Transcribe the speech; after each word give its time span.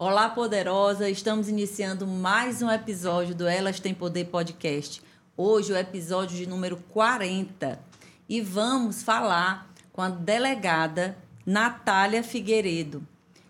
Olá, 0.00 0.28
poderosa! 0.28 1.10
Estamos 1.10 1.48
iniciando 1.48 2.06
mais 2.06 2.62
um 2.62 2.70
episódio 2.70 3.34
do 3.34 3.48
Elas 3.48 3.80
Têm 3.80 3.92
Poder 3.92 4.26
Podcast. 4.26 5.02
Hoje, 5.36 5.72
o 5.72 5.76
episódio 5.76 6.36
de 6.36 6.46
número 6.46 6.76
40. 6.90 7.80
E 8.28 8.40
vamos 8.40 9.02
falar 9.02 9.68
com 9.92 10.00
a 10.00 10.08
delegada 10.08 11.18
Natália 11.44 12.22
Figueiredo. 12.22 13.04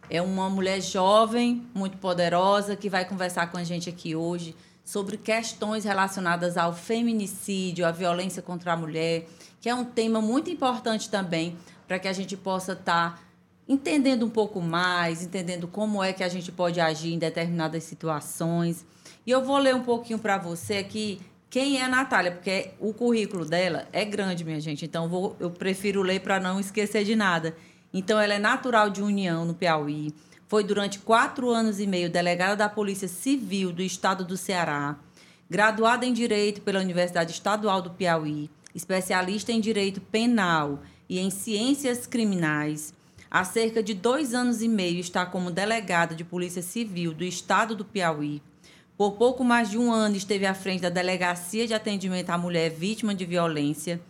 É 0.09 0.23
uma 0.23 0.49
mulher 0.49 0.81
jovem, 0.81 1.67
muito 1.75 1.99
poderosa, 1.99 2.75
que 2.75 2.89
vai 2.89 3.05
conversar 3.05 3.53
com 3.53 3.59
a 3.59 3.65
gente 3.65 3.91
aqui 3.91 4.17
hoje 4.17 4.57
sobre 4.83 5.19
questões 5.19 5.85
relacionadas 5.85 6.57
ao 6.57 6.73
feminicídio, 6.73 7.87
à 7.87 7.91
violência 7.91 8.41
contra 8.41 8.73
a 8.73 8.77
mulher, 8.77 9.29
que 9.61 9.69
é 9.69 9.75
um 9.75 9.85
tema 9.85 10.23
muito 10.23 10.49
importante 10.49 11.11
também 11.11 11.59
para 11.87 11.99
que 11.99 12.09
a 12.09 12.13
gente 12.15 12.39
possa 12.39 12.73
estar. 12.73 13.19
Tá 13.19 13.28
entendendo 13.69 14.25
um 14.25 14.31
pouco 14.31 14.61
mais, 14.61 15.23
entendendo 15.23 15.69
como 15.69 16.03
é 16.03 16.13
que 16.13 16.25
a 16.25 16.29
gente 16.29 16.51
pode 16.51 16.81
agir 16.81 17.13
em 17.13 17.19
determinadas 17.19 17.85
situações. 17.85 18.87
E 19.27 19.31
eu 19.31 19.45
vou 19.45 19.59
ler 19.59 19.75
um 19.75 19.83
pouquinho 19.83 20.19
para 20.19 20.39
você 20.39 20.79
aqui 20.79 21.21
quem 21.51 21.79
é 21.79 21.85
a 21.85 21.89
Natália, 21.89 22.33
porque 22.33 22.71
o 22.79 22.93
currículo 22.93 23.45
dela 23.45 23.89
é 23.93 24.05
grande, 24.05 24.45
minha 24.45 24.61
gente. 24.61 24.85
Então 24.85 25.09
vou, 25.09 25.37
eu 25.41 25.51
prefiro 25.51 26.03
ler 26.03 26.21
para 26.21 26.39
não 26.39 26.61
esquecer 26.61 27.05
de 27.05 27.17
nada. 27.17 27.57
Então 27.93 28.21
ela 28.21 28.35
é 28.35 28.39
natural 28.39 28.91
de 28.91 29.03
União, 29.03 29.45
no 29.45 29.55
Piauí. 29.55 30.15
Foi 30.47 30.63
durante 30.63 30.99
quatro 30.99 31.51
anos 31.51 31.81
e 31.81 31.87
meio 31.87 32.11
delegada 32.11 32.57
da 32.57 32.69
Polícia 32.69 33.09
Civil 33.09 33.73
do 33.73 33.83
Estado 33.83 34.25
do 34.25 34.37
Ceará, 34.37 34.97
graduada 35.49 36.07
em 36.07 36.13
Direito 36.13 36.61
pela 36.61 36.81
Universidade 36.81 37.33
Estadual 37.33 37.81
do 37.81 37.91
Piauí, 37.91 38.51
especialista 38.75 39.53
em 39.53 39.61
Direito 39.61 40.01
Penal 40.01 40.81
e 41.09 41.19
em 41.19 41.31
Ciências 41.31 42.07
Criminais, 42.07 42.95
Há 43.31 43.45
cerca 43.45 43.83
de 43.83 43.93
dois 43.93 44.33
anos 44.33 44.63
e 44.63 44.69
meio 44.69 45.01
está 45.01 45.27
como 45.27 45.51
delegada 45.51 46.15
de 46.15 46.25
Polícia 46.25 46.63
Civil 46.63 47.13
do 47.13 47.25
Estado 47.25 47.77
do 47.77 47.85
Piauí. 47.85 48.43
Por 48.97 49.13
pouco 49.13 49.45
mais 49.45 49.71
de 49.71 49.77
um 49.77 49.93
ano 49.93 50.17
esteve 50.17 50.47
à 50.47 50.55
frente 50.55 50.81
da 50.81 50.89
Delegacia 50.89 51.67
de 51.67 51.75
Atendimento 51.75 52.31
à 52.31 52.39
Mulher 52.39 52.71
Vítima 52.71 53.15
de 53.15 53.27
Violência 53.27 54.01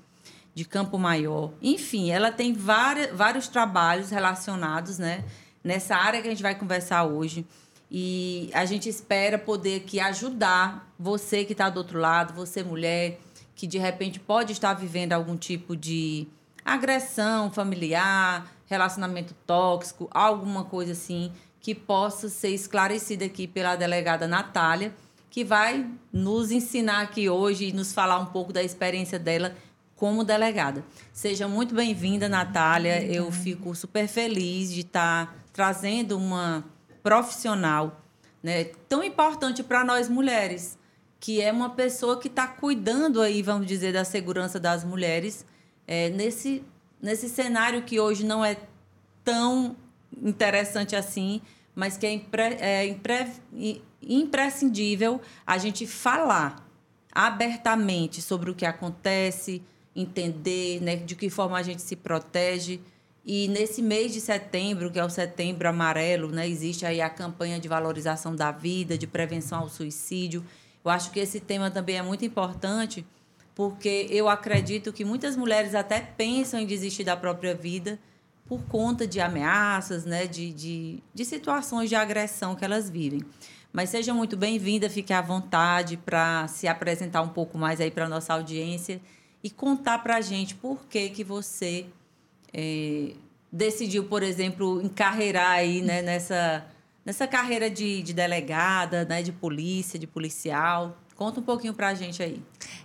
de 0.55 0.65
Campo 0.65 0.99
Maior. 0.99 1.53
Enfim, 1.61 2.11
ela 2.11 2.31
tem 2.31 2.53
várias, 2.53 3.15
vários 3.15 3.49
trabalhos 3.49 4.11
relacionados 4.11 4.99
né, 4.99 5.25
nessa 5.63 5.97
área 5.97 6.23
que 6.23 6.29
a 6.29 6.31
gente 6.31 6.43
vai 6.43 6.55
conversar 6.55 7.05
hoje. 7.05 7.45
E 7.91 8.51
a 8.53 8.65
gente 8.65 8.89
espera 8.89 9.37
poder 9.37 9.83
aqui 9.83 9.99
ajudar 9.99 10.93
você 10.99 11.45
que 11.45 11.53
está 11.53 11.69
do 11.69 11.79
outro 11.79 11.99
lado, 11.99 12.35
você 12.35 12.63
mulher, 12.63 13.19
que 13.55 13.67
de 13.67 13.79
repente 13.79 14.21
pode 14.21 14.53
estar 14.53 14.75
vivendo 14.75 15.13
algum 15.13 15.37
tipo 15.37 15.77
de 15.77 16.27
agressão 16.65 17.51
familiar, 17.51 18.47
relacionamento 18.69 19.35
tóxico, 19.47 20.09
alguma 20.11 20.65
coisa 20.65 20.93
assim 20.93 21.33
que 21.61 21.75
possa 21.75 22.29
ser 22.29 22.51
esclarecida 22.51 23.25
aqui 23.25 23.47
pela 23.47 23.75
delegada 23.75 24.29
Natália, 24.29 24.95
que 25.31 25.45
vai 25.45 25.89
nos 26.13 26.51
ensinar 26.51 27.03
aqui 27.03 27.29
hoje 27.29 27.69
e 27.69 27.73
nos 27.73 27.93
falar 27.93 28.19
um 28.19 28.27
pouco 28.27 28.53
da 28.53 28.63
experiência 28.63 29.19
dela 29.19 29.55
como 29.97 30.23
delegada. 30.23 30.85
Seja 31.13 31.49
muito 31.49 31.75
bem-vinda, 31.75 32.29
Natália. 32.29 33.03
Eu 33.05 33.33
fico 33.33 33.75
super 33.75 34.07
feliz 34.07 34.73
de 34.73 34.81
estar 34.81 35.35
trazendo 35.53 36.17
uma 36.17 36.65
profissional 37.03 38.01
né, 38.43 38.65
tão 38.89 39.03
importante 39.03 39.63
para 39.63 39.83
nós 39.85 40.09
mulheres, 40.09 40.79
que 41.19 41.41
é 41.41 41.51
uma 41.51 41.71
pessoa 41.71 42.21
que 42.21 42.29
está 42.29 42.47
cuidando 42.47 43.21
aí, 43.21 43.43
vamos 43.43 43.67
dizer, 43.67 43.93
da 43.93 44.05
segurança 44.05 44.61
das 44.61 44.85
mulheres 44.85 45.45
é, 45.87 46.11
nesse 46.11 46.63
nesse 47.01 47.29
cenário 47.29 47.83
que 47.83 48.01
hoje 48.01 48.25
não 48.25 48.45
é 48.45 48.57
tão 49.25 49.77
interessante 50.23 50.97
assim, 50.97 51.41
mas 51.75 51.97
que 51.97 52.07
é, 52.07 52.13
impre, 52.13 52.43
é 52.61 52.87
impre, 52.87 53.83
imprescindível 54.03 55.21
a 55.47 55.59
gente 55.59 55.87
falar 55.87 56.67
abertamente 57.13 58.21
sobre 58.23 58.51
o 58.51 58.55
que 58.55 58.65
acontece, 58.65 59.63
entender 59.95 60.81
né, 60.81 60.97
de 60.97 61.15
que 61.15 61.29
forma 61.31 61.59
a 61.59 61.63
gente 61.63 61.83
se 61.83 61.97
protege. 61.97 62.81
E 63.25 63.49
nesse 63.49 63.83
mês 63.83 64.13
de 64.13 64.21
setembro, 64.21 64.91
que 64.91 64.99
é 64.99 65.05
o 65.05 65.11
setembro 65.11 65.69
amarelo, 65.69 66.31
né, 66.31 66.49
existe 66.49 66.87
aí 66.87 67.01
a 67.01 67.11
campanha 67.11 67.61
de 67.61 67.69
valorização 67.69 68.35
da 68.35 68.51
vida, 68.51 68.97
de 68.97 69.07
prevenção 69.07 69.61
ao 69.61 69.69
suicídio. 69.69 70.45
Eu 70.85 70.91
acho 70.91 71.11
que 71.11 71.21
esse 71.21 71.41
tema 71.41 71.71
também 71.71 71.97
é 71.97 72.03
muito 72.03 72.25
importante, 72.25 73.05
porque 73.59 74.07
eu 74.09 74.29
acredito 74.29 74.93
que 74.93 75.05
muitas 75.05 75.37
mulheres 75.37 75.75
até 75.75 75.99
pensam 75.99 76.61
em 76.61 76.65
desistir 76.65 77.03
da 77.03 77.17
própria 77.17 77.57
vida 77.57 77.99
por 78.47 78.63
conta 78.67 79.05
de 79.05 79.21
ameaças, 79.21 80.05
né, 80.05 80.29
de, 80.29 80.53
de, 80.53 81.03
de 81.13 81.25
situações 81.25 81.89
de 81.89 81.97
agressão 81.97 82.55
que 82.55 82.65
elas 82.65 82.89
vivem. 82.89 83.21
Mas 83.73 83.91
seja 83.91 84.15
muito 84.15 84.37
bem-vinda, 84.37 84.89
fique 84.89 85.13
à 85.13 85.21
vontade 85.21 85.97
para 85.97 86.47
se 86.47 86.69
apresentar 86.69 87.21
um 87.21 87.31
pouco 87.31 87.59
mais 87.59 87.81
aí 87.81 87.91
para 87.91 88.05
a 88.05 88.09
nossa 88.09 88.33
audiência 88.33 89.01
e 89.43 89.51
contar 89.51 90.05
para 90.05 90.19
a 90.19 90.21
gente 90.21 90.55
por 90.55 90.87
que, 90.87 91.09
que 91.09 91.25
você 91.25 91.87
é, 92.55 93.11
decidiu, 93.51 94.05
por 94.05 94.23
exemplo, 94.23 94.81
encarreirar 94.81 95.51
aí 95.51 95.83
né, 95.83 96.01
nessa, 96.01 96.65
nessa 97.05 97.27
carreira 97.27 97.69
de, 97.69 98.05
de 98.05 98.13
delegada, 98.13 99.05
né, 99.05 99.21
de 99.21 99.33
polícia, 99.33 99.99
de 99.99 100.07
policial. 100.07 100.97
Conta 101.19 101.41
um 101.41 101.43
pouquinho 101.43 101.75
para 101.75 101.89
a 101.89 101.95
gente 101.95 102.23
aí. 102.23 102.41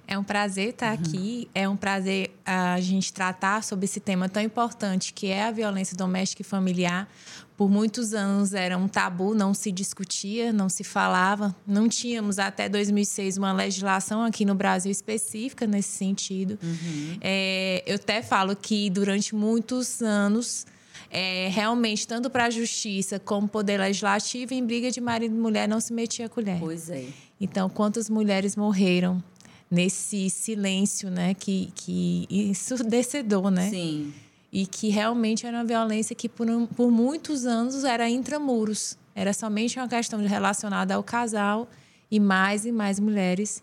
É 0.08 0.18
um 0.18 0.24
prazer 0.24 0.70
estar 0.70 0.88
uhum. 0.88 1.04
aqui, 1.06 1.48
é 1.54 1.70
um 1.70 1.78
prazer 1.78 2.36
a 2.44 2.82
gente 2.82 3.14
tratar 3.14 3.64
sobre 3.64 3.86
esse 3.86 4.00
tema 4.00 4.28
tão 4.28 4.42
importante 4.42 5.14
que 5.14 5.28
é 5.28 5.44
a 5.44 5.52
violência 5.52 5.96
doméstica 5.96 6.42
e 6.42 6.46
familiar. 6.46 7.08
Por 7.56 7.70
muitos 7.70 8.12
anos 8.12 8.56
era 8.56 8.76
um 8.76 8.88
tabu, 8.88 9.36
não 9.36 9.54
se 9.54 9.72
discutia, 9.72 10.52
não 10.52 10.68
se 10.68 10.84
falava. 10.84 11.56
Não 11.68 11.88
tínhamos 11.88 12.40
até 12.40 12.68
2006 12.68 13.38
uma 13.38 13.54
legislação 13.54 14.24
aqui 14.24 14.46
no 14.46 14.56
Brasil 14.56 14.92
específica 14.92 15.68
nesse 15.68 15.96
sentido. 15.96 16.58
Uhum. 16.64 17.18
É, 17.22 17.84
eu 17.86 17.98
até 17.98 18.24
falo 18.24 18.56
que 18.56 18.90
durante 18.90 19.36
muitos 19.36 20.02
anos 20.02 20.66
é, 21.14 21.48
realmente, 21.50 22.08
tanto 22.08 22.28
para 22.28 22.46
a 22.46 22.50
justiça 22.50 23.20
como 23.20 23.48
poder 23.48 23.80
legislativo, 23.80 24.52
em 24.52 24.66
briga 24.66 24.90
de 24.90 25.00
marido 25.00 25.36
e 25.36 25.38
mulher 25.38 25.68
não 25.68 25.80
se 25.80 25.94
metia 25.94 26.26
a 26.26 26.30
colher. 26.30 26.58
Pois 26.60 26.90
é. 26.90 27.06
Então, 27.40 27.70
quantas 27.70 28.10
mulheres 28.10 28.56
morreram 28.56 29.24
nesse 29.70 30.28
silêncio, 30.32 31.12
né? 31.12 31.36
Que, 31.36 31.72
que 31.76 32.26
ensurdecedor, 32.32 33.52
né? 33.52 33.70
Sim. 33.70 34.12
E 34.52 34.66
que 34.66 34.90
realmente 34.90 35.46
era 35.46 35.58
uma 35.58 35.64
violência 35.64 36.16
que 36.16 36.28
por, 36.28 36.48
por 36.76 36.90
muitos 36.90 37.46
anos 37.46 37.84
era 37.84 38.10
intramuros. 38.10 38.98
Era 39.14 39.34
somente 39.34 39.78
uma 39.78 39.88
questão 39.88 40.20
relacionada 40.26 40.96
ao 40.96 41.04
casal 41.04 41.70
e 42.10 42.20
mais 42.20 42.66
e 42.66 42.72
mais 42.72 43.00
mulheres 43.00 43.62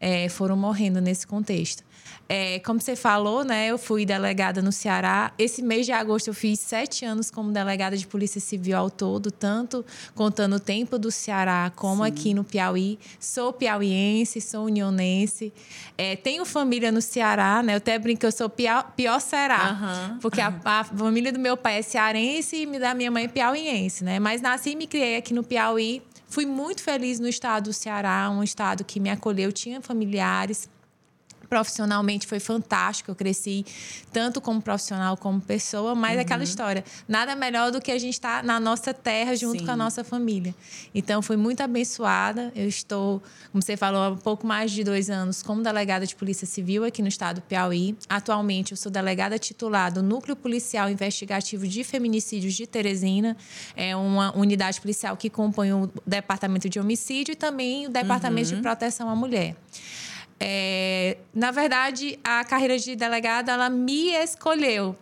é, 0.00 0.28
foram 0.28 0.56
morrendo 0.56 1.00
nesse 1.00 1.26
contexto. 1.26 1.82
É, 2.34 2.60
como 2.60 2.80
você 2.80 2.96
falou, 2.96 3.44
né, 3.44 3.66
eu 3.66 3.76
fui 3.76 4.06
delegada 4.06 4.62
no 4.62 4.72
Ceará. 4.72 5.34
Esse 5.38 5.60
mês 5.60 5.84
de 5.84 5.92
agosto 5.92 6.28
eu 6.28 6.34
fiz 6.34 6.58
sete 6.60 7.04
anos 7.04 7.30
como 7.30 7.52
delegada 7.52 7.94
de 7.94 8.06
Polícia 8.06 8.40
Civil 8.40 8.74
ao 8.74 8.88
todo, 8.88 9.30
tanto 9.30 9.84
contando 10.14 10.56
o 10.56 10.58
tempo 10.58 10.98
do 10.98 11.10
Ceará 11.10 11.70
como 11.76 12.02
Sim. 12.02 12.08
aqui 12.08 12.32
no 12.32 12.42
Piauí. 12.42 12.98
Sou 13.20 13.52
piauiense, 13.52 14.40
sou 14.40 14.64
unionense. 14.64 15.52
É, 15.98 16.16
tenho 16.16 16.46
família 16.46 16.90
no 16.90 17.02
Ceará, 17.02 17.62
né? 17.62 17.74
Eu 17.74 17.76
até 17.76 17.98
brinco 17.98 18.20
que 18.20 18.26
eu 18.26 18.32
sou 18.32 18.48
pior, 18.48 18.90
pior 18.96 19.20
será. 19.20 20.08
Uhum. 20.12 20.18
Porque 20.20 20.40
a, 20.40 20.58
a, 20.64 20.84
família 20.84 21.34
do 21.34 21.38
meu 21.38 21.54
pai 21.54 21.80
é 21.80 21.82
cearense 21.82 22.62
e 22.62 22.78
da 22.78 22.94
minha 22.94 23.10
mãe 23.10 23.24
é 23.24 23.28
piauiense, 23.28 24.02
né? 24.02 24.18
Mas 24.18 24.40
nasci 24.40 24.70
e 24.70 24.76
me 24.76 24.86
criei 24.86 25.18
aqui 25.18 25.34
no 25.34 25.44
Piauí. 25.44 26.00
Fui 26.30 26.46
muito 26.46 26.82
feliz 26.82 27.20
no 27.20 27.28
estado 27.28 27.64
do 27.64 27.72
Ceará, 27.74 28.30
um 28.30 28.42
estado 28.42 28.84
que 28.84 28.98
me 28.98 29.10
acolheu, 29.10 29.52
tinha 29.52 29.82
familiares 29.82 30.66
profissionalmente 31.52 32.26
foi 32.26 32.40
fantástico. 32.40 33.10
Eu 33.10 33.14
cresci 33.14 33.62
tanto 34.10 34.40
como 34.40 34.62
profissional 34.62 35.18
como 35.18 35.38
pessoa, 35.38 35.94
mas 35.94 36.14
uhum. 36.14 36.22
aquela 36.22 36.42
história, 36.42 36.82
nada 37.06 37.36
melhor 37.36 37.70
do 37.70 37.78
que 37.78 37.90
a 37.90 37.98
gente 37.98 38.14
estar 38.14 38.40
tá 38.40 38.42
na 38.42 38.58
nossa 38.58 38.94
terra 38.94 39.36
junto 39.36 39.58
Sim. 39.58 39.66
com 39.66 39.72
a 39.72 39.76
nossa 39.76 40.02
família. 40.02 40.54
Então, 40.94 41.20
fui 41.20 41.36
muito 41.36 41.62
abençoada. 41.62 42.50
Eu 42.56 42.66
estou, 42.66 43.22
como 43.50 43.60
você 43.60 43.76
falou, 43.76 44.14
há 44.14 44.16
pouco 44.16 44.46
mais 44.46 44.70
de 44.70 44.82
dois 44.82 45.10
anos 45.10 45.42
como 45.42 45.62
delegada 45.62 46.06
de 46.06 46.16
Polícia 46.16 46.46
Civil 46.46 46.86
aqui 46.86 47.02
no 47.02 47.08
estado 47.08 47.36
do 47.36 47.42
Piauí. 47.42 47.98
Atualmente, 48.08 48.70
eu 48.72 48.76
sou 48.78 48.90
delegada 48.90 49.38
titular 49.38 49.92
do 49.92 50.02
Núcleo 50.02 50.34
Policial 50.34 50.88
Investigativo 50.88 51.68
de 51.68 51.84
Feminicídios 51.84 52.54
de 52.54 52.66
Teresina. 52.66 53.36
É 53.76 53.94
uma 53.94 54.34
unidade 54.34 54.80
policial 54.80 55.18
que 55.18 55.28
compõe 55.28 55.70
o 55.74 55.90
Departamento 56.06 56.66
de 56.66 56.80
Homicídio 56.80 57.32
e 57.32 57.36
também 57.36 57.88
o 57.88 57.90
Departamento 57.90 58.48
uhum. 58.48 58.56
de 58.56 58.62
Proteção 58.62 59.10
à 59.10 59.14
Mulher. 59.14 59.54
É, 60.44 61.16
na 61.32 61.50
verdade, 61.50 62.18
a 62.24 62.44
carreira 62.44 62.76
de 62.78 62.96
delegada, 62.96 63.52
ela 63.52 63.70
me 63.70 64.10
escolheu. 64.10 64.96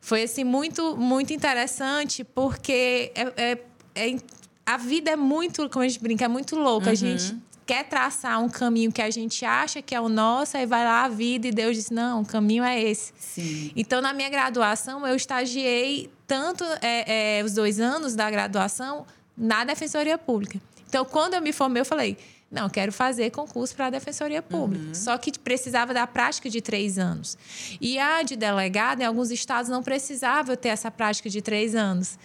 Foi, 0.00 0.24
assim, 0.24 0.44
muito, 0.44 0.96
muito 0.96 1.32
interessante, 1.32 2.22
porque 2.22 3.10
é, 3.14 3.32
é, 3.36 3.58
é, 3.94 4.16
a 4.66 4.76
vida 4.76 5.10
é 5.10 5.16
muito, 5.16 5.68
como 5.70 5.84
a 5.84 5.88
gente 5.88 6.00
brinca, 6.00 6.26
é 6.26 6.28
muito 6.28 6.56
louca. 6.56 6.86
Uhum. 6.86 6.92
A 6.92 6.94
gente 6.94 7.36
quer 7.66 7.84
traçar 7.84 8.42
um 8.42 8.48
caminho 8.48 8.92
que 8.92 9.00
a 9.00 9.10
gente 9.10 9.44
acha 9.44 9.80
que 9.80 9.94
é 9.94 10.00
o 10.00 10.08
nosso, 10.08 10.56
aí 10.56 10.66
vai 10.66 10.84
lá 10.84 11.04
a 11.04 11.08
vida 11.08 11.48
e 11.48 11.50
Deus 11.50 11.76
diz: 11.76 11.90
não, 11.90 12.22
o 12.22 12.26
caminho 12.26 12.62
é 12.62 12.80
esse. 12.80 13.12
Sim. 13.18 13.72
Então, 13.74 14.00
na 14.00 14.12
minha 14.12 14.28
graduação, 14.28 15.06
eu 15.06 15.16
estagiei 15.16 16.10
tanto 16.26 16.64
é, 16.82 17.38
é, 17.38 17.44
os 17.44 17.54
dois 17.54 17.80
anos 17.80 18.14
da 18.14 18.30
graduação 18.30 19.06
na 19.36 19.64
Defensoria 19.64 20.18
Pública. 20.18 20.60
Então, 20.88 21.04
quando 21.04 21.34
eu 21.34 21.42
me 21.42 21.52
formei, 21.52 21.80
eu 21.80 21.86
falei: 21.86 22.16
não, 22.50 22.68
quero 22.68 22.92
fazer 22.92 23.30
concurso 23.30 23.74
para 23.74 23.86
a 23.86 23.90
Defensoria 23.90 24.40
Pública. 24.40 24.86
Uhum. 24.86 24.94
Só 24.94 25.18
que 25.18 25.36
precisava 25.36 25.92
da 25.92 26.06
prática 26.06 26.48
de 26.48 26.60
três 26.60 26.98
anos. 26.98 27.36
E 27.80 27.98
a 27.98 28.22
de 28.22 28.36
delegada, 28.36 29.02
em 29.02 29.06
alguns 29.06 29.32
estados, 29.32 29.68
não 29.68 29.82
precisava 29.82 30.56
ter 30.56 30.68
essa 30.68 30.90
prática 30.90 31.28
de 31.28 31.42
três 31.42 31.74
anos. 31.74 32.16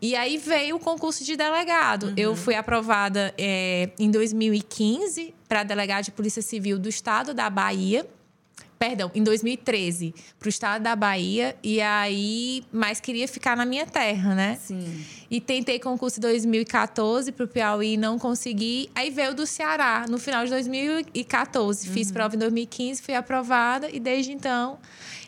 E 0.00 0.14
aí 0.14 0.36
veio 0.36 0.76
o 0.76 0.78
concurso 0.78 1.24
de 1.24 1.36
delegado. 1.36 2.08
Uhum. 2.08 2.14
Eu 2.16 2.36
fui 2.36 2.54
aprovada 2.54 3.34
é, 3.38 3.90
em 3.98 4.10
2015 4.10 5.34
para 5.48 5.62
delegado 5.62 6.04
de 6.04 6.10
Polícia 6.10 6.42
Civil 6.42 6.78
do 6.78 6.88
Estado 6.88 7.32
da 7.32 7.48
Bahia 7.48 8.06
perdão, 8.78 9.10
em 9.14 9.22
2013, 9.22 10.14
para 10.38 10.46
o 10.46 10.48
estado 10.48 10.82
da 10.82 10.94
Bahia. 10.94 11.56
E 11.62 11.80
aí, 11.80 12.62
mas 12.72 13.00
queria 13.00 13.26
ficar 13.26 13.56
na 13.56 13.64
minha 13.64 13.86
terra, 13.86 14.34
né? 14.34 14.58
Sim. 14.62 15.04
E 15.30 15.40
tentei 15.40 15.78
concurso 15.78 16.18
em 16.18 16.22
2014 16.22 17.32
para 17.32 17.44
o 17.44 17.48
Piauí, 17.48 17.96
não 17.96 18.18
consegui. 18.18 18.88
Aí 18.94 19.10
veio 19.10 19.34
do 19.34 19.46
Ceará, 19.46 20.06
no 20.08 20.18
final 20.18 20.44
de 20.44 20.50
2014. 20.50 21.88
Uhum. 21.88 21.94
Fiz 21.94 22.10
prova 22.12 22.36
em 22.36 22.38
2015, 22.38 23.02
fui 23.02 23.14
aprovada 23.14 23.90
e 23.92 24.00
desde 24.00 24.32
então 24.32 24.78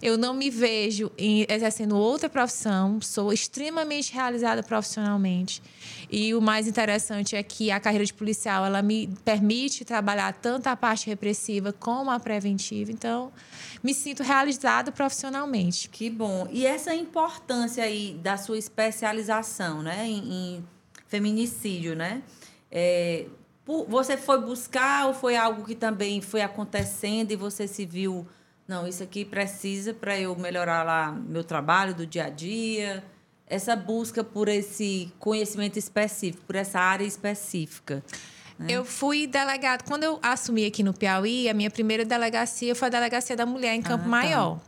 eu 0.02 0.16
não 0.16 0.32
me 0.32 0.48
vejo 0.48 1.10
em, 1.18 1.44
exercendo 1.48 1.96
outra 1.96 2.28
profissão, 2.28 3.00
sou 3.02 3.32
extremamente 3.32 4.12
realizada 4.12 4.62
profissionalmente. 4.62 5.62
E 6.10 6.34
o 6.34 6.40
mais 6.40 6.66
interessante 6.66 7.36
é 7.36 7.42
que 7.42 7.70
a 7.70 7.78
carreira 7.78 8.04
de 8.04 8.12
policial 8.12 8.64
ela 8.64 8.82
me 8.82 9.06
permite 9.24 9.84
trabalhar 9.84 10.32
tanto 10.32 10.66
a 10.66 10.76
parte 10.76 11.06
repressiva 11.06 11.72
como 11.72 12.10
a 12.10 12.18
preventiva. 12.18 12.90
Então, 12.90 13.32
me 13.82 13.94
sinto 13.94 14.22
realizada 14.22 14.90
profissionalmente. 14.90 15.88
Que 15.88 16.10
bom. 16.10 16.48
E 16.50 16.66
essa 16.66 16.92
importância 16.94 17.84
aí 17.84 18.18
da 18.20 18.36
sua 18.36 18.58
especialização, 18.58 19.82
né, 19.82 20.06
em, 20.06 20.32
em 20.32 20.64
feminicídio, 21.06 21.94
né? 21.94 22.22
É, 22.72 23.26
você 23.88 24.16
foi 24.16 24.40
buscar 24.40 25.06
ou 25.06 25.14
foi 25.14 25.36
algo 25.36 25.64
que 25.64 25.76
também 25.76 26.20
foi 26.20 26.42
acontecendo 26.42 27.30
e 27.30 27.36
você 27.36 27.68
se 27.68 27.86
viu 27.86 28.26
não, 28.70 28.86
isso 28.86 29.02
aqui 29.02 29.24
precisa 29.24 29.92
para 29.92 30.16
eu 30.16 30.36
melhorar 30.36 30.84
lá 30.84 31.10
meu 31.10 31.42
trabalho 31.42 31.92
do 31.92 32.06
dia 32.06 32.26
a 32.26 32.30
dia. 32.30 33.02
Essa 33.50 33.76
busca 33.76 34.24
por 34.24 34.48
esse 34.48 35.12
conhecimento 35.18 35.78
específico, 35.78 36.42
por 36.46 36.54
essa 36.56 36.78
área 36.78 37.04
específica. 37.04 38.02
Né? 38.58 38.66
Eu 38.68 38.84
fui 38.84 39.26
delegada. 39.26 39.82
Quando 39.86 40.04
eu 40.04 40.18
assumi 40.22 40.64
aqui 40.64 40.82
no 40.82 40.94
Piauí, 40.94 41.48
a 41.48 41.54
minha 41.54 41.70
primeira 41.70 42.04
delegacia 42.04 42.74
foi 42.74 42.86
a 42.86 42.90
Delegacia 42.90 43.34
da 43.34 43.44
Mulher 43.44 43.74
em 43.74 43.82
Campo 43.82 44.02
ah, 44.02 44.04
tá. 44.04 44.08
Maior. 44.08 44.60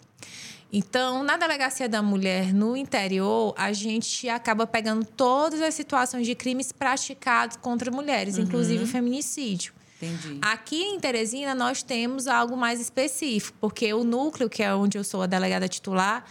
Então, 0.72 1.22
na 1.22 1.36
Delegacia 1.36 1.86
da 1.86 2.00
Mulher 2.00 2.54
no 2.54 2.74
interior, 2.74 3.54
a 3.58 3.74
gente 3.74 4.26
acaba 4.30 4.66
pegando 4.66 5.04
todas 5.04 5.60
as 5.60 5.74
situações 5.74 6.26
de 6.26 6.34
crimes 6.34 6.72
praticados 6.72 7.58
contra 7.58 7.90
mulheres, 7.90 8.38
uhum. 8.38 8.44
inclusive 8.44 8.84
o 8.84 8.86
feminicídio. 8.86 9.74
Entendi. 10.02 10.38
Aqui 10.42 10.82
em 10.82 10.98
Teresina, 10.98 11.54
nós 11.54 11.82
temos 11.82 12.26
algo 12.26 12.56
mais 12.56 12.80
específico, 12.80 13.56
porque 13.60 13.94
o 13.94 14.02
núcleo, 14.02 14.50
que 14.50 14.62
é 14.62 14.74
onde 14.74 14.98
eu 14.98 15.04
sou 15.04 15.22
a 15.22 15.26
delegada 15.26 15.68
titular, 15.68 16.24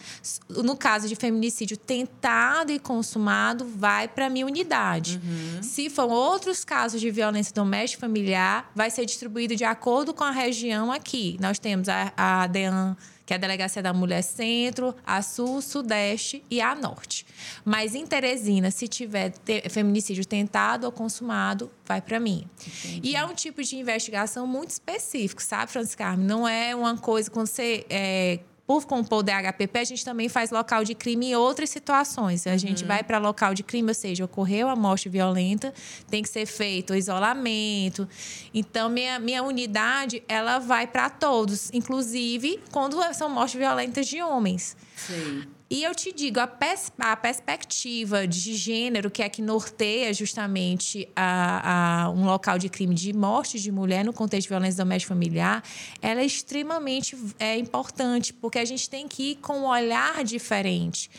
no 0.49 0.75
caso 0.75 1.07
de 1.07 1.15
feminicídio 1.15 1.77
tentado 1.77 2.71
e 2.71 2.79
consumado, 2.79 3.65
vai 3.65 4.07
para 4.07 4.25
a 4.25 4.29
minha 4.29 4.45
unidade. 4.45 5.21
Uhum. 5.23 5.63
Se 5.63 5.89
for 5.89 6.09
outros 6.09 6.65
casos 6.65 6.99
de 6.99 7.09
violência 7.09 7.53
doméstica 7.53 8.01
familiar, 8.01 8.69
vai 8.75 8.89
ser 8.89 9.05
distribuído 9.05 9.55
de 9.55 9.63
acordo 9.63 10.13
com 10.13 10.23
a 10.23 10.31
região 10.31 10.91
aqui. 10.91 11.37
Nós 11.39 11.57
temos 11.57 11.87
a, 11.87 12.11
a 12.17 12.47
DEAN 12.47 12.97
que 13.31 13.33
é 13.33 13.37
a 13.37 13.39
Delegacia 13.39 13.81
da 13.81 13.93
Mulher 13.93 14.23
Centro, 14.23 14.93
a 15.05 15.21
Sul, 15.21 15.61
Sudeste 15.61 16.43
e 16.51 16.59
a 16.59 16.75
Norte. 16.75 17.25
Mas 17.63 17.95
em 17.95 18.05
Teresina, 18.05 18.69
se 18.71 18.89
tiver 18.89 19.31
feminicídio 19.69 20.25
tentado 20.25 20.85
ou 20.85 20.91
consumado, 20.91 21.71
vai 21.85 22.01
para 22.01 22.19
mim. 22.19 22.45
Entendi. 22.59 22.99
E 23.01 23.15
é 23.15 23.23
um 23.25 23.33
tipo 23.33 23.63
de 23.63 23.77
investigação 23.77 24.45
muito 24.45 24.71
específico, 24.71 25.41
sabe, 25.41 25.71
Francisca 25.71 26.03
Carmen? 26.03 26.27
Não 26.27 26.45
é 26.45 26.75
uma 26.75 26.97
coisa 26.97 27.31
quando 27.31 27.47
você 27.47 27.85
é, 27.89 28.39
por 28.71 28.85
compor 28.85 29.19
o 29.19 29.23
DHPP, 29.23 29.79
a 29.79 29.83
gente 29.83 30.05
também 30.05 30.29
faz 30.29 30.49
local 30.49 30.85
de 30.85 30.95
crime 30.95 31.31
em 31.31 31.35
outras 31.35 31.69
situações. 31.69 32.47
A 32.47 32.55
gente 32.55 32.83
uhum. 32.83 32.87
vai 32.87 33.03
para 33.03 33.17
local 33.17 33.53
de 33.53 33.63
crime, 33.63 33.89
ou 33.89 33.93
seja, 33.93 34.23
ocorreu 34.23 34.69
a 34.69 34.77
morte 34.77 35.09
violenta, 35.09 35.73
tem 36.09 36.23
que 36.23 36.29
ser 36.29 36.45
feito 36.45 36.93
o 36.93 36.95
isolamento. 36.95 38.07
Então, 38.53 38.87
minha, 38.87 39.19
minha 39.19 39.43
unidade, 39.43 40.23
ela 40.25 40.57
vai 40.57 40.87
para 40.87 41.09
todos, 41.09 41.69
inclusive 41.73 42.61
quando 42.71 42.97
são 43.13 43.29
mortes 43.29 43.59
violentas 43.59 44.07
de 44.07 44.21
homens. 44.21 44.77
Sim. 44.95 45.43
E 45.71 45.83
eu 45.83 45.95
te 45.95 46.11
digo, 46.11 46.37
a, 46.37 46.45
pers 46.45 46.91
a 46.99 47.15
perspectiva 47.15 48.27
de 48.27 48.55
gênero, 48.55 49.09
que 49.09 49.23
é 49.23 49.29
que 49.29 49.41
norteia 49.41 50.13
justamente 50.13 51.07
a, 51.15 52.03
a, 52.03 52.09
um 52.09 52.25
local 52.25 52.59
de 52.59 52.67
crime 52.67 52.93
de 52.93 53.13
morte 53.13 53.57
de 53.57 53.71
mulher 53.71 54.03
no 54.03 54.11
contexto 54.11 54.47
de 54.47 54.49
violência 54.49 54.83
doméstica 54.83 55.13
familiar, 55.13 55.63
ela 56.01 56.19
é 56.19 56.25
extremamente 56.25 57.17
é, 57.39 57.57
importante, 57.57 58.33
porque 58.33 58.59
a 58.59 58.65
gente 58.65 58.89
tem 58.89 59.07
que 59.07 59.31
ir 59.31 59.35
com 59.37 59.59
um 59.59 59.65
olhar 59.65 60.25
diferente. 60.25 61.09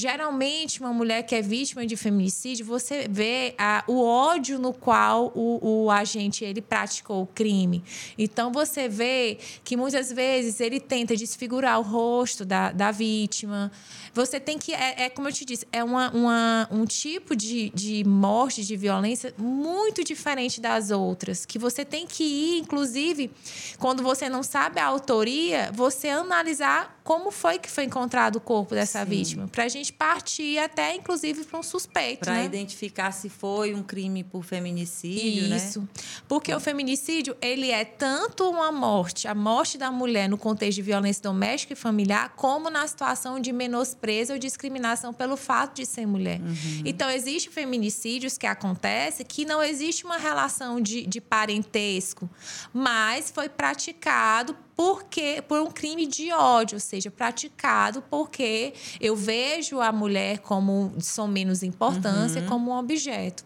Geralmente, 0.00 0.80
uma 0.80 0.94
mulher 0.94 1.22
que 1.24 1.34
é 1.34 1.42
vítima 1.42 1.84
de 1.84 1.94
feminicídio, 1.94 2.64
você 2.64 3.06
vê 3.06 3.54
a, 3.58 3.84
o 3.86 4.02
ódio 4.02 4.58
no 4.58 4.72
qual 4.72 5.30
o, 5.34 5.84
o 5.84 5.90
agente 5.90 6.42
ele 6.42 6.62
praticou 6.62 7.24
o 7.24 7.26
crime. 7.26 7.84
Então, 8.16 8.50
você 8.50 8.88
vê 8.88 9.36
que 9.62 9.76
muitas 9.76 10.10
vezes 10.10 10.58
ele 10.58 10.80
tenta 10.80 11.14
desfigurar 11.14 11.78
o 11.78 11.82
rosto 11.82 12.46
da, 12.46 12.72
da 12.72 12.90
vítima, 12.90 13.70
você 14.14 14.40
tem 14.40 14.58
que. 14.58 14.72
É, 14.72 15.02
é 15.02 15.10
como 15.10 15.28
eu 15.28 15.32
te 15.32 15.44
disse, 15.44 15.66
é 15.70 15.84
uma, 15.84 16.10
uma, 16.12 16.68
um 16.70 16.86
tipo 16.86 17.36
de, 17.36 17.68
de 17.74 18.02
morte, 18.04 18.64
de 18.64 18.76
violência 18.76 19.34
muito 19.36 20.02
diferente 20.02 20.62
das 20.62 20.90
outras. 20.90 21.44
Que 21.44 21.58
você 21.58 21.84
tem 21.84 22.06
que 22.06 22.24
ir, 22.24 22.58
inclusive, 22.60 23.30
quando 23.78 24.02
você 24.02 24.30
não 24.30 24.42
sabe 24.42 24.80
a 24.80 24.86
autoria, 24.86 25.70
você 25.74 26.08
analisar 26.08 26.99
como 27.10 27.32
foi 27.32 27.58
que 27.58 27.68
foi 27.68 27.82
encontrado 27.82 28.36
o 28.36 28.40
corpo 28.40 28.72
dessa 28.72 29.00
Sim. 29.00 29.10
vítima. 29.10 29.48
Para 29.48 29.64
a 29.64 29.68
gente 29.68 29.92
partir 29.92 30.58
até, 30.58 30.94
inclusive, 30.94 31.42
para 31.42 31.58
um 31.58 31.62
suspeito. 31.62 32.20
Para 32.20 32.34
né? 32.34 32.44
identificar 32.44 33.10
se 33.10 33.28
foi 33.28 33.74
um 33.74 33.82
crime 33.82 34.22
por 34.22 34.44
feminicídio, 34.44 35.48
né? 35.48 35.56
Isso. 35.56 35.80
Né? 35.80 35.88
Porque 36.28 36.54
o 36.54 36.60
feminicídio, 36.60 37.36
ele 37.42 37.72
é 37.72 37.84
tanto 37.84 38.48
uma 38.48 38.70
morte, 38.70 39.26
a 39.26 39.34
morte 39.34 39.76
da 39.76 39.90
mulher 39.90 40.28
no 40.28 40.38
contexto 40.38 40.76
de 40.76 40.82
violência 40.82 41.20
doméstica 41.20 41.72
e 41.72 41.76
familiar, 41.76 42.32
como 42.36 42.70
na 42.70 42.86
situação 42.86 43.40
de 43.40 43.52
menosprezo 43.52 44.34
ou 44.34 44.38
discriminação 44.38 45.12
pelo 45.12 45.36
fato 45.36 45.78
de 45.78 45.86
ser 45.86 46.06
mulher. 46.06 46.40
Uhum. 46.40 46.82
Então, 46.84 47.10
existem 47.10 47.52
feminicídios 47.52 48.38
que 48.38 48.46
acontecem 48.46 49.26
que 49.26 49.44
não 49.44 49.60
existe 49.60 50.04
uma 50.04 50.16
relação 50.16 50.80
de, 50.80 51.04
de 51.04 51.20
parentesco, 51.20 52.30
mas 52.72 53.32
foi 53.32 53.48
praticado 53.48 54.54
porque 54.80 55.44
por 55.46 55.60
um 55.60 55.70
crime 55.70 56.06
de 56.06 56.32
ódio, 56.32 56.76
ou 56.76 56.80
seja, 56.80 57.10
praticado 57.10 58.00
porque 58.00 58.72
eu 58.98 59.14
vejo 59.14 59.78
a 59.78 59.92
mulher 59.92 60.38
como 60.38 60.94
de 60.96 61.04
som 61.04 61.26
menos 61.26 61.62
importância, 61.62 62.40
uhum. 62.40 62.48
como 62.48 62.70
um 62.70 62.78
objeto. 62.78 63.44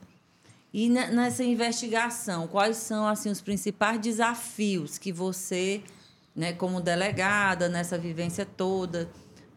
E 0.72 0.88
nessa 0.88 1.42
investigação, 1.42 2.46
quais 2.46 2.76
são 2.76 3.08
assim 3.08 3.30
os 3.30 3.40
principais 3.40 3.98
desafios 3.98 4.96
que 4.96 5.10
você, 5.10 5.82
né, 6.36 6.52
como 6.52 6.80
delegada 6.80 7.68
nessa 7.68 7.98
vivência 7.98 8.46
toda, 8.46 9.10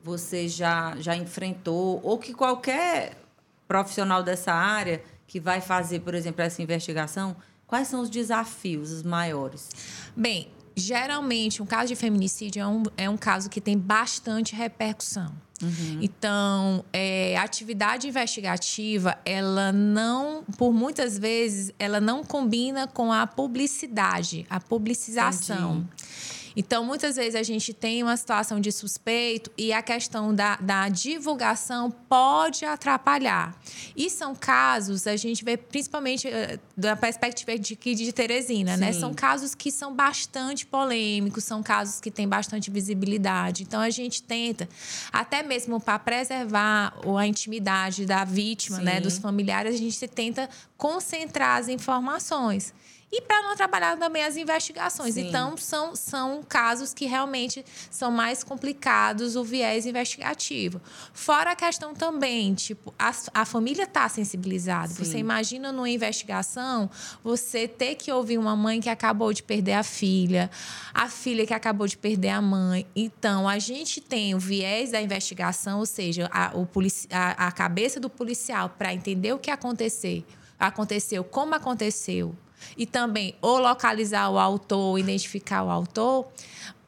você 0.04 0.48
já 0.48 0.96
já 0.98 1.16
enfrentou 1.16 2.02
ou 2.04 2.18
que 2.18 2.34
qualquer 2.34 3.22
profissional 3.68 4.24
dessa 4.24 4.52
área 4.52 5.00
que 5.28 5.40
vai 5.40 5.62
fazer, 5.62 6.00
por 6.00 6.16
exemplo, 6.16 6.42
essa 6.42 6.60
investigação, 6.60 7.36
quais 7.68 7.88
são 7.88 8.02
os 8.02 8.10
desafios 8.10 8.92
os 8.92 9.04
maiores? 9.04 9.70
Bem, 10.16 10.57
geralmente, 10.78 11.62
um 11.62 11.66
caso 11.66 11.88
de 11.88 11.96
feminicídio 11.96 12.62
é 12.62 12.68
um, 12.68 12.84
é 12.96 13.10
um 13.10 13.18
caso 13.18 13.50
que 13.50 13.60
tem 13.60 13.78
bastante 13.78 14.56
repercussão. 14.56 15.34
Uhum. 15.62 16.00
Então, 16.02 16.86
é, 16.94 17.36
a 17.36 17.42
atividade 17.42 18.08
investigativa, 18.08 19.18
ela 19.26 19.72
não, 19.72 20.44
por 20.56 20.72
muitas 20.72 21.18
vezes, 21.18 21.74
ela 21.80 22.00
não 22.00 22.24
combina 22.24 22.86
com 22.88 23.12
a 23.12 23.26
publicidade, 23.26 24.46
a 24.50 24.60
publicização. 24.60 25.78
Entendi. 25.78 26.37
Então, 26.60 26.84
muitas 26.84 27.16
vezes 27.16 27.36
a 27.36 27.44
gente 27.44 27.72
tem 27.72 28.02
uma 28.02 28.18
situação 28.18 28.60
de 28.60 28.72
suspeito 28.72 29.52
e 29.56 29.72
a 29.72 29.84
questão 29.84 30.34
da, 30.34 30.56
da 30.56 30.90
divulgação 30.90 31.92
pode 31.92 32.66
atrapalhar. 32.66 33.56
E 33.96 34.10
são 34.10 34.34
casos, 34.34 35.06
a 35.06 35.16
gente 35.16 35.46
vê 35.46 35.56
principalmente 35.56 36.28
uh, 36.28 36.60
da 36.76 36.96
perspectiva 36.96 37.56
de, 37.60 37.76
de 37.76 38.12
Teresina, 38.12 38.76
né? 38.76 38.92
Sim. 38.92 38.94
né? 38.96 39.00
São 39.00 39.14
casos 39.14 39.54
que 39.54 39.72
são 39.72 39.94
bastante 39.94 40.66
polêmicos, 40.66 41.44
são 41.44 41.62
casos 41.62 42.02
que 42.02 42.10
têm 42.10 42.28
bastante 42.28 42.72
visibilidade. 42.72 43.62
Então, 43.62 43.80
a 43.80 43.92
gente 43.92 44.24
tenta, 44.24 44.68
até 45.14 45.44
mesmo 45.44 45.80
para 45.80 46.00
preservar 46.00 46.92
a 47.20 47.28
intimidade 47.28 48.04
da 48.04 48.24
vítima, 48.24 48.80
né? 48.80 49.00
Dos 49.00 49.20
familiares, 49.20 49.76
a 49.76 49.78
gente 49.78 50.08
tenta 50.08 50.50
concentrar 50.76 51.60
as 51.60 51.68
informações. 51.68 52.74
E 53.10 53.22
para 53.22 53.42
não 53.42 53.52
atrapalhar 53.52 53.98
também 53.98 54.24
as 54.24 54.36
investigações. 54.36 55.14
Sim. 55.14 55.28
Então, 55.28 55.56
são, 55.56 55.96
são 55.96 56.44
casos 56.44 56.94
que 56.94 57.06
realmente 57.06 57.64
são 57.90 58.12
mais 58.12 58.44
complicados 58.44 59.38
o 59.38 59.44
viés 59.46 59.86
investigativo. 59.86 60.82
Fora 61.14 61.52
a 61.52 61.56
questão 61.56 61.94
também, 61.94 62.54
tipo, 62.54 62.94
a, 63.00 63.14
a 63.34 63.46
família 63.46 63.84
está 63.84 64.10
sensibilizada. 64.10 64.90
Sim. 64.90 65.06
Você 65.06 65.18
imagina 65.20 65.72
numa 65.72 65.90
investigação 65.90 66.90
você 67.24 67.66
ter 67.66 67.96
que 67.96 68.12
ouvir 68.12 68.38
uma 68.38 68.58
mãe 68.58 68.82
que 68.82 68.90
acabou 68.90 69.32
de 69.32 69.42
perder 69.42 69.74
a 69.74 69.84
filha, 69.84 70.52
a 70.94 71.08
filha 71.08 71.46
que 71.46 71.54
acabou 71.54 71.88
de 71.88 71.98
perder 71.98 72.30
a 72.30 72.42
mãe. 72.42 72.86
Então, 72.94 73.48
a 73.48 73.58
gente 73.58 74.02
tem 74.02 74.36
o 74.36 74.40
viés 74.40 74.92
da 74.92 75.02
investigação, 75.02 75.80
ou 75.80 75.86
seja, 75.86 76.30
a, 76.30 76.52
o 76.54 76.66
polici 76.66 77.08
a, 77.10 77.48
a 77.48 77.52
cabeça 77.54 78.02
do 78.02 78.10
policial 78.10 78.70
para 78.70 78.94
entender 78.94 79.32
o 79.32 79.40
que 79.40 79.50
aconteceu, 79.50 80.26
aconteceu, 80.60 81.24
como 81.24 81.56
aconteceu, 81.56 82.36
e 82.78 82.86
também 82.86 83.36
ou 83.42 83.60
localizar 83.60 84.30
o 84.30 84.38
autor, 84.38 85.00
identificar 85.00 85.64
o 85.64 85.70
autor. 85.70 86.28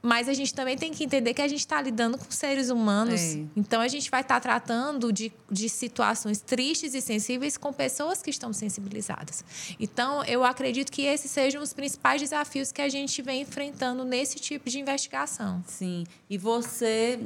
Mas 0.01 0.29
a 0.29 0.33
gente 0.33 0.53
também 0.53 0.77
tem 0.77 0.93
que 0.93 1.03
entender 1.03 1.33
que 1.33 1.41
a 1.41 1.47
gente 1.47 1.59
está 1.59 1.81
lidando 1.81 2.17
com 2.17 2.31
seres 2.31 2.69
humanos. 2.69 3.19
É. 3.19 3.45
Então 3.55 3.81
a 3.81 3.87
gente 3.87 4.09
vai 4.09 4.21
estar 4.21 4.35
tá 4.35 4.39
tratando 4.39 5.11
de, 5.11 5.31
de 5.51 5.67
situações 5.67 6.39
tristes 6.39 6.93
e 6.93 7.01
sensíveis 7.01 7.57
com 7.57 7.73
pessoas 7.73 8.21
que 8.21 8.29
estão 8.29 8.53
sensibilizadas. 8.53 9.43
Então 9.79 10.23
eu 10.23 10.43
acredito 10.43 10.91
que 10.91 11.01
esses 11.01 11.29
sejam 11.29 11.61
os 11.61 11.73
principais 11.73 12.21
desafios 12.21 12.71
que 12.71 12.81
a 12.81 12.87
gente 12.87 13.21
vem 13.21 13.41
enfrentando 13.41 14.05
nesse 14.05 14.39
tipo 14.39 14.69
de 14.69 14.79
investigação. 14.79 15.61
Sim. 15.67 16.05
E 16.29 16.37
você, 16.37 17.19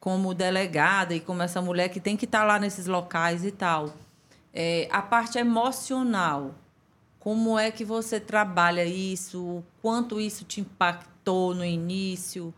como 0.00 0.34
delegada 0.34 1.14
e 1.14 1.20
como 1.20 1.42
essa 1.42 1.62
mulher 1.62 1.90
que 1.90 2.00
tem 2.00 2.16
que 2.16 2.24
estar 2.24 2.42
lá 2.42 2.58
nesses 2.58 2.86
locais 2.86 3.44
e 3.44 3.52
tal, 3.52 3.94
é, 4.52 4.88
a 4.90 5.00
parte 5.00 5.38
emocional, 5.38 6.56
como 7.20 7.58
é 7.58 7.70
que 7.70 7.84
você 7.84 8.18
trabalha 8.18 8.84
isso? 8.84 9.62
Quanto 9.82 10.18
isso 10.18 10.42
te 10.44 10.62
impactou 10.62 11.54
no 11.54 11.64
início? 11.64 12.52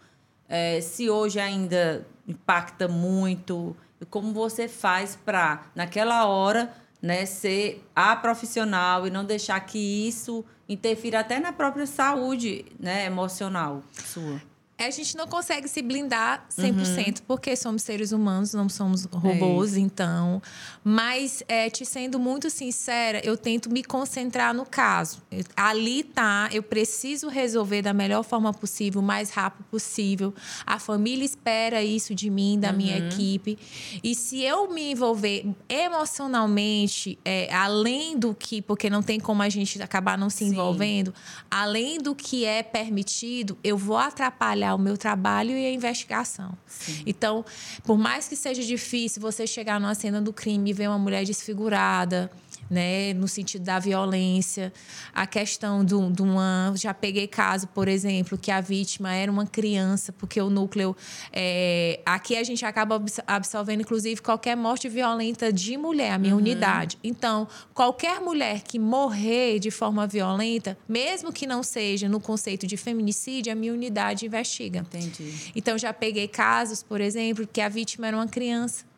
É, 0.49 0.81
se 0.81 1.11
hoje 1.11 1.41
ainda 1.41 2.07
impacta 2.27 2.87
muito? 2.87 3.77
E 4.01 4.07
como 4.07 4.33
você 4.33 4.69
faz 4.69 5.17
para, 5.17 5.65
naquela 5.75 6.27
hora, 6.27 6.73
né, 7.03 7.27
ser 7.27 7.85
a 7.95 8.15
profissional 8.15 9.05
e 9.05 9.11
não 9.11 9.25
deixar 9.25 9.59
que 9.61 9.79
isso 9.79 10.45
interfira 10.69 11.19
até 11.21 11.41
na 11.41 11.53
própria 11.53 11.85
saúde 11.85 12.65
né, 12.79 13.05
emocional 13.07 13.83
sua? 13.93 14.41
A 14.87 14.91
gente 14.91 15.17
não 15.17 15.27
consegue 15.27 15.69
se 15.69 15.83
blindar 15.83 16.47
100%, 16.51 17.07
uhum. 17.07 17.15
porque 17.27 17.55
somos 17.57 17.83
seres 17.83 18.13
humanos, 18.13 18.53
não 18.55 18.69
somos 18.69 19.05
robôs, 19.05 19.77
é 19.77 19.81
então. 19.81 20.43
Mas, 20.85 21.43
é, 21.49 21.71
te 21.71 21.85
sendo 21.85 22.19
muito 22.19 22.51
sincera, 22.51 23.21
eu 23.25 23.37
tento 23.37 23.71
me 23.71 23.85
concentrar 23.85 24.55
no 24.55 24.67
caso. 24.67 25.23
Ali 25.57 26.03
tá, 26.03 26.49
eu 26.53 26.63
preciso 26.63 27.29
resolver 27.29 27.83
da 27.83 27.93
melhor 27.93 28.23
forma 28.23 28.53
possível, 28.53 29.01
o 29.01 29.05
mais 29.05 29.31
rápido 29.31 29.65
possível. 29.71 30.35
A 30.67 30.79
família 30.79 31.25
espera 31.25 31.83
isso 31.83 32.15
de 32.15 32.31
mim, 32.31 32.59
da 32.59 32.71
uhum. 32.71 32.77
minha 32.77 32.99
equipe. 32.99 33.59
E 34.03 34.15
se 34.15 34.43
eu 34.43 34.73
me 34.73 34.93
envolver 34.93 35.47
emocionalmente, 35.69 37.19
é, 37.25 37.53
além 37.55 38.19
do 38.19 38.35
que, 38.35 38.61
porque 38.61 38.91
não 38.91 39.03
tem 39.03 39.21
como 39.21 39.43
a 39.43 39.49
gente 39.49 39.81
acabar 39.83 40.19
não 40.19 40.31
se 40.31 40.39
Sim. 40.39 40.51
envolvendo, 40.51 41.15
além 41.51 41.99
do 41.99 42.15
que 42.15 42.45
é 42.45 42.63
permitido, 42.63 43.57
eu 43.63 43.77
vou 43.77 43.97
atrapalhar 43.97 44.72
o 44.75 44.79
meu 44.79 44.97
trabalho 44.97 45.51
e 45.51 45.67
a 45.67 45.73
investigação. 45.73 46.53
Sim. 46.67 47.03
Então, 47.07 47.45
por 47.85 47.99
mais 47.99 48.29
que 48.29 48.37
seja 48.37 48.63
difícil 48.63 49.21
você 49.21 49.47
chegar 49.47 49.81
numa 49.81 49.95
cena 49.95 50.21
do 50.21 50.33
crime 50.33 50.71
e 50.71 50.73
ver 50.73 50.89
uma 50.89 50.99
mulher 50.99 51.25
desfigurada, 51.25 52.31
né, 52.73 53.13
no 53.13 53.29
sentido 53.29 53.65
da 53.65 53.79
violência, 53.79 54.73
a 55.13 55.27
questão 55.27 55.85
do, 55.85 56.11
de 56.11 56.23
uma. 56.23 56.73
Já 56.75 56.95
peguei 56.95 57.27
caso, 57.27 57.69
por 57.69 57.87
exemplo, 57.87 58.39
que 58.39 58.51
a 58.51 58.63
vítima 58.63 59.13
era 59.15 59.31
uma 59.31 59.47
criança, 59.47 60.13
porque 60.13 60.41
o 60.41 60.49
núcleo. 60.49 60.97
É, 61.31 62.01
aqui 62.07 62.37
a 62.37 62.43
gente 62.43 62.65
acaba 62.65 63.03
absolvendo, 63.27 63.83
inclusive, 63.83 64.23
qualquer 64.23 64.57
morte 64.57 64.89
violenta 64.89 65.53
de 65.53 65.77
mulher, 65.77 66.13
a 66.13 66.19
minha 66.19 66.35
uhum. 66.35 66.41
unidade. 66.41 66.99
Então, 67.05 67.47
qualquer 67.75 68.21
mulher 68.21 68.63
que 68.63 68.79
morrer 68.79 69.59
de 69.59 69.71
forma 69.71 70.07
violenta, 70.07 70.79
mesmo 70.89 71.31
que 71.31 71.47
não 71.47 71.63
seja 71.63 72.09
no 72.09 72.21
conceito 72.21 72.67
de 72.67 72.79
feminicídio, 72.79 73.53
a 73.53 73.55
minha 73.55 73.73
unidade 73.73 74.25
investiga. 74.25 74.81
Entendi. 74.81 75.53
Então, 75.55 75.77
já 75.77 75.93
peguei 75.93 76.27
casos, 76.27 76.83
por 76.83 77.03
exemplo, 77.03 77.47
que 77.47 77.61
a 77.61 77.69
vítima 77.69 78.07
era 78.07 78.17
uma 78.17 78.27
criança 78.27 78.92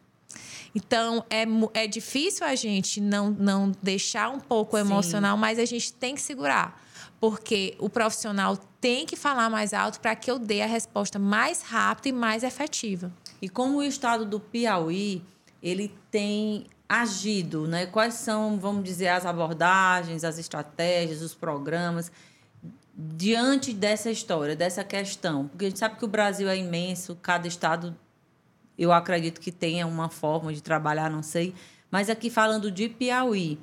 então, 0.75 1.25
é, 1.31 1.45
é 1.75 1.87
difícil 1.87 2.47
a 2.47 2.55
gente 2.55 3.01
não, 3.01 3.31
não 3.31 3.73
deixar 3.81 4.29
um 4.31 4.41
pouco 4.41 4.77
emocional, 4.77 5.37
mas 5.37 5.59
a 5.59 5.65
gente 5.65 5.93
tem 5.93 6.15
que 6.15 6.21
segurar. 6.21 6.83
Porque 7.21 7.77
o 7.79 7.89
profissional 7.89 8.57
tem 8.81 9.07
que 9.07 9.17
falar 9.17 9.49
mais 9.49 9.73
alto 9.73 10.01
para 10.01 10.17
que 10.17 10.31
eu 10.31 10.39
dê 10.39 10.63
a 10.63 10.67
resposta 10.67 11.19
mais 11.19 11.63
rápida 11.63 12.09
e 12.09 12.13
mais 12.13 12.43
efetiva. 12.43 13.13
E 13.41 13.49
como 13.49 13.79
o 13.79 13.83
estado 13.83 14.27
do 14.27 14.41
Piauí, 14.41 15.23
ele 15.63 15.95
tem 16.11 16.67
agido, 16.89 17.67
né? 17.67 17.87
Quais 17.87 18.15
são, 18.15 18.59
vamos 18.59 18.85
dizer, 18.85 19.09
as 19.09 19.25
abordagens, 19.25 20.25
as 20.25 20.39
estratégias, 20.39 21.23
os 21.23 21.35
programas 21.35 22.11
diante 22.97 23.73
dessa 23.73 24.11
história, 24.11 24.55
dessa 24.55 24.85
questão? 24.85 25.49
Porque 25.49 25.65
a 25.65 25.69
gente 25.69 25.79
sabe 25.79 25.97
que 25.97 26.05
o 26.05 26.09
Brasil 26.09 26.49
é 26.49 26.57
imenso, 26.57 27.17
cada 27.23 27.49
estado 27.49 27.97
eu 28.79 28.93
acredito 28.93 29.41
que 29.41 29.53
tenha 29.53 29.87
uma 29.87 30.09
forma 30.09 30.53
de 30.53 30.63
trabalhar, 30.63 31.11
não 31.11 31.23
sei. 31.23 31.55
Mas 31.91 32.11
aqui 32.11 32.29
falando 32.29 32.71
de 32.71 32.89
Piauí, 32.89 33.59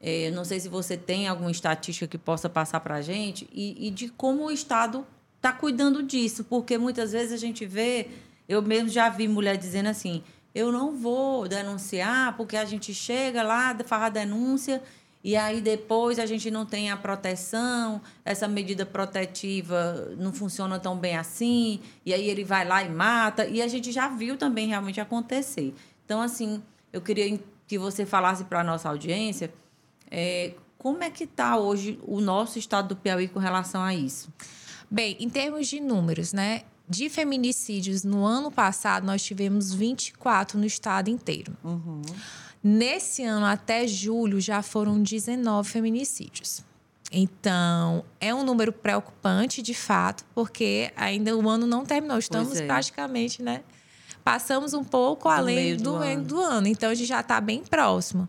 é, 0.00 0.30
não 0.30 0.44
sei 0.44 0.60
se 0.60 0.68
você 0.68 0.96
tem 0.96 1.28
alguma 1.28 1.50
estatística 1.50 2.06
que 2.06 2.18
possa 2.18 2.48
passar 2.48 2.80
para 2.80 2.96
a 2.96 3.02
gente 3.02 3.48
e, 3.52 3.88
e, 3.88 3.90
de 3.90 4.08
como 4.08 4.46
o 4.46 4.50
Estado 4.50 5.06
está 5.36 5.52
cuidando 5.52 6.02
disso, 6.02 6.44
porque 6.44 6.78
muitas 6.78 7.12
vezes 7.12 7.32
a 7.32 7.36
gente 7.36 7.66
vê, 7.66 8.08
eu 8.48 8.62
mesmo 8.62 8.88
já 8.88 9.08
vi 9.08 9.26
mulher 9.28 9.56
dizendo 9.56 9.88
assim, 9.88 10.22
eu 10.54 10.72
não 10.72 10.96
vou 10.96 11.46
denunciar 11.46 12.36
porque 12.36 12.56
a 12.56 12.64
gente 12.64 12.92
chega 12.94 13.42
lá, 13.42 13.76
faz 13.84 14.02
a 14.04 14.08
denúncia 14.08 14.82
e 15.22 15.36
aí 15.36 15.60
depois 15.60 16.18
a 16.18 16.26
gente 16.26 16.50
não 16.50 16.64
tem 16.64 16.90
a 16.90 16.96
proteção, 16.96 18.00
essa 18.24 18.46
medida 18.46 18.86
protetiva 18.86 20.12
não 20.16 20.32
funciona 20.32 20.78
tão 20.78 20.96
bem 20.96 21.16
assim, 21.16 21.80
e 22.06 22.14
aí 22.14 22.28
ele 22.28 22.44
vai 22.44 22.66
lá 22.66 22.82
e 22.82 22.88
mata, 22.88 23.46
e 23.46 23.60
a 23.60 23.68
gente 23.68 23.90
já 23.90 24.08
viu 24.08 24.36
também 24.36 24.68
realmente 24.68 25.00
acontecer. 25.00 25.74
Então, 26.04 26.20
assim, 26.20 26.62
eu 26.92 27.00
queria 27.00 27.38
que 27.66 27.78
você 27.78 28.06
falasse 28.06 28.44
para 28.44 28.60
a 28.60 28.64
nossa 28.64 28.88
audiência 28.88 29.52
é, 30.10 30.54
como 30.78 31.02
é 31.02 31.10
que 31.10 31.24
está 31.24 31.58
hoje 31.58 31.98
o 32.06 32.20
nosso 32.20 32.58
estado 32.58 32.88
do 32.88 32.96
Piauí 32.96 33.28
com 33.28 33.38
relação 33.38 33.82
a 33.82 33.94
isso. 33.94 34.32
Bem, 34.90 35.16
em 35.20 35.28
termos 35.28 35.66
de 35.68 35.80
números, 35.80 36.32
né? 36.32 36.62
De 36.88 37.10
feminicídios, 37.10 38.04
no 38.04 38.24
ano 38.24 38.50
passado, 38.50 39.04
nós 39.04 39.22
tivemos 39.22 39.74
24 39.74 40.58
no 40.58 40.64
estado 40.64 41.10
inteiro. 41.10 41.54
Uhum. 41.62 42.00
Nesse 42.62 43.22
ano, 43.24 43.46
até 43.46 43.86
julho, 43.86 44.40
já 44.40 44.62
foram 44.62 45.02
19 45.02 45.68
feminicídios. 45.68 46.64
Então, 47.10 48.04
é 48.20 48.34
um 48.34 48.44
número 48.44 48.72
preocupante, 48.72 49.62
de 49.62 49.74
fato, 49.74 50.24
porque 50.34 50.92
ainda 50.94 51.36
o 51.36 51.48
ano 51.48 51.66
não 51.66 51.84
terminou. 51.84 52.18
Estamos 52.18 52.60
é. 52.60 52.66
praticamente, 52.66 53.42
né? 53.42 53.62
Passamos 54.22 54.74
um 54.74 54.84
pouco 54.84 55.28
além 55.28 55.76
do, 55.76 55.84
do, 55.84 55.96
ano. 55.96 56.24
do 56.24 56.40
ano. 56.40 56.66
Então, 56.66 56.90
a 56.90 56.94
gente 56.94 57.08
já 57.08 57.20
está 57.20 57.40
bem 57.40 57.62
próximo. 57.62 58.28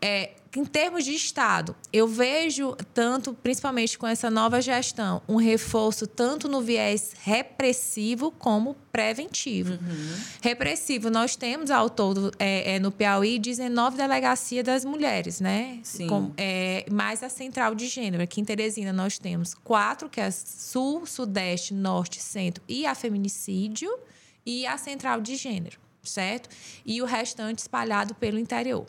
É, 0.00 0.32
em 0.56 0.64
termos 0.64 1.04
de 1.04 1.12
Estado, 1.12 1.76
eu 1.92 2.08
vejo 2.08 2.74
tanto, 2.94 3.34
principalmente 3.34 3.98
com 3.98 4.06
essa 4.06 4.30
nova 4.30 4.60
gestão, 4.60 5.20
um 5.28 5.36
reforço 5.36 6.06
tanto 6.06 6.48
no 6.48 6.62
viés 6.62 7.12
repressivo 7.22 8.30
como 8.30 8.74
preventivo. 8.90 9.72
Uhum. 9.72 10.16
Repressivo, 10.40 11.10
nós 11.10 11.36
temos 11.36 11.70
ao 11.70 11.90
todo 11.90 12.32
é, 12.38 12.76
é, 12.76 12.78
no 12.78 12.90
Piauí 12.90 13.38
19 13.38 13.96
delegacias 13.96 14.64
das 14.64 14.84
mulheres, 14.84 15.40
né? 15.40 15.80
Sim. 15.82 16.06
Com, 16.06 16.32
é, 16.36 16.86
mais 16.90 17.22
a 17.22 17.28
central 17.28 17.74
de 17.74 17.86
gênero. 17.86 18.22
Aqui 18.22 18.40
em 18.40 18.44
Teresina 18.44 18.92
nós 18.92 19.18
temos 19.18 19.54
quatro, 19.54 20.08
que 20.08 20.20
é 20.20 20.30
Sul, 20.30 21.04
Sudeste, 21.04 21.74
Norte, 21.74 22.20
Centro 22.20 22.62
e 22.66 22.86
a 22.86 22.94
Feminicídio 22.94 23.90
e 24.46 24.66
a 24.66 24.78
central 24.78 25.20
de 25.20 25.36
gênero 25.36 25.87
certo? 26.08 26.48
E 26.84 27.00
o 27.02 27.04
restante 27.04 27.58
espalhado 27.58 28.14
pelo 28.14 28.38
interior. 28.38 28.86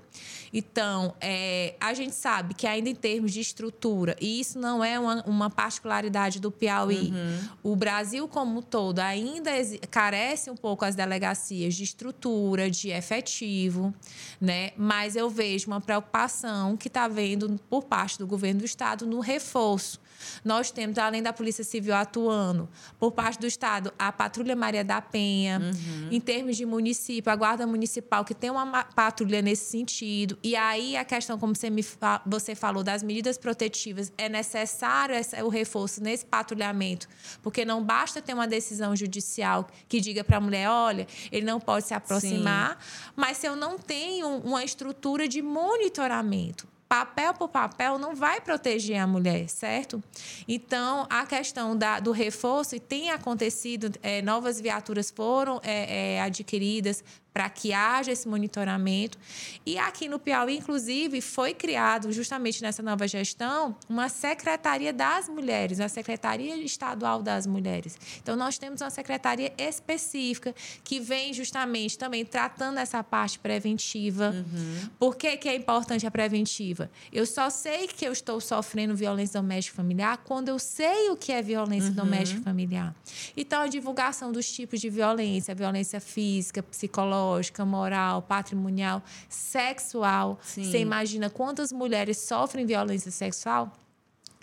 Então, 0.54 1.14
é, 1.22 1.76
a 1.80 1.94
gente 1.94 2.16
sabe 2.16 2.54
que 2.54 2.66
ainda 2.66 2.90
em 2.90 2.96
termos 2.96 3.32
de 3.32 3.40
estrutura, 3.40 4.16
e 4.20 4.40
isso 4.40 4.58
não 4.58 4.84
é 4.84 5.00
uma, 5.00 5.24
uma 5.26 5.50
particularidade 5.50 6.40
do 6.40 6.52
Piauí, 6.52 7.12
uhum. 7.12 7.72
o 7.72 7.76
Brasil 7.76 8.28
como 8.28 8.60
um 8.60 8.62
todo 8.62 9.00
ainda 9.00 9.52
carece 9.92 10.50
um 10.50 10.56
pouco 10.56 10.86
as 10.86 10.96
delegacias 10.96 11.76
de 11.76 11.84
estrutura, 11.84 12.70
de 12.70 12.90
efetivo, 12.90 13.94
né? 14.42 14.72
Mas 14.76 15.16
eu 15.16 15.30
vejo 15.30 15.68
uma 15.68 15.82
preocupação 15.82 16.76
que 16.76 16.88
está 16.88 17.08
vendo 17.08 17.60
por 17.70 17.84
parte 17.84 18.18
do 18.18 18.26
governo 18.26 18.62
do 18.62 18.66
estado 18.66 19.06
no 19.06 19.20
reforço 19.20 20.00
nós 20.44 20.72
temos, 20.72 20.98
além 20.98 21.22
da 21.22 21.34
Polícia 21.34 21.64
Civil 21.64 21.96
atuando, 21.96 22.70
por 23.00 23.12
parte 23.12 23.40
do 23.40 23.48
Estado, 23.48 23.94
a 23.98 24.12
Patrulha 24.12 24.56
Maria 24.56 24.84
da 24.84 25.02
Penha. 25.02 25.60
Uhum. 25.60 26.08
Em 26.12 26.20
termos 26.20 26.58
de 26.58 26.66
município, 26.66 27.32
a 27.32 27.36
guarda 27.36 27.66
municipal, 27.66 28.24
que 28.24 28.34
tem 28.34 28.50
uma 28.50 28.84
patrulha 28.84 29.42
nesse 29.42 29.66
sentido. 29.70 30.38
E 30.44 30.56
aí 30.56 30.96
a 30.96 31.06
questão, 31.06 31.38
como 31.38 31.56
você, 31.56 31.70
me, 31.70 31.86
você 32.26 32.56
falou, 32.56 32.84
das 32.84 33.04
medidas 33.04 33.38
protetivas, 33.38 34.12
é 34.18 34.30
necessário 34.30 35.16
o 35.44 35.50
reforço 35.50 36.02
nesse 36.02 36.26
patrulhamento, 36.26 37.08
porque 37.42 37.66
não 37.66 37.84
basta 37.84 38.22
ter 38.22 38.34
uma 38.34 38.48
decisão 38.48 38.96
judicial 38.96 39.68
que 39.88 40.00
diga 40.00 40.24
para 40.24 40.38
a 40.38 40.42
mulher, 40.42 40.70
olha, 40.70 41.08
ele 41.32 41.46
não 41.46 41.60
pode 41.60 41.86
se 41.86 41.94
aproximar, 41.94 42.78
Sim. 42.80 43.12
mas 43.16 43.38
se 43.38 43.48
eu 43.48 43.56
não 43.56 43.78
tenho 43.78 44.28
uma 44.38 44.64
estrutura 44.64 45.28
de 45.28 45.42
monitoramento, 45.42 46.68
papel 46.90 47.36
por 47.36 47.50
papel 47.50 48.00
não 48.00 48.16
vai 48.16 48.42
proteger 48.42 48.98
a 48.98 49.06
mulher, 49.06 49.48
certo? 49.48 50.04
Então, 50.48 51.06
a 51.08 51.24
questão 51.24 51.78
da, 51.78 52.00
do 52.00 52.12
reforço, 52.12 52.80
tem 52.80 53.12
acontecido, 53.12 53.92
é, 54.02 54.24
novas 54.24 54.60
viaturas 54.60 55.12
foram 55.12 55.62
é, 55.64 56.16
é, 56.16 56.22
adquiridas 56.22 57.04
para 57.40 57.50
que 57.50 57.72
haja 57.72 58.12
esse 58.12 58.28
monitoramento. 58.28 59.18
E 59.66 59.78
aqui 59.78 60.10
no 60.10 60.20
Piauí, 60.20 60.58
inclusive, 60.58 61.22
foi 61.22 61.54
criado, 61.54 62.12
justamente 62.12 62.62
nessa 62.62 62.84
nova 62.84 63.08
gestão, 63.08 63.78
uma 63.88 64.10
Secretaria 64.10 64.92
das 64.92 65.30
Mulheres, 65.30 65.80
a 65.80 65.88
Secretaria 65.88 66.58
Estadual 66.58 67.24
das 67.24 67.48
Mulheres. 67.48 67.98
Então, 68.22 68.36
nós 68.36 68.58
temos 68.58 68.82
uma 68.82 68.90
secretaria 68.90 69.54
específica 69.58 70.54
que 70.84 71.00
vem 71.00 71.34
justamente 71.34 71.98
também 71.98 72.26
tratando 72.26 72.78
essa 72.78 73.02
parte 73.02 73.40
preventiva. 73.40 74.32
Uhum. 74.36 74.90
Por 75.00 75.16
que, 75.16 75.38
que 75.38 75.48
é 75.48 75.56
importante 75.56 76.06
a 76.06 76.12
preventiva? 76.12 76.92
Eu 77.10 77.26
só 77.26 77.50
sei 77.50 77.88
que 77.88 78.04
eu 78.04 78.12
estou 78.12 78.42
sofrendo 78.42 78.94
violência 78.94 79.40
doméstica 79.40 79.78
familiar 79.78 80.18
quando 80.26 80.50
eu 80.50 80.60
sei 80.60 81.10
o 81.10 81.16
que 81.16 81.32
é 81.32 81.42
violência 81.42 81.92
uhum. 81.92 81.96
doméstica 81.96 82.42
familiar. 82.42 82.94
Então, 83.38 83.62
a 83.62 83.68
divulgação 83.68 84.30
dos 84.30 84.52
tipos 84.52 84.82
de 84.82 84.90
violência, 84.90 85.56
violência 85.56 86.02
física, 86.02 86.62
psicológica, 86.62 87.29
psicológica, 87.30 87.66
moral, 87.66 88.22
patrimonial, 88.22 89.04
sexual. 89.28 90.40
Sim. 90.44 90.64
Você 90.64 90.80
imagina 90.80 91.30
quantas 91.30 91.72
mulheres 91.72 92.18
sofrem 92.18 92.66
violência 92.66 93.12
sexual? 93.12 93.72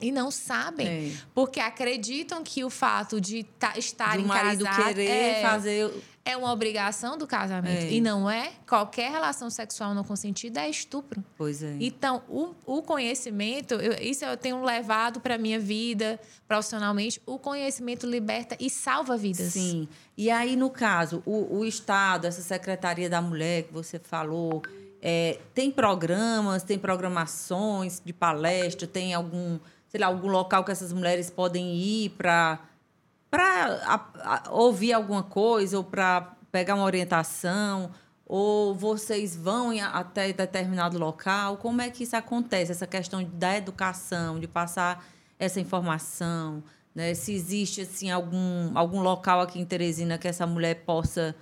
E 0.01 0.13
não 0.13 0.31
sabem, 0.31 0.87
é. 0.87 1.13
porque 1.35 1.59
acreditam 1.59 2.45
que 2.45 2.63
o 2.63 2.69
fato 2.69 3.19
de 3.19 3.45
tá, 3.59 3.79
estarem 3.79 4.23
de 4.23 4.29
marido 4.29 4.65
querer 4.77 5.09
é, 5.09 5.43
fazer 5.43 5.91
é 6.27 6.37
uma 6.37 6.53
obrigação 6.53 7.17
do 7.17 7.25
casamento. 7.25 7.85
É. 7.85 7.93
E 7.93 8.01
não 8.01 8.29
é. 8.29 8.51
Qualquer 8.69 9.13
relação 9.13 9.49
sexual 9.49 9.95
não 9.95 10.03
consentida 10.03 10.61
é 10.61 10.69
estupro. 10.69 11.25
Pois 11.39 11.63
é. 11.63 11.77
Então, 11.79 12.25
o, 12.29 12.53
o 12.67 12.83
conhecimento, 12.83 13.75
eu, 13.75 13.93
isso 14.01 14.25
eu 14.25 14.37
tenho 14.37 14.61
levado 14.63 15.21
para 15.21 15.39
minha 15.39 15.61
vida 15.61 16.19
profissionalmente. 16.49 17.23
O 17.25 17.39
conhecimento 17.39 18.07
liberta 18.09 18.57
e 18.59 18.69
salva 18.69 19.17
vidas. 19.17 19.53
Sim. 19.53 19.89
E 20.17 20.29
aí, 20.29 20.57
no 20.57 20.69
caso, 20.69 21.23
o, 21.25 21.59
o 21.59 21.65
Estado, 21.65 22.27
essa 22.27 22.43
Secretaria 22.43 23.09
da 23.09 23.23
Mulher 23.23 23.63
que 23.63 23.73
você 23.73 24.01
falou, 24.01 24.63
é, 25.01 25.39
tem 25.55 25.71
programas, 25.71 26.65
tem 26.65 26.77
programações 26.77 28.03
de 28.05 28.13
palestra, 28.13 28.89
tem 28.89 29.15
algum 29.15 29.61
sei 29.89 30.01
lá, 30.01 30.09
algum 30.09 30.29
local 30.29 30.65
que 30.65 30.73
essas 30.73 30.93
mulheres 30.93 31.31
podem 31.31 31.77
ir 31.77 32.11
para 32.11 32.59
para 33.37 34.43
ouvir 34.51 34.95
alguma 34.95 35.23
coisa 35.23 35.77
ou 35.77 35.85
para 35.85 36.35
pegar 36.51 36.75
uma 36.75 36.85
orientação 36.85 37.91
ou 38.25 38.75
vocês 38.75 39.37
vão 39.37 39.71
até 39.93 40.33
determinado 40.33 40.99
local? 40.99 41.59
Como 41.59 41.83
é 41.83 41.91
que 41.91 42.05
isso 42.05 42.17
acontece? 42.17 42.73
Essa 42.73 42.87
questão 42.87 43.23
da 43.23 43.55
educação, 43.55 44.41
de 44.41 44.49
passar 44.49 45.05
essa 45.39 45.61
informação, 45.61 46.65
né? 46.95 47.13
Se 47.13 47.35
existe 47.35 47.83
assim 47.83 48.11
algum 48.11 48.73
algum 48.75 49.03
local 49.03 49.43
aqui 49.43 49.61
em 49.61 49.67
Teresina 49.67 50.17
que 50.17 50.27
essa 50.27 50.47
mulher 50.47 50.87
possa 50.87 51.37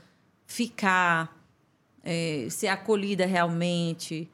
ficar, 0.46 1.32
é, 2.02 2.48
ser 2.50 2.66
acolhida 2.66 3.24
realmente, 3.24 4.28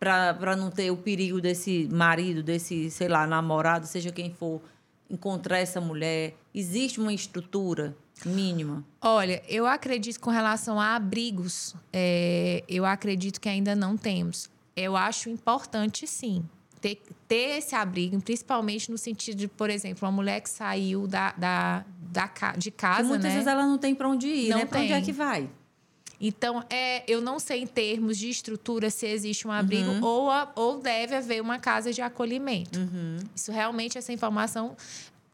para 0.00 0.56
não 0.56 0.68
ter 0.68 0.90
o 0.90 0.96
perigo 0.96 1.40
desse 1.40 1.88
marido, 1.92 2.42
desse, 2.42 2.90
sei 2.90 3.06
lá, 3.06 3.24
namorado, 3.24 3.86
seja 3.86 4.10
quem 4.10 4.32
for, 4.32 4.60
encontrar 5.08 5.58
essa 5.58 5.80
mulher? 5.80 6.34
Existe 6.58 6.98
uma 6.98 7.12
estrutura 7.12 7.96
mínima? 8.24 8.84
Olha, 9.00 9.40
eu 9.46 9.64
acredito 9.64 10.18
com 10.18 10.28
relação 10.28 10.80
a 10.80 10.96
abrigos, 10.96 11.72
é, 11.92 12.64
eu 12.68 12.84
acredito 12.84 13.40
que 13.40 13.48
ainda 13.48 13.76
não 13.76 13.96
temos. 13.96 14.50
Eu 14.74 14.96
acho 14.96 15.30
importante, 15.30 16.04
sim, 16.04 16.44
ter, 16.80 17.00
ter 17.28 17.58
esse 17.58 17.76
abrigo, 17.76 18.20
principalmente 18.20 18.90
no 18.90 18.98
sentido 18.98 19.36
de, 19.36 19.46
por 19.46 19.70
exemplo, 19.70 20.04
uma 20.04 20.10
mulher 20.10 20.40
que 20.40 20.50
saiu 20.50 21.06
da, 21.06 21.30
da, 21.30 21.84
da 22.00 22.28
de 22.56 22.72
casa, 22.72 23.04
muitas 23.04 23.26
né? 23.26 23.34
vezes 23.34 23.46
ela 23.46 23.64
não 23.64 23.78
tem 23.78 23.94
para 23.94 24.08
onde 24.08 24.26
ir, 24.26 24.48
não 24.48 24.58
né? 24.58 24.64
Para 24.66 24.80
onde 24.80 24.92
é 24.92 25.00
que 25.00 25.12
vai? 25.12 25.48
Então, 26.20 26.64
é, 26.68 27.04
eu 27.06 27.20
não 27.20 27.38
sei 27.38 27.62
em 27.62 27.66
termos 27.68 28.18
de 28.18 28.28
estrutura 28.28 28.90
se 28.90 29.06
existe 29.06 29.46
um 29.46 29.52
abrigo 29.52 29.88
uhum. 29.88 30.02
ou, 30.02 30.28
a, 30.28 30.50
ou 30.56 30.80
deve 30.80 31.14
haver 31.14 31.40
uma 31.40 31.60
casa 31.60 31.92
de 31.92 32.02
acolhimento. 32.02 32.80
Uhum. 32.80 33.18
Isso 33.32 33.52
realmente, 33.52 33.96
essa 33.96 34.12
informação 34.12 34.76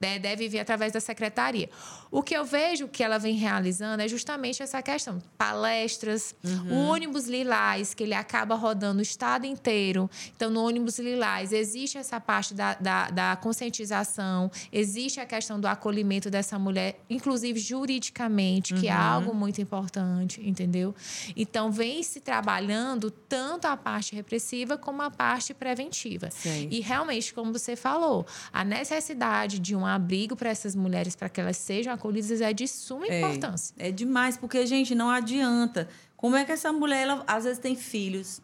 né, 0.05 0.19
deve 0.19 0.49
vir 0.49 0.61
através 0.61 0.93
da 0.93 1.01
secretaria. 1.01 1.71
O 2.11 2.23
que 2.23 2.37
eu 2.37 2.45
vejo 2.45 2.87
que 2.87 3.03
ela 3.03 3.19
vem 3.19 3.35
realizando 3.35 4.03
é 4.03 4.07
justamente 4.07 4.63
essa 4.63 4.81
questão: 4.83 5.21
palestras, 5.39 6.35
uhum. 6.45 6.73
o 6.73 6.89
ônibus 6.91 7.27
lilás, 7.27 7.95
que 7.95 8.03
ele 8.03 8.15
acaba 8.15 8.55
rodando 8.55 8.99
o 8.99 9.03
estado 9.03 9.47
inteiro. 9.47 10.09
Então, 10.37 10.51
no 10.51 10.65
ônibus 10.65 10.99
lilás, 10.99 11.53
existe 11.53 11.97
essa 11.97 12.21
parte 12.21 12.53
da, 12.55 12.75
da, 12.75 13.11
da 13.11 13.37
conscientização, 13.37 14.51
existe 14.71 15.19
a 15.19 15.27
questão 15.27 15.59
do 15.59 15.67
acolhimento 15.67 16.31
dessa 16.31 16.59
mulher, 16.59 17.01
inclusive 17.09 17.59
juridicamente, 17.59 18.75
que 18.75 18.87
é 18.87 18.93
uhum. 18.95 19.01
é 19.01 19.03
algo 19.03 19.35
muito 19.35 19.61
importante, 19.61 20.41
entendeu? 20.47 20.95
Então, 21.35 21.73
vem 21.73 22.03
se 22.03 22.21
trabalhando 22.21 23.11
tanto 23.11 23.67
a 23.67 23.77
parte 23.77 24.15
repressiva 24.15 24.77
como 24.77 25.03
a 25.03 25.11
parte 25.11 25.55
preventiva. 25.55 26.31
Sim. 26.31 26.69
E 26.71 26.81
realmente, 26.81 27.33
como 27.33 27.53
você 27.53 27.75
falou, 27.75 28.27
a 28.53 28.63
necessidade 28.63 29.59
de 29.59 29.75
abrigo 29.95 30.37
para 30.37 30.51
essas 30.51 30.75
mulheres, 30.75 31.15
para 31.17 31.29
que 31.29 31.41
elas 31.41 31.57
sejam 31.57 31.93
acolhidas, 31.93 32.41
é 32.41 32.53
de 32.53 32.67
suma 32.67 33.07
é, 33.07 33.21
importância. 33.21 33.75
É 33.79 33.91
demais, 33.91 34.37
porque, 34.37 34.67
gente, 34.67 34.95
não 34.95 35.11
adianta. 35.11 35.89
Como 36.17 36.37
é 36.37 36.45
que 36.45 36.53
essa 36.53 36.73
mulher, 36.73 37.03
ela, 37.03 37.25
às 37.27 37.45
vezes, 37.45 37.59
tem 37.59 37.77
filhos, 37.77 38.41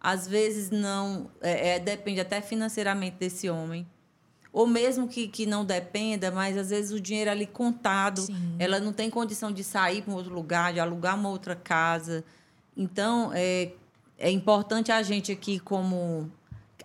às 0.00 0.26
vezes 0.26 0.70
não. 0.70 1.30
É, 1.40 1.76
é, 1.76 1.78
depende 1.78 2.20
até 2.20 2.40
financeiramente 2.40 3.16
desse 3.16 3.48
homem. 3.48 3.86
Ou 4.52 4.66
mesmo 4.66 5.06
que, 5.06 5.28
que 5.28 5.44
não 5.46 5.64
dependa, 5.64 6.30
mas 6.30 6.56
às 6.56 6.70
vezes 6.70 6.90
o 6.90 7.00
dinheiro 7.00 7.30
ali 7.30 7.46
contado, 7.46 8.22
Sim. 8.22 8.56
ela 8.58 8.80
não 8.80 8.92
tem 8.92 9.10
condição 9.10 9.52
de 9.52 9.62
sair 9.62 10.02
para 10.02 10.12
um 10.12 10.16
outro 10.16 10.34
lugar, 10.34 10.72
de 10.72 10.80
alugar 10.80 11.16
uma 11.16 11.28
outra 11.28 11.54
casa. 11.54 12.24
Então, 12.76 13.30
é, 13.34 13.72
é 14.18 14.30
importante 14.30 14.90
a 14.90 15.02
gente 15.02 15.30
aqui, 15.30 15.60
como 15.60 16.32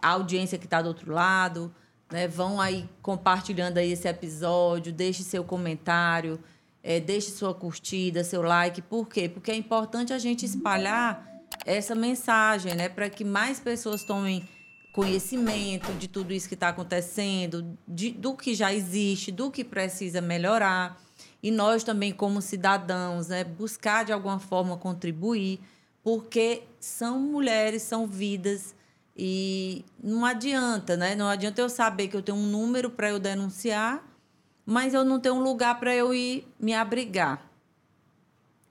a 0.02 0.10
audiência 0.10 0.58
que 0.58 0.66
está 0.66 0.82
do 0.82 0.90
outro 0.90 1.12
lado, 1.12 1.74
né? 2.14 2.28
Vão 2.28 2.62
aí 2.62 2.88
compartilhando 3.02 3.80
aí 3.80 3.92
esse 3.92 4.08
episódio, 4.08 4.94
deixe 4.94 5.24
seu 5.24 5.44
comentário, 5.44 6.40
é, 6.84 7.00
deixe 7.00 7.32
sua 7.32 7.56
curtida, 7.56 8.24
seu 8.24 8.44
like. 8.44 8.84
Por 8.84 9.10
quê? 9.10 9.28
Porque 9.28 9.50
é 9.50 9.56
importante 9.56 10.14
a 10.14 10.20
gente 10.20 10.46
espalhar 10.46 11.28
essa 11.66 11.96
mensagem, 11.96 12.76
né? 12.76 12.88
Para 12.88 13.10
que 13.10 13.24
mais 13.26 13.60
pessoas 13.60 14.04
tomem 14.04 14.48
conhecimento 14.94 15.92
de 15.94 16.08
tudo 16.08 16.32
isso 16.32 16.48
que 16.48 16.54
está 16.54 16.70
acontecendo, 16.70 17.76
de, 17.88 18.12
do 18.12 18.36
que 18.36 18.54
já 18.54 18.72
existe, 18.72 19.32
do 19.32 19.50
que 19.50 19.64
precisa 19.64 20.22
melhorar. 20.22 21.02
E 21.42 21.50
nós 21.50 21.84
também, 21.84 22.12
como 22.12 22.44
cidadãos, 22.44 23.30
né, 23.30 23.44
buscar 23.44 24.06
de 24.06 24.14
alguma 24.14 24.38
forma 24.38 24.78
contribuir, 24.78 25.60
porque 26.04 26.62
são 26.80 27.20
mulheres, 27.20 27.82
são 27.82 28.06
vidas 28.06 28.76
e 29.16 29.86
não 30.04 30.26
adianta, 30.26 30.98
né? 30.98 31.16
Não 31.16 31.28
adianta 31.28 31.62
eu 31.62 31.70
saber 31.70 32.08
que 32.08 32.16
eu 32.16 32.22
tenho 32.22 32.38
um 32.38 32.48
número 32.48 32.90
para 32.90 33.10
eu 33.10 33.20
denunciar, 33.20 34.04
mas 34.66 34.94
eu 34.94 35.06
não 35.06 35.20
tenho 35.20 35.36
um 35.36 35.44
lugar 35.44 35.80
para 35.80 35.94
eu 35.94 36.14
ir 36.14 36.48
me 36.60 36.74
abrigar. 36.74 37.48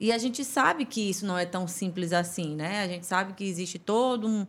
E 0.01 0.11
a 0.11 0.19
gente 0.19 0.45
sabe 0.45 0.85
que 0.85 1.09
isso 1.09 1.25
não 1.25 1.39
é 1.39 1.47
tão 1.47 1.69
simples 1.69 2.13
assim, 2.13 2.57
né? 2.57 2.83
A 2.83 2.89
gente 2.89 3.07
sabe 3.07 3.35
que 3.35 3.45
existe 3.45 3.79
toda 3.79 4.27
um, 4.27 4.45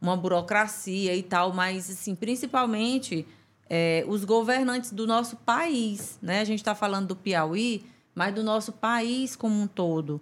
uma 0.00 0.16
burocracia 0.16 1.14
e 1.14 1.22
tal, 1.22 1.52
mas, 1.52 1.88
assim, 1.88 2.16
principalmente 2.16 3.24
é, 3.70 4.04
os 4.08 4.24
governantes 4.24 4.90
do 4.90 5.06
nosso 5.06 5.36
país, 5.36 6.18
né? 6.20 6.40
A 6.40 6.44
gente 6.44 6.58
está 6.58 6.74
falando 6.74 7.08
do 7.08 7.16
Piauí, 7.16 7.86
mas 8.12 8.34
do 8.34 8.42
nosso 8.42 8.72
país 8.72 9.36
como 9.36 9.54
um 9.54 9.68
todo. 9.68 10.20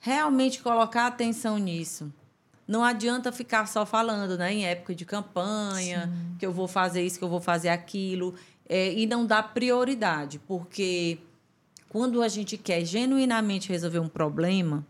Realmente 0.00 0.60
colocar 0.60 1.06
atenção 1.06 1.56
nisso 1.56 2.12
não 2.70 2.84
adianta 2.84 3.32
ficar 3.32 3.66
só 3.66 3.84
falando, 3.84 4.38
né? 4.38 4.52
Em 4.52 4.64
época 4.64 4.94
de 4.94 5.04
campanha, 5.04 6.06
Sim. 6.06 6.36
que 6.38 6.46
eu 6.46 6.52
vou 6.52 6.68
fazer 6.68 7.04
isso, 7.04 7.18
que 7.18 7.24
eu 7.24 7.28
vou 7.28 7.40
fazer 7.40 7.68
aquilo, 7.68 8.32
é, 8.68 8.92
e 8.92 9.06
não 9.06 9.26
dar 9.26 9.52
prioridade, 9.52 10.38
porque 10.46 11.18
quando 11.88 12.22
a 12.22 12.28
gente 12.28 12.56
quer 12.56 12.84
genuinamente 12.84 13.68
resolver 13.68 13.98
um 13.98 14.08
problema, 14.08 14.86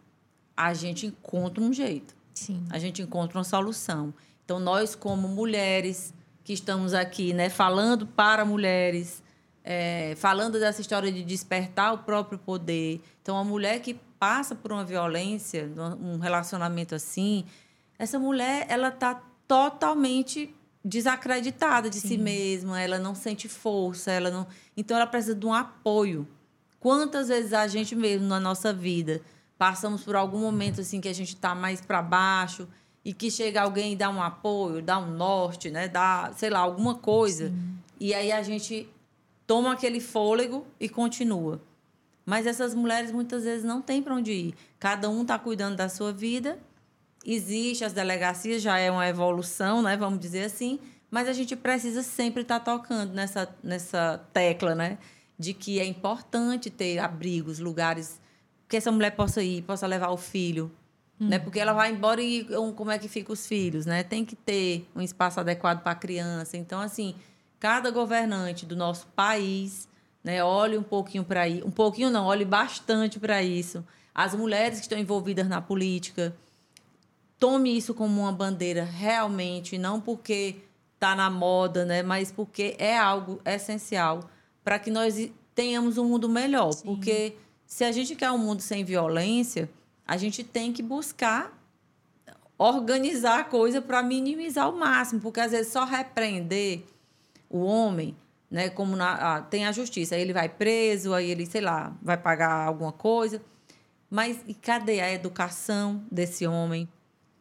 a 0.54 0.74
gente 0.74 1.06
encontra 1.06 1.64
um 1.64 1.72
jeito. 1.72 2.14
Sim. 2.34 2.62
A 2.68 2.78
gente 2.78 3.00
encontra 3.00 3.38
uma 3.38 3.44
solução. 3.44 4.12
Então, 4.44 4.60
nós, 4.60 4.94
como 4.94 5.26
mulheres 5.26 6.12
que 6.44 6.52
estamos 6.52 6.92
aqui, 6.92 7.32
né, 7.32 7.48
falando 7.48 8.06
para 8.06 8.44
mulheres, 8.44 9.22
é, 9.64 10.14
falando 10.18 10.60
dessa 10.60 10.82
história 10.82 11.10
de 11.10 11.24
despertar 11.24 11.94
o 11.94 11.98
próprio 11.98 12.38
poder. 12.38 13.00
Então, 13.22 13.38
a 13.38 13.44
mulher 13.44 13.80
que 13.80 13.94
passa 14.18 14.54
por 14.54 14.70
uma 14.70 14.84
violência, 14.84 15.70
um 15.98 16.18
relacionamento 16.18 16.94
assim, 16.94 17.46
essa 18.00 18.18
mulher 18.18 18.64
ela 18.70 18.88
está 18.88 19.22
totalmente 19.46 20.54
desacreditada 20.82 21.90
de 21.90 22.00
Sim. 22.00 22.08
si 22.08 22.16
mesma, 22.16 22.80
ela 22.80 22.98
não 22.98 23.14
sente 23.14 23.46
força, 23.46 24.10
ela 24.10 24.30
não. 24.30 24.46
Então 24.74 24.96
ela 24.96 25.06
precisa 25.06 25.34
de 25.34 25.44
um 25.44 25.52
apoio. 25.52 26.26
Quantas 26.80 27.28
vezes 27.28 27.52
a 27.52 27.66
gente 27.66 27.94
mesmo 27.94 28.26
na 28.26 28.40
nossa 28.40 28.72
vida 28.72 29.20
passamos 29.58 30.02
por 30.02 30.16
algum 30.16 30.38
momento 30.38 30.80
assim 30.80 30.98
que 30.98 31.08
a 31.08 31.12
gente 31.12 31.34
está 31.34 31.54
mais 31.54 31.82
para 31.82 32.00
baixo 32.00 32.66
e 33.04 33.12
que 33.12 33.30
chega 33.30 33.60
alguém 33.60 33.92
e 33.92 33.96
dá 33.96 34.08
um 34.08 34.22
apoio, 34.22 34.80
dá 34.80 34.98
um 34.98 35.10
norte, 35.10 35.68
né, 35.68 35.86
dá, 35.86 36.32
sei 36.34 36.48
lá, 36.48 36.60
alguma 36.60 36.94
coisa. 36.94 37.50
Sim. 37.50 37.78
E 38.00 38.14
aí 38.14 38.32
a 38.32 38.42
gente 38.42 38.88
toma 39.46 39.74
aquele 39.74 40.00
fôlego 40.00 40.66
e 40.80 40.88
continua. 40.88 41.60
Mas 42.24 42.46
essas 42.46 42.74
mulheres 42.74 43.12
muitas 43.12 43.44
vezes 43.44 43.62
não 43.62 43.82
têm 43.82 44.02
para 44.02 44.14
onde 44.14 44.32
ir. 44.32 44.54
Cada 44.78 45.10
um 45.10 45.20
está 45.20 45.38
cuidando 45.38 45.76
da 45.76 45.90
sua 45.90 46.14
vida 46.14 46.58
existe 47.24 47.84
as 47.84 47.92
delegacias, 47.92 48.62
já 48.62 48.78
é 48.78 48.90
uma 48.90 49.06
evolução, 49.08 49.82
né, 49.82 49.96
vamos 49.96 50.18
dizer 50.18 50.44
assim, 50.44 50.78
mas 51.10 51.28
a 51.28 51.32
gente 51.32 51.56
precisa 51.56 52.02
sempre 52.02 52.42
estar 52.42 52.60
tá 52.60 52.72
tocando 52.72 53.12
nessa, 53.12 53.48
nessa 53.62 54.18
tecla, 54.32 54.74
né, 54.74 54.98
de 55.38 55.54
que 55.54 55.80
é 55.80 55.84
importante 55.84 56.70
ter 56.70 56.98
abrigos, 56.98 57.58
lugares 57.58 58.20
que 58.70 58.76
essa 58.76 58.92
mulher 58.92 59.10
possa 59.10 59.42
ir, 59.42 59.62
possa 59.62 59.86
levar 59.86 60.10
o 60.10 60.16
filho, 60.16 60.70
hum. 61.20 61.28
né, 61.28 61.38
porque 61.38 61.58
ela 61.58 61.72
vai 61.72 61.90
embora 61.90 62.22
e 62.22 62.46
como 62.76 62.90
é 62.90 62.98
que 62.98 63.08
fica 63.08 63.32
os 63.32 63.46
filhos, 63.46 63.84
né? 63.84 64.04
Tem 64.04 64.24
que 64.24 64.36
ter 64.36 64.88
um 64.94 65.02
espaço 65.02 65.40
adequado 65.40 65.82
para 65.82 65.90
a 65.90 65.96
criança. 65.96 66.56
Então, 66.56 66.80
assim, 66.80 67.16
cada 67.58 67.90
governante 67.90 68.64
do 68.64 68.76
nosso 68.76 69.08
país, 69.08 69.88
né, 70.22 70.44
olhe 70.44 70.78
um 70.78 70.84
pouquinho 70.84 71.24
para 71.24 71.48
isso, 71.48 71.66
um 71.66 71.70
pouquinho 71.70 72.10
não, 72.10 72.26
olhe 72.26 72.44
bastante 72.44 73.18
para 73.18 73.42
isso. 73.42 73.84
As 74.14 74.36
mulheres 74.36 74.78
que 74.78 74.84
estão 74.84 74.98
envolvidas 74.98 75.48
na 75.48 75.60
política, 75.60 76.34
tome 77.40 77.74
isso 77.74 77.94
como 77.94 78.20
uma 78.20 78.30
bandeira 78.30 78.84
realmente, 78.84 79.78
não 79.78 80.00
porque 80.00 80.56
está 80.94 81.16
na 81.16 81.30
moda, 81.30 81.86
né, 81.86 82.02
mas 82.02 82.30
porque 82.30 82.76
é 82.78 82.96
algo 82.96 83.40
essencial 83.44 84.28
para 84.62 84.78
que 84.78 84.90
nós 84.90 85.30
tenhamos 85.54 85.96
um 85.96 86.04
mundo 86.04 86.28
melhor. 86.28 86.72
Sim. 86.72 86.84
Porque 86.84 87.34
se 87.66 87.82
a 87.82 87.90
gente 87.90 88.14
quer 88.14 88.30
um 88.30 88.38
mundo 88.38 88.60
sem 88.60 88.84
violência, 88.84 89.68
a 90.06 90.18
gente 90.18 90.44
tem 90.44 90.72
que 90.72 90.82
buscar 90.82 91.58
organizar 92.58 93.40
a 93.40 93.44
coisa 93.44 93.80
para 93.80 94.02
minimizar 94.02 94.68
o 94.68 94.78
máximo, 94.78 95.22
porque 95.22 95.40
às 95.40 95.52
vezes 95.52 95.72
só 95.72 95.84
repreender 95.84 96.82
o 97.48 97.60
homem, 97.60 98.14
né, 98.50 98.68
como 98.68 98.94
na, 98.94 99.36
ah, 99.36 99.40
tem 99.40 99.64
a 99.64 99.72
justiça, 99.72 100.14
aí 100.14 100.20
ele 100.20 100.34
vai 100.34 100.48
preso, 100.48 101.14
aí 101.14 101.30
ele, 101.30 101.46
sei 101.46 101.62
lá, 101.62 101.96
vai 102.02 102.18
pagar 102.18 102.66
alguma 102.66 102.92
coisa. 102.92 103.40
Mas 104.10 104.44
e 104.46 104.52
cadê 104.52 105.00
a 105.00 105.10
educação 105.10 106.04
desse 106.10 106.46
homem? 106.46 106.86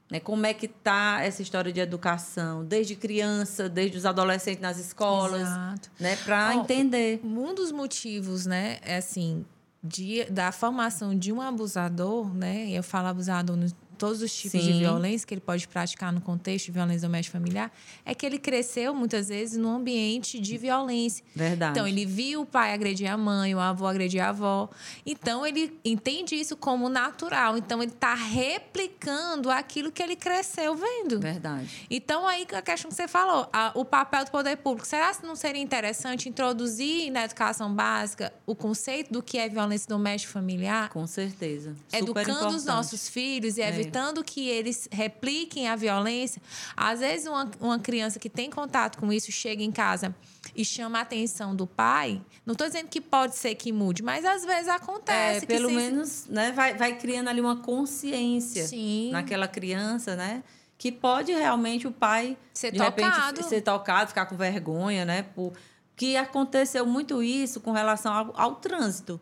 Né? 0.10 0.20
Como 0.20 0.46
é 0.46 0.54
que 0.54 0.66
está 0.66 1.22
essa 1.22 1.42
história 1.42 1.72
de 1.72 1.80
educação, 1.80 2.66
desde 2.66 2.96
criança, 2.96 3.70
desde 3.70 3.98
os 3.98 4.06
adolescentes 4.06 4.62
nas 4.62 4.78
escolas, 4.78 5.42
Exato. 5.42 5.92
né? 6.00 6.16
Para 6.26 6.56
entender. 6.56 7.20
Um 7.24 7.54
dos 7.54 7.72
motivos, 7.72 8.46
né, 8.46 8.80
é 8.82 8.98
assim, 8.98 9.46
de, 9.84 10.26
da 10.26 10.52
formação 10.52 11.18
de 11.18 11.32
um 11.32 11.40
abusador, 11.40 12.34
né? 12.34 12.70
Eu 12.72 12.84
falo 12.84 13.08
abusador 13.08 13.56
no 13.56 13.68
todos 14.00 14.22
os 14.22 14.34
tipos 14.34 14.62
Sim. 14.62 14.72
de 14.72 14.80
violência 14.80 15.28
que 15.28 15.34
ele 15.34 15.42
pode 15.42 15.68
praticar 15.68 16.12
no 16.12 16.22
contexto 16.22 16.68
de 16.68 16.72
violência 16.72 17.08
doméstica 17.08 17.38
familiar, 17.38 17.72
é 18.06 18.16
que 18.16 18.26
ele 18.26 18.40
cresceu 18.40 18.96
muitas 18.96 19.28
vezes 19.28 19.58
num 19.58 19.76
ambiente 19.76 20.40
de 20.40 20.58
violência. 20.58 21.24
Verdade. 21.36 21.74
Então, 21.74 21.86
ele 21.86 22.06
viu 22.06 22.42
o 22.42 22.46
pai 22.46 22.74
agredir 22.74 23.12
a 23.12 23.18
mãe, 23.18 23.54
o 23.54 23.60
avô 23.60 23.86
agredir 23.86 24.24
a 24.24 24.30
avó. 24.30 24.70
Então, 25.06 25.46
ele 25.46 25.78
entende 25.84 26.34
isso 26.34 26.56
como 26.56 26.88
natural. 26.88 27.58
Então, 27.58 27.84
ele 27.84 27.92
está 27.92 28.16
replicando 28.16 29.52
aquilo 29.52 29.92
que 29.92 30.02
ele 30.02 30.16
cresceu 30.16 30.76
vendo. 30.76 31.20
Verdade. 31.20 31.86
Então, 31.90 32.26
aí 32.26 32.48
a 32.54 32.62
questão 32.62 32.90
que 32.90 32.96
você 32.96 33.08
falou, 33.08 33.50
a, 33.52 33.74
o 33.76 33.84
papel 33.84 34.24
do 34.24 34.32
poder 34.32 34.56
público. 34.58 34.88
Será 34.88 35.14
que 35.14 35.26
não 35.26 35.36
seria 35.36 35.62
interessante 35.62 36.30
introduzir 36.30 37.12
na 37.12 37.26
educação 37.26 37.74
básica 37.74 38.32
o 38.46 38.56
conceito 38.56 39.12
do 39.12 39.22
que 39.22 39.38
é 39.38 39.50
violência 39.50 39.90
doméstica 39.90 40.32
familiar? 40.32 40.90
Com 40.90 41.06
certeza. 41.06 41.76
Super 41.90 41.98
Educando 41.98 42.30
importante. 42.30 42.56
os 42.56 42.66
nossos 42.66 43.10
filhos 43.10 43.58
e 43.58 43.62
evitando 43.62 43.89
evitando 43.90 44.24
que 44.24 44.48
eles 44.48 44.88
repliquem 44.92 45.68
a 45.68 45.76
violência. 45.76 46.42
Às 46.76 47.00
vezes, 47.00 47.28
uma, 47.28 47.50
uma 47.60 47.80
criança 47.80 48.20
que 48.20 48.30
tem 48.30 48.50
contato 48.50 48.98
com 48.98 49.12
isso 49.12 49.32
chega 49.32 49.64
em 49.64 49.72
casa 49.72 50.16
e 50.56 50.64
chama 50.64 51.00
a 51.00 51.02
atenção 51.02 51.56
do 51.56 51.66
pai. 51.66 52.22
Não 52.46 52.54
estou 52.54 52.68
dizendo 52.68 52.88
que 52.88 53.02
pode 53.02 53.36
ser 53.36 53.56
que 53.56 53.72
mude, 53.72 54.04
mas 54.04 54.24
às 54.26 54.46
vezes 54.46 54.68
acontece. 54.68 55.46
É, 55.46 55.48
pelo 55.48 55.70
menos 55.72 56.28
né, 56.28 56.52
vai, 56.52 56.76
vai 56.76 56.98
criando 56.98 57.28
ali 57.28 57.42
uma 57.42 57.58
consciência 57.58 58.66
Sim. 58.68 59.12
naquela 59.12 59.48
criança, 59.48 60.16
né? 60.16 60.44
Que 60.78 60.92
pode 60.92 61.34
realmente 61.34 61.88
o 61.88 61.92
pai 61.92 62.38
ser 62.54 62.72
de 62.72 62.78
tocado. 62.78 63.02
repente 63.02 63.50
ser 63.50 63.62
tocado, 63.62 64.10
ficar 64.10 64.26
com 64.28 64.38
vergonha, 64.38 65.04
né? 65.04 65.24
Por, 65.24 65.54
que 65.96 66.16
aconteceu 66.16 66.86
muito 66.86 67.22
isso 67.22 67.60
com 67.60 67.72
relação 67.72 68.14
ao, 68.14 68.34
ao 68.40 68.56
trânsito. 68.56 69.20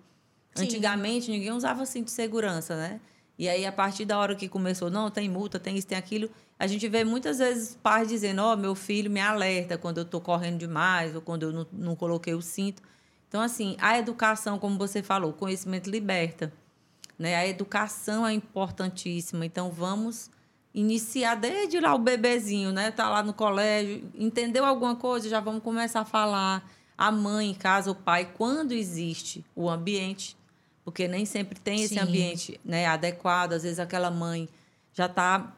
Sim. 0.54 0.66
Antigamente 0.66 1.32
ninguém 1.32 1.52
usava 1.52 1.84
cinto 1.88 2.06
de 2.06 2.12
segurança, 2.12 2.76
né? 2.76 3.00
E 3.38 3.48
aí, 3.48 3.66
a 3.66 3.72
partir 3.72 4.06
da 4.06 4.18
hora 4.18 4.36
que 4.36 4.50
começou, 4.50 4.90
não, 4.90 5.12
tem 5.12 5.30
multa, 5.30 5.60
tem 5.60 5.78
isso, 5.78 5.88
tem 5.88 5.98
aquilo, 5.98 6.30
a 6.58 6.66
gente 6.66 6.88
vê 6.88 7.04
muitas 7.04 7.38
vezes 7.38 7.78
pais 7.84 8.08
dizendo, 8.08 8.42
ó, 8.42 8.54
oh, 8.54 8.58
meu 8.58 8.74
filho 8.74 9.12
me 9.12 9.20
alerta 9.20 9.78
quando 9.78 10.00
eu 10.00 10.04
estou 10.04 10.20
correndo 10.20 10.58
demais 10.58 11.14
ou 11.16 11.22
quando 11.22 11.44
eu 11.44 11.54
não, 11.54 11.68
não 11.72 11.96
coloquei 11.96 12.34
o 12.34 12.42
cinto. 12.42 12.82
Então, 13.28 13.42
assim, 13.42 13.76
a 13.80 13.98
educação, 14.00 14.58
como 14.58 14.78
você 14.78 15.04
falou, 15.04 15.34
conhecimento 15.34 15.90
liberta. 15.90 16.52
Né? 17.20 17.36
A 17.36 17.48
educação 17.48 18.26
é 18.26 18.34
importantíssima. 18.34 19.46
Então, 19.46 19.70
vamos 19.70 20.32
iniciar 20.74 21.36
desde 21.36 21.80
lá 21.80 21.94
o 21.94 22.00
bebezinho, 22.00 22.72
né? 22.72 22.92
Tá 22.92 23.10
lá 23.10 23.24
no 23.24 23.34
colégio, 23.34 24.10
entendeu 24.14 24.64
alguma 24.64 24.96
coisa, 24.96 25.28
já 25.28 25.40
vamos 25.40 25.64
começar 25.64 26.02
a 26.02 26.06
falar. 26.06 26.70
A 26.96 27.12
mãe 27.12 27.52
em 27.52 27.54
casa, 27.54 27.92
o 27.92 27.96
pai, 27.96 28.32
quando 28.34 28.72
existe 28.72 29.46
o 29.56 29.70
ambiente 29.70 30.37
porque 30.88 31.06
nem 31.06 31.26
sempre 31.26 31.60
tem 31.60 31.84
esse 31.84 31.96
Sim. 31.96 32.00
ambiente 32.00 32.62
né, 32.64 32.86
adequado. 32.86 33.52
Às 33.52 33.64
vezes 33.64 33.78
aquela 33.78 34.10
mãe 34.10 34.48
já 34.94 35.08
está 35.08 35.54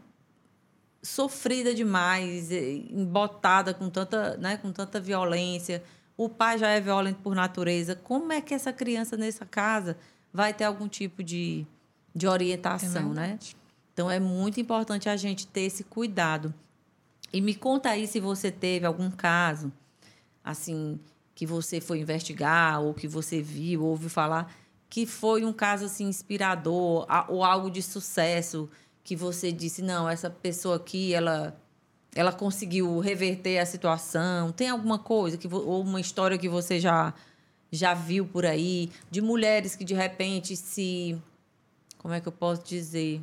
sofrida 1.03 1.71
demais, 1.71 2.51
embotada 2.51 3.71
com 3.71 3.91
tanta, 3.91 4.35
né, 4.37 4.57
com 4.57 4.71
tanta 4.71 4.99
violência. 4.99 5.83
O 6.17 6.27
pai 6.27 6.57
já 6.57 6.69
é 6.69 6.81
violento 6.81 7.19
por 7.21 7.35
natureza. 7.35 7.95
Como 7.95 8.33
é 8.33 8.41
que 8.41 8.55
essa 8.55 8.73
criança 8.73 9.15
nessa 9.15 9.45
casa 9.45 9.95
vai 10.33 10.51
ter 10.51 10.63
algum 10.63 10.87
tipo 10.87 11.21
de, 11.21 11.63
de 12.15 12.27
orientação, 12.27 13.11
é 13.11 13.13
né? 13.13 13.39
Então 13.93 14.09
é 14.09 14.19
muito 14.19 14.59
importante 14.59 15.07
a 15.09 15.15
gente 15.15 15.45
ter 15.45 15.61
esse 15.61 15.83
cuidado. 15.83 16.51
E 17.31 17.39
me 17.39 17.53
conta 17.53 17.91
aí 17.91 18.07
se 18.07 18.19
você 18.19 18.49
teve 18.49 18.87
algum 18.87 19.11
caso 19.11 19.71
assim 20.43 20.99
que 21.35 21.45
você 21.45 21.79
foi 21.79 21.99
investigar 21.99 22.81
ou 22.81 22.95
que 22.95 23.07
você 23.07 23.43
viu, 23.43 23.83
ouviu 23.83 24.09
falar 24.09 24.51
que 24.89 25.05
foi 25.05 25.45
um 25.45 25.53
caso 25.53 25.85
assim 25.85 26.07
inspirador 26.07 27.05
ou 27.27 27.43
algo 27.43 27.69
de 27.69 27.81
sucesso 27.81 28.69
que 29.03 29.15
você 29.15 29.51
disse 29.51 29.81
não 29.81 30.09
essa 30.09 30.29
pessoa 30.29 30.77
aqui 30.77 31.13
ela 31.13 31.55
ela 32.15 32.33
conseguiu 32.33 32.97
reverter 32.99 33.59
a 33.59 33.65
situação. 33.67 34.51
Tem 34.51 34.67
alguma 34.69 34.97
coisa 34.97 35.37
que 35.37 35.47
ou 35.47 35.81
uma 35.81 36.01
história 36.01 36.37
que 36.37 36.49
você 36.49 36.79
já 36.79 37.13
já 37.71 37.93
viu 37.93 38.25
por 38.25 38.45
aí 38.45 38.91
de 39.11 39.21
mulheres 39.21 39.75
que 39.75 39.85
de 39.85 39.93
repente 39.93 40.55
se 40.55 41.21
como 41.97 42.13
é 42.13 42.19
que 42.19 42.27
eu 42.27 42.31
posso 42.31 42.63
dizer? 42.63 43.21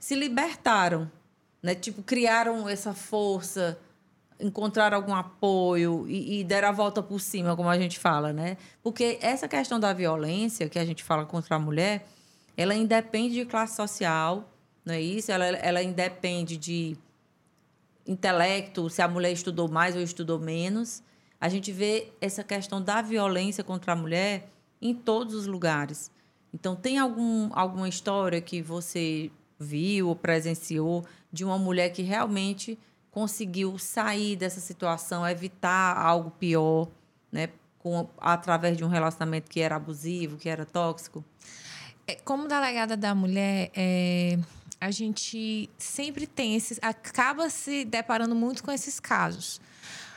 Se 0.00 0.14
libertaram 0.14 1.10
né? 1.66 1.74
Tipo 1.74 2.00
criaram 2.00 2.68
essa 2.68 2.94
força 2.94 3.76
encontrar 4.38 4.92
algum 4.92 5.14
apoio 5.14 6.06
e, 6.08 6.40
e 6.40 6.44
deram 6.44 6.68
a 6.68 6.72
volta 6.72 7.02
por 7.02 7.20
cima, 7.20 7.56
como 7.56 7.68
a 7.68 7.78
gente 7.78 7.98
fala, 7.98 8.32
né? 8.32 8.56
Porque 8.82 9.18
essa 9.20 9.48
questão 9.48 9.80
da 9.80 9.92
violência 9.92 10.68
que 10.68 10.78
a 10.78 10.84
gente 10.84 11.02
fala 11.02 11.24
contra 11.24 11.56
a 11.56 11.58
mulher, 11.58 12.06
ela 12.56 12.74
independe 12.74 13.34
de 13.34 13.44
classe 13.44 13.76
social, 13.76 14.48
não 14.84 14.94
é 14.94 15.00
isso? 15.00 15.32
Ela, 15.32 15.46
ela 15.46 15.82
independe 15.82 16.56
de 16.56 16.96
intelecto, 18.06 18.88
se 18.88 19.02
a 19.02 19.08
mulher 19.08 19.32
estudou 19.32 19.68
mais 19.68 19.96
ou 19.96 20.02
estudou 20.02 20.38
menos. 20.38 21.02
A 21.40 21.48
gente 21.48 21.72
vê 21.72 22.12
essa 22.20 22.44
questão 22.44 22.80
da 22.80 23.02
violência 23.02 23.64
contra 23.64 23.92
a 23.92 23.96
mulher 23.96 24.48
em 24.80 24.94
todos 24.94 25.34
os 25.34 25.46
lugares. 25.46 26.10
Então, 26.54 26.76
tem 26.76 26.98
algum, 26.98 27.50
alguma 27.52 27.88
história 27.88 28.40
que 28.40 28.62
você 28.62 29.30
viu 29.58 30.08
ou 30.08 30.16
presenciou 30.16 31.04
de 31.32 31.44
uma 31.44 31.58
mulher 31.58 31.90
que 31.90 32.02
realmente 32.02 32.78
conseguiu 33.16 33.78
sair 33.78 34.36
dessa 34.36 34.60
situação, 34.60 35.26
evitar 35.26 35.96
algo 35.96 36.30
pior, 36.32 36.86
né? 37.32 37.48
Com, 37.78 38.06
através 38.18 38.76
de 38.76 38.84
um 38.84 38.88
relacionamento 38.88 39.50
que 39.50 39.58
era 39.58 39.76
abusivo, 39.76 40.36
que 40.36 40.50
era 40.50 40.66
tóxico? 40.66 41.24
É, 42.06 42.16
como 42.16 42.46
delegada 42.46 42.94
da 42.94 43.14
mulher, 43.14 43.70
é, 43.74 44.38
a 44.78 44.90
gente 44.90 45.70
sempre 45.78 46.26
tem 46.26 46.56
esses. 46.56 46.78
acaba 46.82 47.48
se 47.48 47.86
deparando 47.86 48.34
muito 48.34 48.62
com 48.62 48.70
esses 48.70 49.00
casos. 49.00 49.62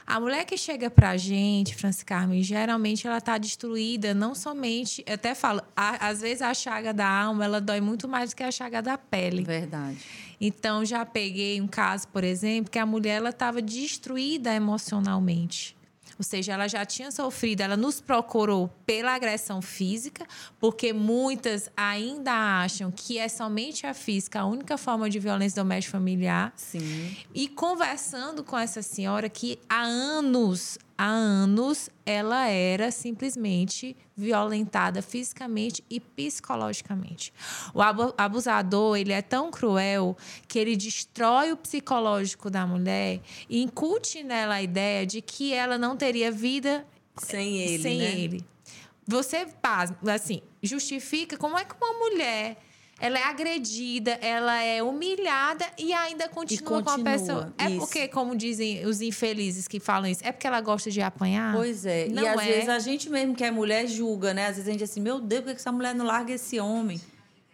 A 0.05 0.19
mulher 0.19 0.43
que 0.43 0.57
chega 0.57 0.89
pra 0.89 1.15
gente, 1.15 1.75
Francis 1.75 2.03
Carmen, 2.03 2.43
geralmente 2.43 3.07
ela 3.07 3.21
tá 3.21 3.37
destruída, 3.37 4.13
não 4.13 4.35
somente, 4.35 5.05
eu 5.07 5.13
até 5.13 5.33
falo, 5.33 5.61
a, 5.73 6.09
às 6.09 6.19
vezes 6.19 6.41
a 6.41 6.53
chaga 6.53 6.93
da 6.93 7.07
alma, 7.07 7.45
ela 7.45 7.61
dói 7.61 7.79
muito 7.79 8.09
mais 8.09 8.31
do 8.31 8.35
que 8.35 8.43
a 8.43 8.51
chaga 8.51 8.81
da 8.81 8.97
pele. 8.97 9.43
Verdade. 9.43 10.28
Então 10.39 10.85
já 10.85 11.05
peguei 11.05 11.59
um 11.61 11.67
caso, 11.67 12.07
por 12.07 12.23
exemplo, 12.23 12.71
que 12.71 12.79
a 12.79 12.85
mulher 12.85 13.17
ela 13.17 13.29
estava 13.29 13.61
destruída 13.61 14.53
emocionalmente. 14.53 15.77
Ou 16.19 16.23
seja, 16.23 16.51
ela 16.51 16.67
já 16.67 16.85
tinha 16.85 17.11
sofrido, 17.11 17.61
ela 17.61 17.77
nos 17.77 18.01
procurou 18.01 18.69
pela 18.85 19.13
agressão 19.15 19.61
física, 19.61 20.27
porque 20.59 20.91
muitas 20.91 21.71
ainda 21.77 22.33
acham 22.61 22.91
que 22.91 23.17
é 23.17 23.29
somente 23.29 23.87
a 23.87 23.93
física 23.93 24.41
a 24.41 24.45
única 24.45 24.77
forma 24.77 25.09
de 25.09 25.17
violência 25.17 25.63
doméstica 25.63 25.97
familiar. 25.97 26.51
Sim. 26.57 27.15
E 27.33 27.47
conversando 27.47 28.43
com 28.43 28.57
essa 28.57 28.81
senhora 28.81 29.29
que 29.29 29.57
há 29.69 29.81
anos, 29.81 30.77
há 30.99 31.05
anos, 31.05 31.89
ela 32.05 32.49
era 32.49 32.91
simplesmente 32.91 33.95
violentada 34.17 35.01
fisicamente 35.01 35.81
e 35.89 35.97
psicologicamente. 35.97 37.31
O 37.73 37.81
abusador, 38.17 38.97
ele 38.97 39.13
é 39.13 39.21
tão 39.21 39.49
cruel 39.49 40.17
que 40.45 40.59
ele 40.59 40.75
destrói 40.75 41.53
o 41.53 41.57
psicológico 41.57 42.49
da 42.49 42.67
mulher 42.67 43.21
e 43.49 43.63
incute 43.63 44.21
nela 44.23 44.55
a 44.55 44.61
ideia 44.61 45.05
de 45.05 45.21
que 45.21 45.53
ela 45.53 45.77
não 45.77 45.95
teria 45.95 46.29
vida 46.29 46.85
sem 47.15 47.59
ele, 47.59 47.81
sem 47.81 47.97
né? 47.99 48.19
ele. 48.19 48.45
Você, 49.07 49.47
assim, 50.13 50.41
justifica 50.61 51.37
como 51.37 51.57
é 51.57 51.63
que 51.63 51.75
uma 51.81 51.93
mulher 51.93 52.57
ela 52.99 53.17
é 53.17 53.23
agredida, 53.23 54.11
ela 54.21 54.61
é 54.61 54.83
humilhada 54.83 55.65
e 55.77 55.93
ainda 55.93 56.27
continua, 56.27 56.61
e 56.61 56.63
continua 56.63 56.83
com 56.83 57.01
a 57.01 57.11
pessoa. 57.11 57.53
É 57.57 57.69
isso. 57.69 57.79
porque, 57.79 58.07
como 58.07 58.35
dizem 58.35 58.85
os 58.85 59.01
infelizes 59.01 59.67
que 59.67 59.79
falam 59.79 60.09
isso, 60.09 60.21
é 60.23 60.31
porque 60.31 60.47
ela 60.47 60.59
gosta 60.61 60.91
de 60.91 61.01
apanhar? 61.01 61.55
Pois 61.55 61.85
é. 61.85 62.07
Não 62.09 62.23
e 62.23 62.27
às 62.27 62.41
é. 62.41 62.45
vezes 62.45 62.69
a 62.69 62.79
gente 62.79 63.09
mesmo 63.09 63.35
que 63.35 63.43
é 63.43 63.51
mulher 63.51 63.87
julga, 63.87 64.33
né? 64.33 64.47
Às 64.47 64.55
vezes 64.57 64.67
a 64.67 64.71
gente 64.71 64.79
diz 64.79 64.91
assim, 64.91 65.01
meu 65.01 65.19
Deus, 65.19 65.43
por 65.43 65.51
que 65.51 65.57
essa 65.57 65.71
mulher 65.71 65.95
não 65.95 66.05
larga 66.05 66.33
esse 66.33 66.59
homem? 66.59 66.99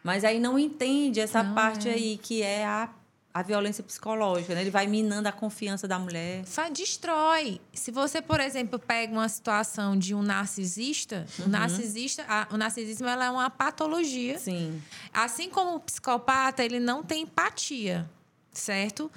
Mas 0.04 0.24
aí 0.24 0.40
não 0.40 0.58
entende 0.60 1.20
essa 1.20 1.42
Não 1.42 1.56
parte 1.56 1.90
é. 1.90 1.94
aí 1.94 2.20
que 2.22 2.44
é 2.44 2.64
a, 2.64 2.90
a 3.36 3.42
violência 3.42 3.84
psicológica, 3.84 4.56
né? 4.56 4.62
Ele 4.62 4.70
vai 4.72 4.88
minando 4.88 5.28
a 5.28 5.32
confiança 5.34 5.86
da 5.90 6.00
mulher. 6.00 6.46
Destrói. 6.72 7.60
Se 7.74 7.92
você, 7.92 8.22
por 8.22 8.40
exemplo, 8.40 8.80
pega 8.80 9.12
uma 9.12 9.28
situação 9.28 9.98
de 10.00 10.16
um 10.16 10.22
narcisista, 10.22 11.26
Uhum. 11.40 11.46
o 11.48 11.50
narcisista, 11.50 12.24
a- 12.30 12.48
o 12.50 12.56
narcisismo 12.56 13.06
ela 13.08 13.26
é 13.26 13.30
uma 13.30 13.50
patologia. 13.50 14.40
Sim. 14.40 14.82
Assim 15.14 15.50
como 15.50 15.76
o 15.76 15.80
psicopata, 15.82 16.64
ele 16.64 16.80
não 16.80 17.04
tem 17.04 17.24
empatia, 17.24 18.10
certo? 18.60 19.12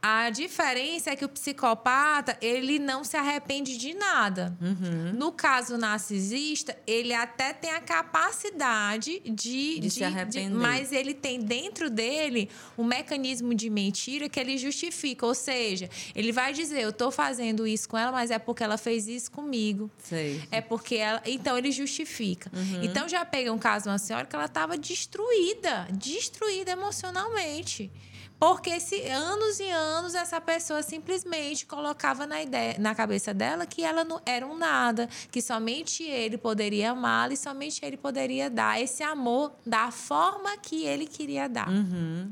A 0.00 0.30
diferença 0.30 1.10
é 1.10 1.16
que 1.16 1.24
o 1.24 1.28
psicopata, 1.28 2.38
ele 2.40 2.78
não 2.78 3.02
se 3.02 3.16
arrepende 3.16 3.76
de 3.76 3.94
nada. 3.94 4.56
Uhum. 4.60 5.12
No 5.14 5.32
caso 5.32 5.76
narcisista, 5.76 6.76
ele 6.86 7.12
até 7.12 7.52
tem 7.52 7.72
a 7.72 7.80
capacidade 7.80 9.18
de, 9.24 9.80
De 9.80 9.90
se 9.90 10.04
arrepender. 10.04 10.50
mas 10.54 10.92
ele 10.92 11.14
tem 11.14 11.40
dentro 11.40 11.90
dele 11.90 12.48
um 12.76 12.84
mecanismo 12.84 13.52
de 13.54 13.68
mentira 13.68 14.28
que 14.28 14.38
ele 14.38 14.56
justifica, 14.56 15.26
ou 15.26 15.34
seja, 15.34 15.90
ele 16.14 16.30
vai 16.30 16.52
dizer, 16.52 16.80
eu 16.80 16.90
estou 16.90 17.10
fazendo 17.10 17.66
isso 17.66 17.88
com 17.88 17.98
ela, 17.98 18.12
mas 18.12 18.30
é 18.30 18.38
porque 18.38 18.62
ela 18.62 18.78
fez 18.78 19.08
isso 19.08 19.30
comigo. 19.32 19.90
Sei. 19.98 20.40
É 20.52 20.60
porque 20.60 20.94
ela. 20.94 21.20
Então 21.26 21.58
ele 21.58 21.72
justifica. 21.72 22.50
Então 22.82 23.08
já 23.08 23.24
peguei 23.24 23.50
um 23.50 23.58
caso 23.58 23.84
de 23.84 23.88
uma 23.90 23.98
senhora 23.98 24.26
que 24.26 24.36
ela 24.36 24.44
estava 24.44 24.78
destruída, 24.78 25.88
destruída 25.92 26.70
emocionalmente. 26.70 27.90
Porque 28.38 28.78
se 28.78 29.02
anos 29.02 29.58
e 29.58 29.68
anos 29.68 30.14
essa 30.14 30.40
pessoa 30.40 30.82
simplesmente 30.82 31.66
colocava 31.66 32.24
na 32.24 32.40
ideia, 32.40 32.76
na 32.78 32.94
cabeça 32.94 33.34
dela 33.34 33.66
que 33.66 33.82
ela 33.82 34.04
não 34.04 34.20
era 34.24 34.46
um 34.46 34.56
nada, 34.56 35.08
que 35.30 35.42
somente 35.42 36.04
ele 36.04 36.38
poderia 36.38 36.92
amá-la 36.92 37.32
e 37.32 37.36
somente 37.36 37.84
ele 37.84 37.96
poderia 37.96 38.48
dar 38.48 38.80
esse 38.80 39.02
amor 39.02 39.52
da 39.66 39.90
forma 39.90 40.56
que 40.58 40.84
ele 40.84 41.06
queria 41.06 41.48
dar. 41.48 41.68
Uhum. 41.68 42.30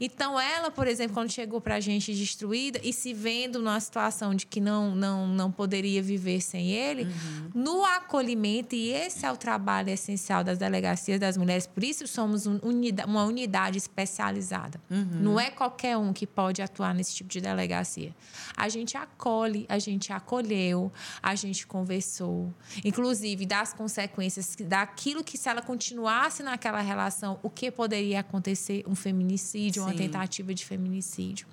Então, 0.00 0.40
ela, 0.40 0.70
por 0.72 0.88
exemplo, 0.88 1.14
quando 1.14 1.30
chegou 1.30 1.60
para 1.60 1.76
a 1.76 1.80
gente 1.80 2.12
destruída 2.12 2.80
e 2.82 2.92
se 2.92 3.14
vendo 3.14 3.60
numa 3.60 3.78
situação 3.78 4.34
de 4.34 4.46
que 4.46 4.60
não, 4.60 4.94
não, 4.94 5.26
não 5.28 5.52
poderia 5.52 6.02
viver 6.02 6.40
sem 6.40 6.72
ele, 6.72 7.06
no 7.54 7.84
acolhimento, 7.84 8.74
e 8.74 8.90
esse 8.90 9.24
é 9.24 9.30
o 9.30 9.36
trabalho 9.36 9.90
essencial 9.90 10.42
das 10.42 10.58
delegacias 10.58 11.20
das 11.20 11.36
mulheres, 11.36 11.66
por 11.66 11.84
isso 11.84 12.06
somos 12.08 12.46
um 12.46 12.58
unida- 12.62 13.06
uma 13.06 13.24
unidade 13.24 13.78
especializada. 13.78 14.80
Não 14.90 15.38
é 15.38 15.43
qualquer 15.50 15.96
um 15.96 16.12
que 16.12 16.26
pode 16.26 16.62
atuar 16.62 16.94
nesse 16.94 17.14
tipo 17.14 17.30
de 17.30 17.40
delegacia. 17.40 18.14
A 18.56 18.68
gente 18.68 18.96
acolhe, 18.96 19.66
a 19.68 19.78
gente 19.78 20.12
acolheu, 20.12 20.92
a 21.22 21.34
gente 21.34 21.66
conversou, 21.66 22.52
inclusive 22.84 23.46
das 23.46 23.72
consequências 23.72 24.56
daquilo 24.60 25.24
que 25.24 25.36
se 25.36 25.48
ela 25.48 25.62
continuasse 25.62 26.42
naquela 26.42 26.80
relação, 26.80 27.38
o 27.42 27.50
que 27.50 27.70
poderia 27.70 28.20
acontecer, 28.20 28.84
um 28.86 28.94
feminicídio, 28.94 29.82
uma 29.82 29.92
Sim. 29.92 29.98
tentativa 29.98 30.54
de 30.54 30.64
feminicídio. 30.64 31.46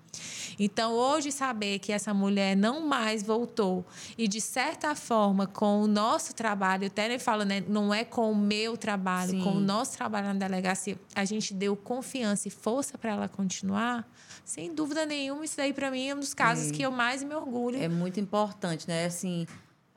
Então, 0.60 0.94
hoje, 0.94 1.32
saber 1.32 1.80
que 1.80 1.92
essa 1.92 2.14
mulher 2.14 2.56
não 2.56 2.82
mais 2.88 3.24
voltou 3.24 3.86
e, 4.18 4.28
de 4.28 4.40
certa 4.42 4.94
forma, 4.96 5.48
com 5.48 5.82
o 5.82 5.88
nosso 5.88 6.34
trabalho, 6.36 6.88
até 6.88 7.06
ele 7.06 7.18
fala, 7.20 7.44
né, 7.46 7.64
não 7.68 7.94
é 7.94 8.04
com 8.04 8.32
o 8.32 8.36
meu 8.36 8.76
trabalho, 8.78 9.32
Sim. 9.32 9.42
com 9.44 9.52
o 9.52 9.60
nosso 9.60 9.98
trabalho 9.98 10.28
na 10.28 10.34
delegacia, 10.34 10.98
a 11.16 11.26
gente 11.26 11.54
deu 11.54 11.76
confiança 11.76 12.48
e 12.48 12.52
força 12.52 12.98
para 12.98 13.12
ela 13.12 13.28
continuar, 13.28 14.08
sem 14.46 14.74
dúvida 14.74 15.06
nenhuma, 15.06 15.46
isso 15.46 15.58
daí, 15.58 15.74
para 15.74 15.90
mim, 15.90 16.10
é 16.10 16.16
um 16.16 16.20
dos 16.20 16.34
casos 16.34 16.72
que 16.72 16.82
eu 16.82 16.92
mais 16.92 17.24
me 17.24 17.34
orgulho. 17.34 17.82
É 17.82 17.88
muito 17.88 18.20
importante, 18.20 18.88
né? 18.88 19.06
Assim, 19.06 19.48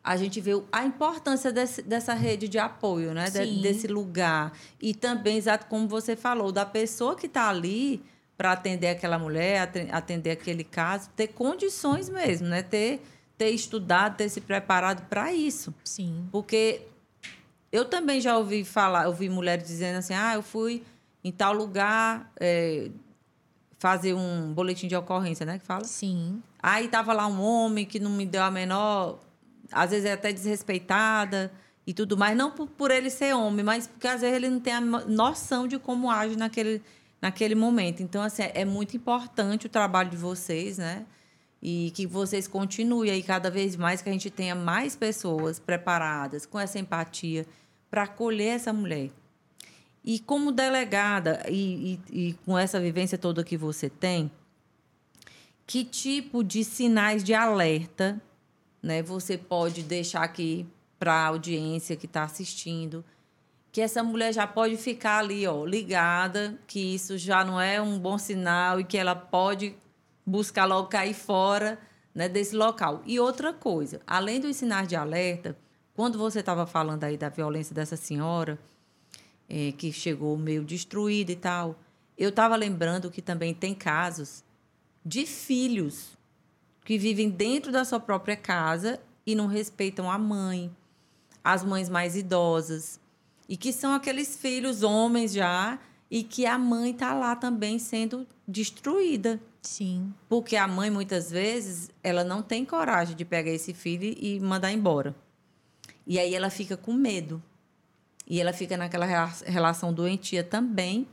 a 0.03 0.17
gente 0.17 0.41
vê 0.41 0.55
o- 0.55 0.65
a 0.71 0.85
importância 0.85 1.51
desse- 1.53 1.83
dessa 1.83 2.15
rede 2.15 2.47
de 2.49 2.59
apoio, 2.59 3.13
né? 3.13 3.29
De- 3.31 3.61
desse 3.63 3.87
lugar. 3.87 4.53
E 4.81 4.95
também, 4.95 5.37
exato 5.37 5.67
como 5.67 5.89
você 5.89 6.15
falou, 6.15 6.53
da 6.53 6.65
pessoa 6.65 7.17
que 7.17 7.27
está 7.27 7.49
ali 7.49 8.03
para 8.37 8.53
atender 8.53 8.89
aquela 8.89 9.19
mulher, 9.19 9.63
ate- 9.63 9.89
atender 9.93 10.31
aquele 10.33 10.65
caso, 10.65 11.09
ter 11.17 11.29
condições 11.29 12.09
mesmo, 12.09 12.49
né? 12.49 12.63
Ter, 12.63 13.01
ter 13.39 13.51
estudado, 13.51 14.17
ter 14.17 14.29
se 14.29 14.41
preparado 14.41 15.07
para 15.09 15.33
isso. 15.33 15.73
Sim. 15.85 16.27
Porque 16.33 16.83
eu 17.71 17.85
também 17.85 18.21
já 18.21 18.37
ouvi 18.37 18.65
falar, 18.65 19.07
ouvi 19.07 19.29
mulheres 19.29 19.67
dizendo 19.67 19.99
assim, 19.99 20.15
ah, 20.15 20.35
eu 20.35 20.43
fui 20.43 20.83
em 21.23 21.31
tal 21.33 21.53
lugar 21.53 22.31
é, 22.41 22.91
fazer 23.79 24.15
um 24.15 24.53
boletim 24.53 24.89
de 24.89 24.97
ocorrência, 24.97 25.45
né? 25.47 25.59
Que 25.59 25.65
fala. 25.65 25.85
Sim. 25.85 26.43
Aí 26.63 26.89
tava 26.89 27.13
lá 27.13 27.27
um 27.27 27.41
homem 27.41 27.85
que 27.87 28.01
não 28.01 28.11
me 28.11 28.27
deu 28.27 28.43
a 28.43 28.51
menor, 28.51 29.19
às 29.71 29.91
vezes 29.91 30.07
é 30.07 30.13
até 30.13 30.33
desrespeitada 30.33 31.53
e 31.87 31.93
tudo 31.93 32.17
mais, 32.17 32.37
não 32.37 32.51
por, 32.51 32.67
por 32.67 32.91
ele 32.91 33.11
ser 33.11 33.35
homem, 33.35 33.65
mas 33.65 33.87
porque 33.87 34.09
às 34.09 34.21
vezes 34.23 34.37
ele 34.37 34.49
não 34.49 34.59
tem 34.61 34.73
a 34.73 34.81
no- 34.81 35.07
noção 35.09 35.69
de 35.69 35.79
como 35.79 36.11
age 36.11 36.37
naquele, 36.37 36.81
naquele 37.25 37.55
momento. 37.55 38.03
Então, 38.03 38.21
assim, 38.21 38.43
é 38.53 38.67
muito 38.67 38.95
importante 38.95 39.65
o 39.65 39.71
trabalho 39.71 40.11
de 40.11 40.17
vocês, 40.17 40.77
né? 40.77 41.07
E 41.63 41.91
que 41.95 42.07
vocês 42.07 42.47
continuem 42.47 43.11
aí 43.11 43.23
cada 43.23 43.51
vez 43.51 43.77
mais, 43.77 44.03
que 44.03 44.11
a 44.11 44.13
gente 44.13 44.29
tenha 44.29 44.55
mais 44.55 44.95
pessoas 44.95 45.59
preparadas, 45.59 46.45
com 46.45 46.61
essa 46.61 46.79
empatia, 46.79 47.47
para 47.91 48.03
acolher 48.03 48.57
essa 48.57 48.75
mulher. 48.75 49.09
E 50.05 50.19
como 50.19 50.53
delegada, 50.53 51.43
e, 51.49 51.99
e, 52.13 52.29
e 52.29 52.33
com 52.45 52.59
essa 52.59 52.79
vivência 52.79 53.17
toda 53.17 53.43
que 53.43 53.57
você 53.57 53.89
tem, 53.89 54.31
que 55.67 55.83
tipo 55.83 56.45
de 56.45 56.63
sinais 56.63 57.25
de 57.25 57.33
alerta 57.33 58.21
né, 58.83 59.03
você 59.03 59.39
pode 59.39 59.83
deixar 59.83 60.25
aqui 60.25 60.67
para 60.99 61.15
a 61.15 61.27
audiência 61.29 61.97
que 61.97 62.05
está 62.05 62.25
assistindo? 62.25 63.03
Que 63.75 63.81
essa 63.81 64.05
mulher 64.05 64.33
já 64.33 64.47
pode 64.47 64.77
ficar 64.77 65.19
ali, 65.19 65.45
ó, 65.49 65.65
ligada, 65.65 66.57
que 66.65 66.95
isso 66.95 67.19
já 67.19 67.45
não 67.45 67.61
é 67.61 67.83
um 67.83 67.99
bom 67.99 68.17
sinal 68.17 68.79
e 68.79 68.85
que 68.85 68.97
ela 68.97 69.17
pode 69.17 69.75
buscar 70.25 70.65
logo 70.65 70.87
cair 70.87 71.13
fora 71.13 71.77
né, 72.15 72.29
desse 72.29 72.55
local. 72.55 73.03
E 73.05 73.19
outra 73.19 73.53
coisa, 73.53 74.01
além 74.07 74.39
dos 74.41 74.55
sinais 74.55 74.87
de 74.87 74.95
alerta, 74.95 75.59
quando 75.93 76.17
você 76.17 76.39
estava 76.39 76.69
falando 76.69 77.03
aí 77.03 77.17
da 77.17 77.29
violência 77.29 77.75
dessa 77.75 77.97
senhora, 77.97 78.61
eh, 79.49 79.73
que 79.73 79.91
chegou 79.91 80.39
meio 80.39 80.63
destruída 80.63 81.33
e 81.33 81.37
tal, 81.37 81.75
eu 82.17 82.29
estava 82.29 82.55
lembrando 82.55 83.11
que 83.11 83.21
também 83.21 83.53
tem 83.53 83.75
casos 83.75 84.45
de 85.05 85.27
filhos 85.27 86.17
que 86.85 86.97
vivem 86.97 87.29
dentro 87.29 87.73
da 87.73 87.85
sua 87.85 87.99
própria 87.99 88.37
casa 88.37 89.01
e 89.27 89.35
não 89.35 89.49
respeitam 89.49 90.09
a 90.09 90.17
mãe, 90.17 90.71
as 91.43 91.65
mães 91.65 91.89
mais 91.89 92.15
idosas, 92.15 93.01
e 93.49 93.57
que 93.57 93.73
são 93.73 93.93
aqueles 93.93 94.37
filhos 94.37 94.83
homens 94.83 95.33
já 95.33 95.79
e 96.11 96.23
que 96.23 96.47
a 96.47 96.59
mãe 96.59 96.91
está 96.93 97.13
lá 97.15 97.35
também 97.37 97.79
sendo 97.79 98.27
destruída, 98.47 99.41
Sim. 99.63 100.13
porque 100.29 100.57
a 100.57 100.69
mãe 100.69 100.91
muitas 100.91 101.31
vezes 101.31 101.91
ela 102.03 102.23
não 102.23 102.43
tem 102.43 102.65
coragem 102.65 103.17
de 103.17 103.25
pegar 103.25 103.51
esse 103.51 103.73
filho 103.75 104.15
e 104.19 104.39
mandar 104.41 104.73
embora. 104.73 105.15
E 106.07 106.19
aí 106.19 106.35
ela 106.35 106.51
fica 106.51 106.77
com 106.77 106.93
medo. 106.93 107.43
E 108.27 108.41
ela 108.41 108.53
fica 108.53 108.77
naquela 108.77 109.05
rela- 109.07 109.33
relação 109.45 109.93
doentia 109.93 110.43
também, 110.45 111.07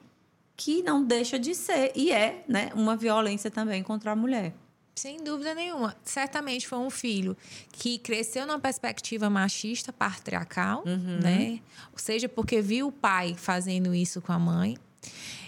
que 0.55 0.81
não 0.83 1.03
deixa 1.03 1.39
de 1.39 1.55
ser 1.55 1.91
e 1.95 2.11
é, 2.11 2.43
né, 2.47 2.71
uma 2.75 2.95
violência 2.95 3.49
também 3.49 3.81
contra 3.83 4.11
a 4.11 4.15
mulher. 4.15 4.53
Sem 4.95 5.23
dúvida 5.23 5.55
nenhuma. 5.55 5.95
Certamente 6.03 6.67
foi 6.67 6.79
um 6.79 6.89
filho 6.89 7.35
que 7.71 7.97
cresceu 7.97 8.45
numa 8.45 8.59
perspectiva 8.59 9.29
machista, 9.29 9.91
patriarcal, 9.91 10.83
uhum. 10.85 11.19
né? 11.21 11.59
Ou 11.91 11.97
seja, 11.97 12.27
porque 12.27 12.61
viu 12.61 12.87
o 12.87 12.91
pai 12.91 13.33
fazendo 13.37 13.95
isso 13.95 14.21
com 14.21 14.31
a 14.31 14.39
mãe. 14.39 14.77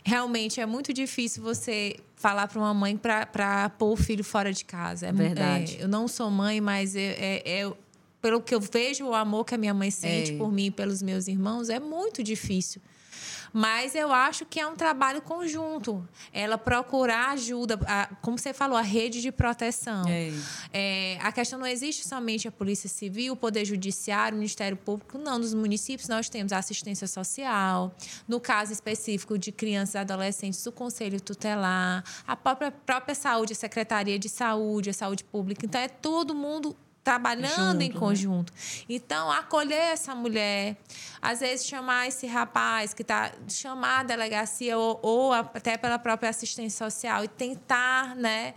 Realmente 0.03 0.59
é 0.59 0.65
muito 0.65 0.93
difícil 0.93 1.43
você 1.43 1.95
falar 2.15 2.47
para 2.47 2.59
uma 2.59 2.73
mãe 2.73 2.97
para 2.97 3.69
pôr 3.77 3.93
o 3.93 3.95
filho 3.95 4.23
fora 4.23 4.51
de 4.51 4.65
casa. 4.65 5.07
É 5.07 5.11
verdade. 5.11 5.77
É, 5.77 5.83
eu 5.83 5.87
não 5.87 6.07
sou 6.07 6.29
mãe, 6.29 6.59
mas 6.59 6.95
é, 6.95 7.15
é, 7.17 7.59
é, 7.61 7.73
pelo 8.21 8.41
que 8.41 8.55
eu 8.55 8.59
vejo 8.59 9.05
o 9.05 9.13
amor 9.13 9.45
que 9.45 9.53
a 9.53 9.57
minha 9.57 9.73
mãe 9.73 9.91
sente 9.91 10.33
é. 10.33 10.37
por 10.37 10.51
mim 10.51 10.67
e 10.67 10.71
pelos 10.71 11.01
meus 11.01 11.27
irmãos, 11.27 11.69
é 11.69 11.79
muito 11.79 12.23
difícil. 12.23 12.81
Mas 13.53 13.93
eu 13.93 14.11
acho 14.11 14.45
que 14.47 14.59
é 14.59 14.67
um 14.67 14.75
trabalho 14.75 15.21
conjunto. 15.21 16.07
Ela 16.33 16.57
procurar 16.57 17.29
ajuda, 17.29 17.79
a, 17.85 18.07
como 18.21 18.37
você 18.37 18.51
falou, 18.51 18.75
a 18.75 18.81
rede 18.81 19.21
de 19.21 19.31
proteção. 19.31 20.03
É. 20.07 20.31
É, 20.73 21.17
a 21.21 21.31
questão 21.31 21.59
não 21.59 21.67
existe 21.67 22.07
somente 22.07 22.47
a 22.47 22.51
Polícia 22.51 22.89
Civil, 22.89 23.33
o 23.33 23.35
Poder 23.35 23.63
Judiciário, 23.63 24.35
o 24.35 24.39
Ministério 24.39 24.75
Público. 24.75 25.19
Não, 25.19 25.37
nos 25.37 25.53
municípios 25.53 26.09
nós 26.09 26.29
temos 26.29 26.51
a 26.51 26.57
assistência 26.57 27.05
social. 27.05 27.95
No 28.27 28.39
caso 28.39 28.73
específico 28.73 29.37
de 29.37 29.51
crianças 29.51 29.93
e 29.93 29.97
adolescentes, 29.99 30.65
o 30.65 30.71
Conselho 30.71 31.21
Tutelar, 31.21 32.03
a 32.27 32.35
própria, 32.35 32.71
própria 32.71 33.13
saúde, 33.13 33.53
a 33.53 33.55
Secretaria 33.55 34.17
de 34.17 34.29
Saúde, 34.29 34.89
a 34.89 34.93
Saúde 34.93 35.23
Pública. 35.23 35.63
Então, 35.63 35.79
é 35.79 35.87
todo 35.87 36.33
mundo 36.33 36.75
trabalhando 37.03 37.71
Junto, 37.71 37.81
em 37.83 37.89
né? 37.89 37.99
conjunto. 37.99 38.53
Né? 38.53 38.59
Então, 38.89 39.29
acolher 39.29 39.91
essa 39.91 40.15
mulher, 40.15 40.77
às 41.21 41.41
vezes 41.41 41.65
chamar 41.65 42.07
esse 42.07 42.25
rapaz 42.25 42.93
que 42.93 43.01
está 43.01 43.31
chamar 43.47 43.99
a 43.99 44.03
delegacia 44.03 44.77
ou, 44.77 44.99
ou, 45.01 45.33
até 45.33 45.75
pela 45.77 45.99
própria 45.99 46.29
assistência 46.29 46.85
social 46.85 47.23
e 47.23 47.27
tentar, 47.27 48.15
né? 48.15 48.53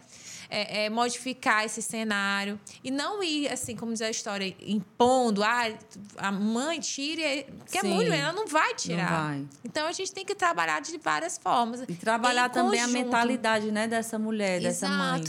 É, 0.48 0.84
é, 0.84 0.90
modificar 0.90 1.64
esse 1.64 1.82
cenário 1.82 2.60
e 2.84 2.88
não 2.88 3.20
ir 3.20 3.52
assim 3.52 3.74
como 3.74 3.92
diz 3.92 4.00
a 4.00 4.08
história 4.08 4.54
impondo 4.60 5.42
ah, 5.42 5.64
a 6.18 6.30
mãe 6.30 6.78
tire 6.78 7.48
porque 7.58 7.80
Sim, 7.80 7.90
a 7.90 7.94
mulher 7.96 8.20
ela 8.20 8.32
não 8.32 8.46
vai 8.46 8.72
tirar 8.76 9.10
não 9.10 9.26
vai. 9.26 9.46
então 9.64 9.88
a 9.88 9.90
gente 9.90 10.12
tem 10.12 10.24
que 10.24 10.36
trabalhar 10.36 10.80
de 10.80 10.96
várias 10.98 11.36
formas 11.36 11.80
e 11.88 11.92
trabalhar 11.94 12.48
também 12.48 12.80
conjunto. 12.80 12.96
a 12.96 13.02
mentalidade 13.02 13.72
né 13.72 13.88
dessa 13.88 14.20
mulher 14.20 14.62
Exato. 14.62 14.62
dessa 14.62 14.88
mãe 14.88 15.24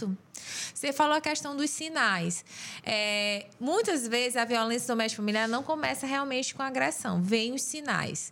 você 0.77 0.93
falou 0.93 1.15
a 1.15 1.21
questão 1.21 1.57
dos 1.57 1.71
sinais. 1.71 2.45
É, 2.83 3.47
muitas 3.59 4.07
vezes 4.07 4.37
a 4.37 4.45
violência 4.45 4.87
doméstica 4.87 5.19
familiar 5.19 5.47
não 5.47 5.63
começa 5.63 6.05
realmente 6.05 6.53
com 6.53 6.61
agressão, 6.61 7.19
vem 7.19 7.51
os 7.53 7.63
sinais. 7.63 8.31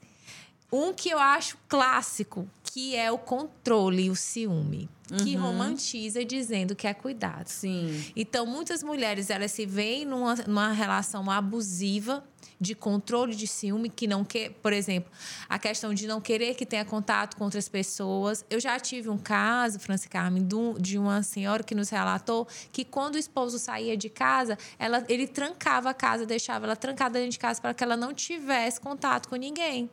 Um 0.71 0.93
que 0.93 1.09
eu 1.09 1.17
acho 1.17 1.57
clássico, 1.67 2.47
que 2.63 2.95
é 2.95 3.11
o 3.11 3.17
controle 3.17 4.05
e 4.05 4.09
o 4.11 4.15
ciúme 4.15 4.87
que 5.23 5.35
uhum. 5.35 5.41
romantiza 5.43 6.25
dizendo 6.25 6.75
que 6.75 6.87
é 6.87 6.93
cuidado. 6.93 7.47
Sim. 7.47 8.03
Então, 8.15 8.45
muitas 8.45 8.81
mulheres 8.81 9.29
elas 9.29 9.51
se 9.51 9.65
veem 9.65 10.03
numa, 10.03 10.33
numa 10.47 10.71
relação 10.71 11.29
abusiva 11.29 12.23
de 12.59 12.75
controle 12.75 13.35
de 13.35 13.47
ciúme 13.47 13.89
que 13.89 14.07
não 14.07 14.23
quer, 14.23 14.51
por 14.51 14.73
exemplo, 14.73 15.11
a 15.49 15.59
questão 15.59 15.93
de 15.93 16.07
não 16.07 16.21
querer 16.21 16.55
que 16.55 16.65
tenha 16.65 16.85
contato 16.85 17.35
com 17.35 17.43
outras 17.43 17.67
pessoas. 17.67 18.45
Eu 18.49 18.59
já 18.59 18.79
tive 18.79 19.09
um 19.09 19.17
caso, 19.17 19.79
Franci 19.79 20.07
Carmen, 20.09 20.47
de 20.79 20.97
uma 20.97 21.23
senhora 21.23 21.63
que 21.63 21.75
nos 21.75 21.89
relatou 21.89 22.47
que 22.71 22.85
quando 22.85 23.15
o 23.15 23.17
esposo 23.17 23.59
saía 23.59 23.97
de 23.97 24.09
casa, 24.09 24.57
ela, 24.79 25.03
ele 25.09 25.27
trancava 25.27 25.89
a 25.89 25.93
casa, 25.93 26.25
deixava 26.25 26.65
ela 26.65 26.75
trancada 26.75 27.19
dentro 27.19 27.31
de 27.31 27.39
casa 27.39 27.61
para 27.61 27.73
que 27.73 27.83
ela 27.83 27.97
não 27.97 28.13
tivesse 28.13 28.79
contato 28.79 29.29
com 29.29 29.35
ninguém. 29.35 29.89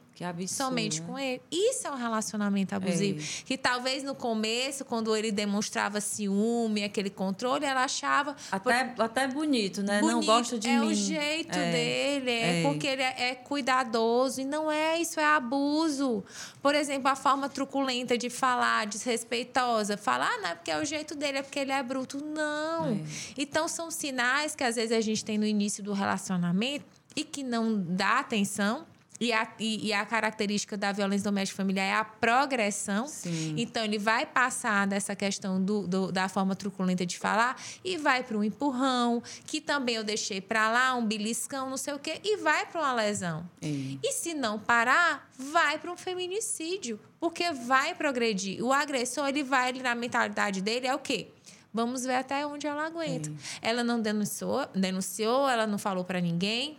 Somente 0.49 1.03
com 1.03 1.19
ele. 1.19 1.41
Isso 1.51 1.87
é 1.87 1.91
um 1.91 1.97
relacionamento 1.97 2.75
abusivo. 2.75 3.21
É. 3.21 3.45
Que 3.45 3.59
talvez 3.59 4.03
no 4.03 4.15
começo, 4.15 4.85
quando 4.85 5.15
ele 5.17 5.33
demonstrava 5.33 6.01
ciúme, 6.01 6.85
aquele 6.85 7.11
controle, 7.11 7.65
ela 7.65 7.85
achava. 7.85 8.37
Até, 8.51 8.85
por... 8.85 9.05
até 9.05 9.27
bonito, 9.27 9.83
né? 9.83 10.01
Bonito, 10.01 10.15
não 10.15 10.25
gosta 10.25 10.59
de 10.59 10.69
é 10.69 10.79
mim. 10.79 10.87
É 10.87 10.89
o 10.89 10.95
jeito 10.95 11.59
é. 11.59 11.73
dele, 11.73 12.31
é, 12.31 12.61
é, 12.61 12.63
porque 12.63 12.87
ele 12.87 13.03
é, 13.03 13.31
é, 13.31 13.35
cuidadoso. 13.35 14.41
E 14.41 14.45
não 14.45 14.71
é 14.71 14.99
isso, 14.99 15.19
é 15.19 15.25
abuso. 15.25 16.25
Por 16.61 16.75
exemplo, 16.75 17.09
a 17.09 17.17
forma 17.17 17.49
truculenta 17.49 18.17
de 18.17 18.31
falar, 18.31 18.87
desrespeitosa. 18.87 19.97
Falar, 19.97 20.31
ah, 20.33 20.39
não 20.39 20.49
é 20.51 20.55
porque 20.55 20.71
é 20.71 20.81
o 20.81 20.85
jeito 20.85 21.15
dele, 21.15 21.39
é 21.39 21.43
porque 21.43 21.59
ele 21.59 21.73
é 21.73 21.83
bruto. 21.83 22.23
Não. 22.25 22.93
É. 22.93 23.01
Então, 23.37 23.67
são 23.69 23.91
sinais 23.91 24.55
que 24.55 24.65
às 24.65 24.77
vezes 24.77 24.93
a 24.93 25.01
gente 25.01 25.25
tem 25.25 25.37
no 25.39 25.47
início 25.47 25.83
do 25.83 25.93
relacionamento 25.93 26.85
e 27.15 27.25
que 27.25 27.43
não 27.43 27.77
dá 27.77 28.21
atenção 28.21 28.87
e 29.21 29.33
a, 29.33 29.47
e, 29.59 29.89
e, 29.89 29.93
a 29.93 30.05
característica 30.05 30.77
da 30.77 30.91
violência 30.91 31.25
doméstica 31.25 31.57
familiar 31.57 31.85
é 31.85 31.95
a 31.95 32.05
progressão. 32.05 33.07
Sim. 33.07 33.55
Então, 33.57 33.85
ele 33.85 33.99
vai 33.99 34.27
passar 34.27 34.87
dessa 34.87 35.15
questão 35.15 35.63
do, 35.63 35.87
do 35.87 36.11
da 36.11 36.29
forma 36.29 36.57
truculenta 36.57 37.07
de 37.07 37.19
falar 37.19 37.57
e 37.85 37.97
vai 37.97 38.25
para 38.25 38.37
um 38.37 38.43
empurrão, 38.43 39.23
que 39.47 39.61
também 39.61 39.95
eu 39.95 40.03
deixei 40.03 40.41
para 40.41 40.71
lá, 40.71 40.95
um 40.95 41.07
beliscão, 41.07 41.71
não 41.71 41.77
sei 41.77 41.95
o 41.95 41.99
quê, 41.99 42.21
e 42.25 42.37
vai 42.39 42.67
para 42.67 42.81
uma 42.81 42.95
lesão. 42.95 43.49
É. 43.61 43.67
E 44.03 44.13
se 44.13 44.35
não 44.35 44.59
parar, 44.59 45.31
vai 45.39 45.79
para 45.79 45.93
um 45.93 45.97
feminicídio, 45.97 46.99
porque 47.21 47.53
vai 47.53 47.95
progredir. 47.95 48.61
O 48.65 48.73
agressor, 48.73 49.29
ele 49.29 49.45
vai, 49.45 49.69
ele, 49.69 49.83
na 49.83 49.95
mentalidade 49.95 50.61
dele, 50.61 50.87
é 50.89 50.95
o 50.95 50.99
quê? 50.99 51.29
Vamos 51.73 52.05
ver 52.05 52.17
até 52.17 52.47
onde 52.47 52.67
ela 52.67 52.87
aguenta. 52.87 53.31
É. 53.63 53.71
Ela 53.71 53.85
não 53.85 54.01
denunciou, 54.01 54.67
denunciou, 54.75 55.49
ela 55.49 55.67
não 55.67 55.79
falou 55.79 56.05
para 56.05 56.21
ninguém, 56.21 56.77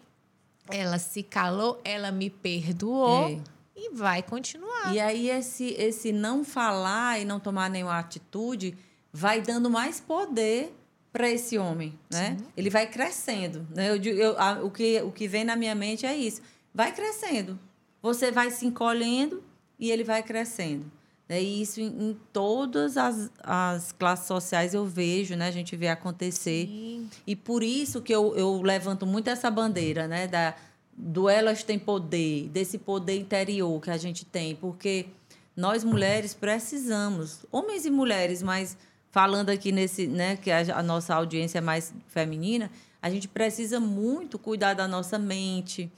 ela 0.69 0.97
se 0.97 1.23
calou, 1.23 1.79
ela 1.83 2.11
me 2.11 2.29
perdoou. 2.29 3.29
É. 3.29 3.39
E 3.75 3.89
vai 3.89 4.21
continuar. 4.21 4.93
E 4.93 4.99
aí, 4.99 5.29
esse, 5.29 5.73
esse 5.77 6.11
não 6.11 6.43
falar 6.43 7.19
e 7.19 7.25
não 7.25 7.39
tomar 7.39 7.69
nenhuma 7.69 7.97
atitude 7.97 8.77
vai 9.11 9.41
dando 9.41 9.69
mais 9.69 9.99
poder 9.99 10.73
para 11.11 11.29
esse 11.29 11.57
homem, 11.57 11.97
né? 12.11 12.37
Sim. 12.39 12.45
Ele 12.57 12.69
vai 12.69 12.87
crescendo, 12.87 13.67
né? 13.69 13.89
Eu, 13.89 13.97
eu, 13.97 14.39
a, 14.39 14.63
o, 14.63 14.71
que, 14.71 15.01
o 15.01 15.11
que 15.11 15.27
vem 15.27 15.43
na 15.43 15.55
minha 15.55 15.75
mente 15.75 16.05
é 16.05 16.15
isso. 16.15 16.41
Vai 16.73 16.91
crescendo. 16.91 17.59
Você 18.01 18.31
vai 18.31 18.49
se 18.49 18.65
encolhendo 18.65 19.43
e 19.79 19.91
ele 19.91 20.03
vai 20.03 20.23
crescendo. 20.23 20.91
É 21.29 21.41
isso 21.41 21.79
em, 21.79 21.87
em, 21.87 22.17
todas 22.31 22.97
as, 22.97 23.31
as 23.41 23.91
classes 23.93 24.27
sociais 24.27 24.73
eu 24.73 24.85
vejo, 24.85 25.35
né? 25.35 25.47
A 25.47 25.51
gente 25.51 25.75
vê 25.75 25.87
acontecer. 25.87 26.67
Sim. 26.67 27.09
E 27.25 27.35
por 27.35 27.63
isso 27.63 28.01
que 28.01 28.13
eu, 28.13 28.35
eu 28.35 28.61
levanto 28.61 29.05
muito 29.05 29.29
essa 29.29 29.49
bandeira, 29.49 30.07
né? 30.07 30.27
Da, 30.27 30.53
do 30.95 31.29
elas 31.29 31.63
têm 31.63 31.79
poder, 31.79 32.49
desse 32.49 32.77
poder 32.77 33.17
interior 33.17 33.81
que 33.81 33.89
a 33.89 33.97
gente 33.97 34.25
tem, 34.25 34.55
porque 34.55 35.07
nós 35.55 35.83
mulheres 35.83 36.33
precisamos, 36.33 37.45
homens 37.51 37.85
e 37.85 37.89
mulheres, 37.89 38.43
mas 38.43 38.77
falando 39.11 39.49
aqui 39.49 39.71
nesse, 39.71 40.07
né, 40.07 40.35
que 40.35 40.49
a, 40.49 40.79
a 40.79 40.83
nossa 40.83 41.13
audiência 41.13 41.59
é 41.59 41.61
mais 41.61 41.93
feminina, 42.07 42.71
a 43.01 43.09
gente 43.09 43.27
precisa 43.27 43.79
muito 43.79 44.39
cuidar 44.39 44.73
da 44.73 44.87
nossa 44.87 45.19
mente, 45.19 45.91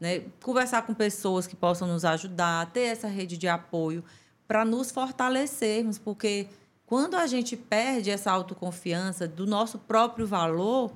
né? 0.00 0.22
Conversar 0.42 0.82
com 0.82 0.94
pessoas 0.94 1.46
que 1.46 1.54
possam 1.54 1.86
nos 1.88 2.04
ajudar, 2.04 2.70
ter 2.72 2.82
essa 2.82 3.08
rede 3.08 3.36
de 3.36 3.48
apoio 3.48 4.02
para 4.46 4.64
nos 4.64 4.90
fortalecermos, 4.90 5.98
porque 5.98 6.48
quando 6.86 7.16
a 7.16 7.26
gente 7.26 7.56
perde 7.56 8.10
essa 8.10 8.30
autoconfiança 8.30 9.26
do 9.26 9.46
nosso 9.46 9.78
próprio 9.78 10.26
valor, 10.26 10.92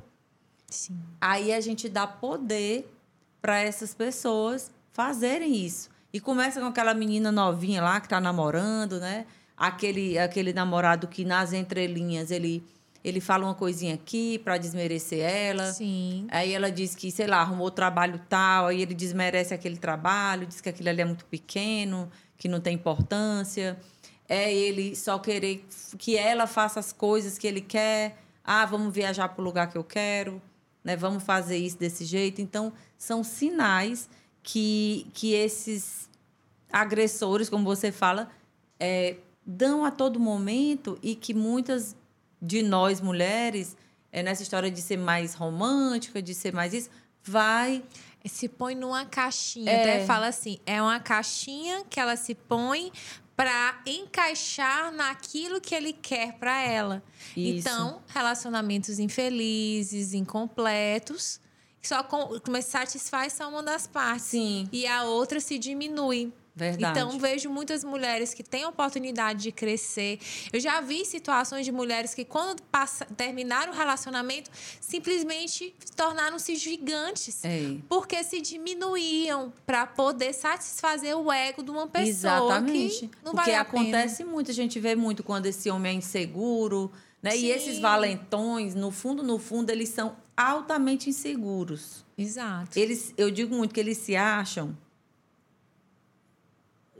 Sim. 0.68 0.98
aí 1.20 1.52
a 1.52 1.60
gente 1.60 1.88
dá 1.88 2.06
poder 2.06 2.92
para 3.40 3.60
essas 3.60 3.94
pessoas 3.94 4.70
fazerem 4.92 5.54
isso. 5.54 5.88
E 6.12 6.20
começa 6.20 6.60
com 6.60 6.66
aquela 6.66 6.94
menina 6.94 7.30
novinha 7.30 7.82
lá 7.82 8.00
que 8.00 8.06
está 8.06 8.20
namorando, 8.20 8.98
né? 8.98 9.26
Aquele, 9.56 10.18
aquele 10.18 10.52
namorado 10.52 11.06
que 11.06 11.24
nas 11.24 11.52
entrelinhas 11.52 12.30
ele 12.30 12.62
ele 13.06 13.20
fala 13.20 13.44
uma 13.44 13.54
coisinha 13.54 13.94
aqui 13.94 14.36
para 14.40 14.58
desmerecer 14.58 15.20
ela. 15.20 15.72
Sim. 15.72 16.26
Aí 16.28 16.52
ela 16.52 16.72
diz 16.72 16.92
que, 16.92 17.08
sei 17.12 17.28
lá, 17.28 17.36
arrumou 17.36 17.70
trabalho 17.70 18.20
tal, 18.28 18.66
aí 18.66 18.82
ele 18.82 18.94
desmerece 18.94 19.54
aquele 19.54 19.76
trabalho, 19.76 20.44
diz 20.44 20.60
que 20.60 20.68
aquilo 20.68 20.88
ali 20.88 21.02
é 21.02 21.04
muito 21.04 21.24
pequeno, 21.26 22.10
que 22.36 22.48
não 22.48 22.60
tem 22.60 22.74
importância. 22.74 23.78
É 24.28 24.52
ele 24.52 24.96
só 24.96 25.18
querer 25.18 25.64
que 25.98 26.16
ela 26.16 26.46
faça 26.46 26.80
as 26.80 26.92
coisas 26.92 27.38
que 27.38 27.46
ele 27.46 27.60
quer. 27.60 28.18
Ah, 28.44 28.64
vamos 28.66 28.92
viajar 28.94 29.28
para 29.28 29.42
o 29.42 29.44
lugar 29.44 29.70
que 29.70 29.78
eu 29.78 29.84
quero, 29.84 30.40
né? 30.82 30.96
Vamos 30.96 31.22
fazer 31.22 31.56
isso 31.56 31.78
desse 31.78 32.04
jeito. 32.04 32.40
Então, 32.40 32.72
são 32.98 33.22
sinais 33.22 34.08
que, 34.42 35.06
que 35.12 35.32
esses 35.32 36.08
agressores, 36.70 37.48
como 37.48 37.64
você 37.64 37.90
fala, 37.90 38.30
é, 38.78 39.16
dão 39.44 39.84
a 39.84 39.90
todo 39.90 40.18
momento 40.18 40.98
e 41.02 41.14
que 41.14 41.32
muitas 41.32 41.96
de 42.40 42.62
nós 42.62 43.00
mulheres, 43.00 43.76
é, 44.12 44.22
nessa 44.22 44.42
história 44.42 44.70
de 44.70 44.82
ser 44.82 44.96
mais 44.96 45.34
romântica, 45.34 46.20
de 46.20 46.34
ser 46.34 46.52
mais 46.52 46.74
isso, 46.74 46.90
vai 47.22 47.82
se 48.28 48.48
põe 48.48 48.74
numa 48.74 49.04
caixinha. 49.04 49.70
É. 49.70 49.80
Até 49.80 50.06
fala 50.06 50.28
assim, 50.28 50.58
é 50.66 50.80
uma 50.80 51.00
caixinha 51.00 51.84
que 51.88 52.00
ela 52.00 52.16
se 52.16 52.34
põe 52.34 52.92
para 53.36 53.82
encaixar 53.84 54.90
naquilo 54.92 55.60
que 55.60 55.74
ele 55.74 55.92
quer 55.92 56.38
para 56.38 56.58
ela. 56.62 57.02
Isso. 57.36 57.68
Então, 57.68 58.02
relacionamentos 58.08 58.98
infelizes, 58.98 60.14
incompletos, 60.14 61.38
só 61.82 62.02
com, 62.02 62.40
mas 62.48 62.64
satisfaz 62.64 63.34
só 63.34 63.48
uma 63.48 63.62
das 63.62 63.86
partes. 63.86 64.26
Sim. 64.26 64.68
E 64.72 64.86
a 64.86 65.04
outra 65.04 65.38
se 65.38 65.58
diminui. 65.58 66.32
Verdade. 66.56 66.98
Então, 66.98 67.18
vejo 67.18 67.50
muitas 67.50 67.84
mulheres 67.84 68.32
que 68.32 68.42
têm 68.42 68.64
oportunidade 68.64 69.42
de 69.42 69.52
crescer. 69.52 70.18
Eu 70.50 70.58
já 70.58 70.80
vi 70.80 71.04
situações 71.04 71.66
de 71.66 71.70
mulheres 71.70 72.14
que, 72.14 72.24
quando 72.24 72.62
passa, 72.62 73.04
terminaram 73.04 73.74
o 73.74 73.76
relacionamento, 73.76 74.50
simplesmente 74.80 75.74
tornaram-se 75.94 76.56
gigantes. 76.56 77.44
É. 77.44 77.76
Porque 77.90 78.24
se 78.24 78.40
diminuíam 78.40 79.52
para 79.66 79.86
poder 79.86 80.32
satisfazer 80.32 81.14
o 81.14 81.30
ego 81.30 81.62
de 81.62 81.70
uma 81.70 81.86
pessoa. 81.86 82.08
Exatamente. 82.08 83.08
Que 83.08 83.16
não 83.22 83.34
Porque 83.34 83.50
vale 83.50 83.54
a 83.54 83.60
acontece 83.60 84.18
pena. 84.18 84.30
muito, 84.30 84.50
a 84.50 84.54
gente 84.54 84.80
vê 84.80 84.96
muito 84.96 85.22
quando 85.22 85.44
esse 85.44 85.68
homem 85.68 85.92
é 85.92 85.94
inseguro, 85.96 86.90
né? 87.22 87.36
E 87.36 87.50
esses 87.50 87.78
valentões, 87.78 88.74
no 88.74 88.90
fundo, 88.90 89.22
no 89.22 89.38
fundo, 89.38 89.68
eles 89.68 89.90
são 89.90 90.16
altamente 90.34 91.10
inseguros. 91.10 92.02
Exato. 92.16 92.78
Eles, 92.78 93.12
eu 93.18 93.30
digo 93.30 93.54
muito 93.54 93.74
que 93.74 93.80
eles 93.80 93.98
se 93.98 94.16
acham 94.16 94.74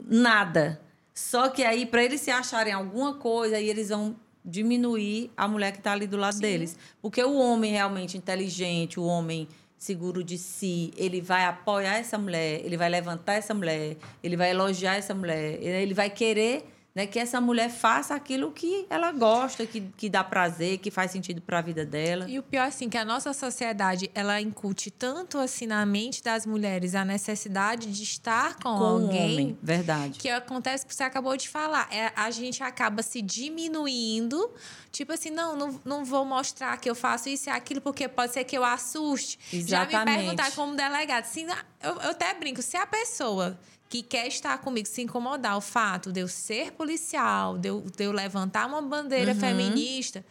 nada. 0.05 0.81
Só 1.13 1.49
que 1.49 1.63
aí, 1.63 1.85
para 1.85 2.03
eles 2.03 2.21
se 2.21 2.29
acharem 2.29 2.73
alguma 2.73 3.15
coisa, 3.15 3.57
aí 3.57 3.69
eles 3.69 3.89
vão 3.89 4.15
diminuir 4.45 5.31
a 5.35 5.47
mulher 5.47 5.71
que 5.71 5.79
está 5.79 5.91
ali 5.91 6.07
do 6.07 6.15
lado 6.15 6.35
Sim. 6.35 6.41
deles. 6.41 6.77
Porque 7.01 7.21
o 7.23 7.37
homem 7.37 7.71
realmente 7.71 8.17
inteligente, 8.17 8.99
o 8.99 9.03
homem 9.03 9.47
seguro 9.77 10.23
de 10.23 10.37
si, 10.37 10.91
ele 10.97 11.21
vai 11.21 11.45
apoiar 11.45 11.97
essa 11.97 12.17
mulher, 12.17 12.61
ele 12.63 12.77
vai 12.77 12.89
levantar 12.89 13.33
essa 13.33 13.53
mulher, 13.53 13.97
ele 14.23 14.35
vai 14.35 14.51
elogiar 14.51 14.95
essa 14.95 15.13
mulher, 15.13 15.61
ele 15.61 15.93
vai 15.93 16.09
querer 16.09 16.65
né, 16.97 17.05
que 17.05 17.19
essa 17.19 17.39
mulher 17.39 17.69
faça 17.69 18.15
aquilo 18.15 18.51
que 18.51 18.87
ela 18.89 19.11
gosta, 19.11 19.67
que, 19.67 19.81
que 19.95 20.09
dá 20.09 20.23
prazer, 20.23 20.79
que 20.79 20.89
faz 20.89 21.11
sentido 21.11 21.39
para 21.39 21.59
a 21.59 21.61
vida 21.61 21.85
dela. 21.85 22.27
E 22.27 22.39
o 22.39 22.41
pior, 22.41 22.67
assim, 22.67 22.89
que 22.89 22.97
a 22.97 23.05
nossa 23.05 23.33
sociedade, 23.33 24.09
ela 24.15 24.41
incute 24.41 24.89
tanto, 24.89 25.37
assim, 25.37 25.67
na 25.67 25.85
mente 25.85 26.23
das 26.23 26.47
mulheres 26.47 26.95
a 26.95 27.05
necessidade 27.05 27.91
de 27.91 28.01
estar 28.01 28.55
com, 28.55 28.75
com 28.75 28.83
alguém... 28.83 29.33
homem, 29.33 29.57
verdade. 29.61 30.17
Que 30.17 30.27
acontece 30.27 30.87
que 30.87 30.95
você 30.95 31.03
acabou 31.03 31.37
de 31.37 31.47
falar. 31.47 31.87
É, 31.93 32.11
a 32.15 32.31
gente 32.31 32.63
acaba 32.63 33.03
se 33.03 33.21
diminuindo. 33.21 34.49
Tipo 34.91 35.13
assim, 35.13 35.29
não, 35.29 35.55
não, 35.55 35.79
não 35.85 36.03
vou 36.03 36.25
mostrar 36.25 36.75
que 36.77 36.89
eu 36.89 36.95
faço 36.95 37.29
isso 37.29 37.47
e 37.47 37.51
aquilo, 37.51 37.79
porque 37.79 38.07
pode 38.07 38.33
ser 38.33 38.43
que 38.43 38.57
eu 38.57 38.65
assuste. 38.65 39.37
Já 39.51 39.81
me 39.81 39.93
Exatamente. 39.93 40.17
perguntar 40.17 40.51
como 40.55 40.75
delegado. 40.75 41.25
Assim, 41.25 41.45
eu, 41.83 41.91
eu 41.91 42.09
até 42.09 42.33
brinco, 42.33 42.63
se 42.63 42.75
a 42.75 42.87
pessoa 42.87 43.59
que 43.89 44.01
quer 44.01 44.27
estar 44.27 44.57
comigo 44.57 44.87
se 44.87 45.01
incomodar 45.01 45.57
o 45.57 45.61
fato 45.61 46.11
de 46.11 46.19
eu 46.19 46.27
ser 46.27 46.71
policial, 46.73 47.57
de 47.57 47.69
eu, 47.69 47.81
de 47.95 48.03
eu 48.03 48.11
levantar 48.11 48.65
uma 48.67 48.81
bandeira 48.81 49.31
Uhum. 49.33 49.39
feminista 49.39 50.25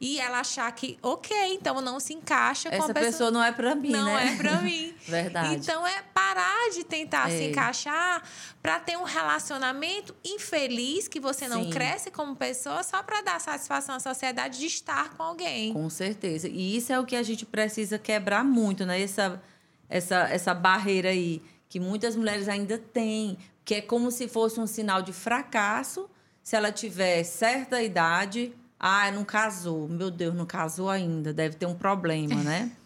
e 0.00 0.18
ela 0.18 0.40
achar 0.40 0.72
que, 0.72 0.98
ok, 1.00 1.36
então 1.54 1.80
não 1.80 2.00
se 2.00 2.12
encaixa 2.12 2.68
com 2.70 2.74
Essa 2.76 2.90
a 2.90 2.94
pessoa 2.94 3.30
não 3.30 3.42
é 3.44 3.52
para 3.52 3.74
mim, 3.74 3.90
não 3.92 4.06
né? 4.06 4.32
é 4.32 4.36
pra 4.36 4.60
mim. 4.62 4.92
Verdade. 5.06 5.54
Então 5.56 5.86
é 5.86 6.02
parar 6.14 6.70
de 6.74 6.82
tentar 6.84 7.28
se 7.28 7.36
É. 7.44 7.50
encaixar 7.50 8.22
para 8.60 8.80
ter 8.80 8.96
um 8.96 9.04
relacionamento 9.04 10.14
infeliz 10.24 11.06
que 11.06 11.20
você 11.20 11.46
não 11.46 11.64
Sim. 11.64 11.70
cresce 11.70 12.10
como 12.10 12.34
pessoa 12.34 12.82
só 12.82 13.02
para 13.02 13.20
dar 13.20 13.40
satisfação 13.40 13.94
à 13.94 14.00
sociedade 14.00 14.58
de 14.58 14.66
estar 14.66 15.10
com 15.10 15.22
alguém. 15.22 15.72
Com 15.72 15.88
certeza. 15.90 16.48
E 16.48 16.76
isso 16.76 16.92
é 16.92 16.98
o 16.98 17.04
que 17.04 17.14
a 17.14 17.22
gente 17.22 17.44
precisa 17.46 17.98
quebrar 17.98 18.42
muito, 18.44 18.84
né? 18.86 19.00
Essa, 19.00 19.40
essa, 19.88 20.16
essa 20.30 20.54
barreira 20.54 21.10
aí 21.10 21.40
que 21.72 21.80
muitas 21.80 22.14
mulheres 22.14 22.50
ainda 22.50 22.76
têm, 22.76 23.38
que 23.64 23.76
é 23.76 23.80
como 23.80 24.10
se 24.10 24.28
fosse 24.28 24.60
um 24.60 24.66
sinal 24.66 25.00
de 25.00 25.10
fracasso 25.10 26.06
se 26.42 26.54
ela 26.54 26.70
tiver 26.70 27.24
certa 27.24 27.80
idade. 27.80 28.52
Ah, 28.78 29.10
não 29.10 29.24
casou. 29.24 29.88
Meu 29.88 30.10
Deus, 30.10 30.34
não 30.34 30.44
casou 30.44 30.90
ainda. 30.90 31.32
Deve 31.32 31.56
ter 31.56 31.64
um 31.64 31.74
problema, 31.74 32.42
né? 32.42 32.70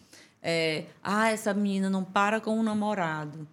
É, 0.49 0.85
ah, 1.03 1.29
essa 1.29 1.53
menina 1.53 1.89
não 1.89 2.05
para 2.05 2.39
com 2.39 2.57
um 2.57 2.63
namorado. 2.63 3.45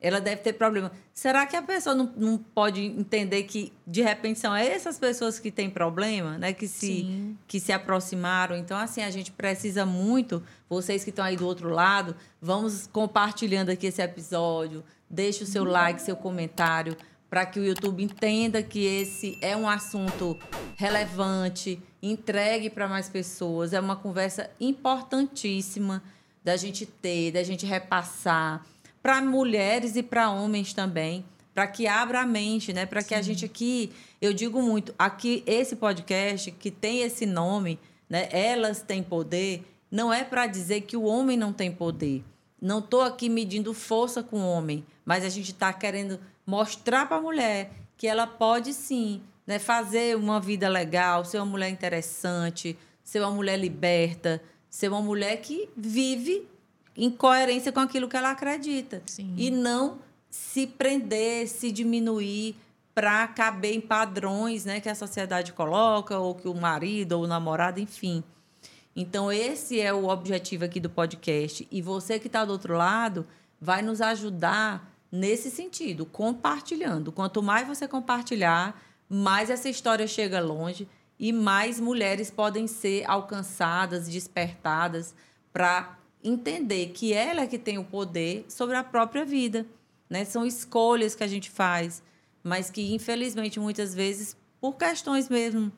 Ela 0.00 0.20
deve 0.20 0.40
ter 0.40 0.54
problema. 0.54 0.90
Será 1.12 1.44
que 1.44 1.54
a 1.54 1.60
pessoa 1.60 1.94
não, 1.94 2.10
não 2.16 2.38
pode 2.38 2.80
entender 2.80 3.42
que, 3.42 3.70
de 3.86 4.00
repente, 4.00 4.38
são 4.38 4.56
essas 4.56 4.98
pessoas 4.98 5.38
que 5.38 5.50
têm 5.50 5.68
problema, 5.68 6.38
né? 6.38 6.54
Que 6.54 6.66
se, 6.66 6.86
Sim. 6.86 7.38
que 7.46 7.60
se 7.60 7.70
aproximaram. 7.70 8.56
Então, 8.56 8.78
assim, 8.78 9.02
a 9.02 9.10
gente 9.10 9.30
precisa 9.30 9.84
muito, 9.84 10.42
vocês 10.68 11.04
que 11.04 11.10
estão 11.10 11.24
aí 11.24 11.36
do 11.36 11.46
outro 11.46 11.68
lado, 11.68 12.16
vamos 12.40 12.86
compartilhando 12.86 13.68
aqui 13.68 13.88
esse 13.88 14.00
episódio. 14.00 14.82
Deixe 15.08 15.44
o 15.44 15.46
seu 15.46 15.64
like, 15.64 16.00
seu 16.00 16.16
comentário, 16.16 16.96
para 17.28 17.44
que 17.44 17.60
o 17.60 17.64
YouTube 17.64 18.02
entenda 18.02 18.62
que 18.62 18.84
esse 18.84 19.36
é 19.42 19.54
um 19.54 19.68
assunto 19.68 20.38
relevante, 20.76 21.78
entregue 22.02 22.70
para 22.70 22.88
mais 22.88 23.08
pessoas. 23.08 23.74
É 23.74 23.80
uma 23.80 23.96
conversa 23.96 24.50
importantíssima 24.58 26.02
da 26.42 26.56
gente 26.56 26.86
ter, 26.86 27.32
da 27.32 27.42
gente 27.42 27.66
repassar 27.66 28.64
para 29.02 29.20
mulheres 29.20 29.96
e 29.96 30.02
para 30.02 30.30
homens 30.30 30.72
também, 30.74 31.24
para 31.54 31.66
que 31.66 31.86
abra 31.86 32.20
a 32.20 32.26
mente, 32.26 32.72
né? 32.72 32.86
Para 32.86 33.02
que 33.02 33.14
a 33.14 33.22
gente 33.22 33.44
aqui, 33.44 33.92
eu 34.20 34.32
digo 34.32 34.62
muito, 34.62 34.94
aqui 34.98 35.42
esse 35.46 35.76
podcast 35.76 36.50
que 36.52 36.70
tem 36.70 37.00
esse 37.00 37.26
nome, 37.26 37.78
né? 38.08 38.28
Elas 38.30 38.82
têm 38.82 39.02
poder, 39.02 39.64
não 39.90 40.12
é 40.12 40.24
para 40.24 40.46
dizer 40.46 40.82
que 40.82 40.96
o 40.96 41.04
homem 41.04 41.36
não 41.36 41.52
tem 41.52 41.72
poder. 41.72 42.22
Não 42.60 42.78
estou 42.78 43.00
aqui 43.00 43.28
medindo 43.28 43.72
força 43.72 44.22
com 44.22 44.40
o 44.40 44.50
homem, 44.50 44.84
mas 45.04 45.24
a 45.24 45.28
gente 45.28 45.52
está 45.52 45.72
querendo 45.72 46.20
mostrar 46.46 47.06
para 47.06 47.16
a 47.16 47.22
mulher 47.22 47.72
que 47.96 48.06
ela 48.06 48.26
pode 48.26 48.74
sim, 48.74 49.22
né? 49.46 49.58
Fazer 49.58 50.16
uma 50.16 50.38
vida 50.38 50.68
legal, 50.68 51.24
ser 51.24 51.38
uma 51.38 51.46
mulher 51.46 51.70
interessante, 51.70 52.76
ser 53.02 53.20
uma 53.20 53.30
mulher 53.30 53.58
liberta, 53.58 54.42
ser 54.68 54.88
uma 54.88 55.00
mulher 55.02 55.38
que 55.38 55.68
vive 55.76 56.46
em 56.96 57.10
coerência 57.10 57.72
com 57.72 57.80
aquilo 57.80 58.08
que 58.08 58.16
ela 58.16 58.30
acredita. 58.30 59.02
Sim. 59.06 59.34
E 59.36 59.50
não 59.50 59.98
se 60.28 60.66
prender, 60.66 61.48
se 61.48 61.72
diminuir 61.72 62.56
para 62.94 63.26
caber 63.28 63.74
em 63.74 63.80
padrões 63.80 64.64
né, 64.64 64.80
que 64.80 64.88
a 64.88 64.94
sociedade 64.94 65.52
coloca, 65.52 66.18
ou 66.18 66.34
que 66.34 66.48
o 66.48 66.54
marido 66.54 67.12
ou 67.12 67.24
o 67.24 67.26
namorado, 67.26 67.80
enfim. 67.80 68.22
Então, 68.94 69.30
esse 69.30 69.80
é 69.80 69.92
o 69.92 70.08
objetivo 70.08 70.64
aqui 70.64 70.80
do 70.80 70.90
podcast. 70.90 71.66
E 71.70 71.80
você 71.80 72.18
que 72.18 72.26
está 72.26 72.44
do 72.44 72.52
outro 72.52 72.76
lado 72.76 73.26
vai 73.60 73.82
nos 73.82 74.00
ajudar 74.00 74.90
nesse 75.10 75.50
sentido, 75.50 76.04
compartilhando. 76.06 77.10
Quanto 77.10 77.42
mais 77.42 77.66
você 77.66 77.88
compartilhar, 77.88 78.80
mais 79.08 79.50
essa 79.50 79.68
história 79.68 80.06
chega 80.06 80.40
longe 80.40 80.88
e 81.18 81.32
mais 81.32 81.80
mulheres 81.80 82.30
podem 82.30 82.66
ser 82.66 83.04
alcançadas, 83.08 84.08
despertadas 84.08 85.14
para 85.52 85.96
entender 86.22 86.88
que 86.88 87.12
ela 87.12 87.42
é 87.42 87.46
que 87.46 87.58
tem 87.58 87.78
o 87.78 87.84
poder 87.84 88.44
sobre 88.48 88.76
a 88.76 88.84
própria 88.84 89.24
vida. 89.24 89.66
Né? 90.08 90.24
São 90.24 90.44
escolhas 90.44 91.14
que 91.14 91.22
a 91.24 91.26
gente 91.26 91.48
faz, 91.50 92.02
mas 92.42 92.70
que, 92.70 92.92
infelizmente, 92.94 93.60
muitas 93.60 93.94
vezes, 93.94 94.36
por 94.60 94.76
questões 94.76 95.28
mesmo, 95.28 95.70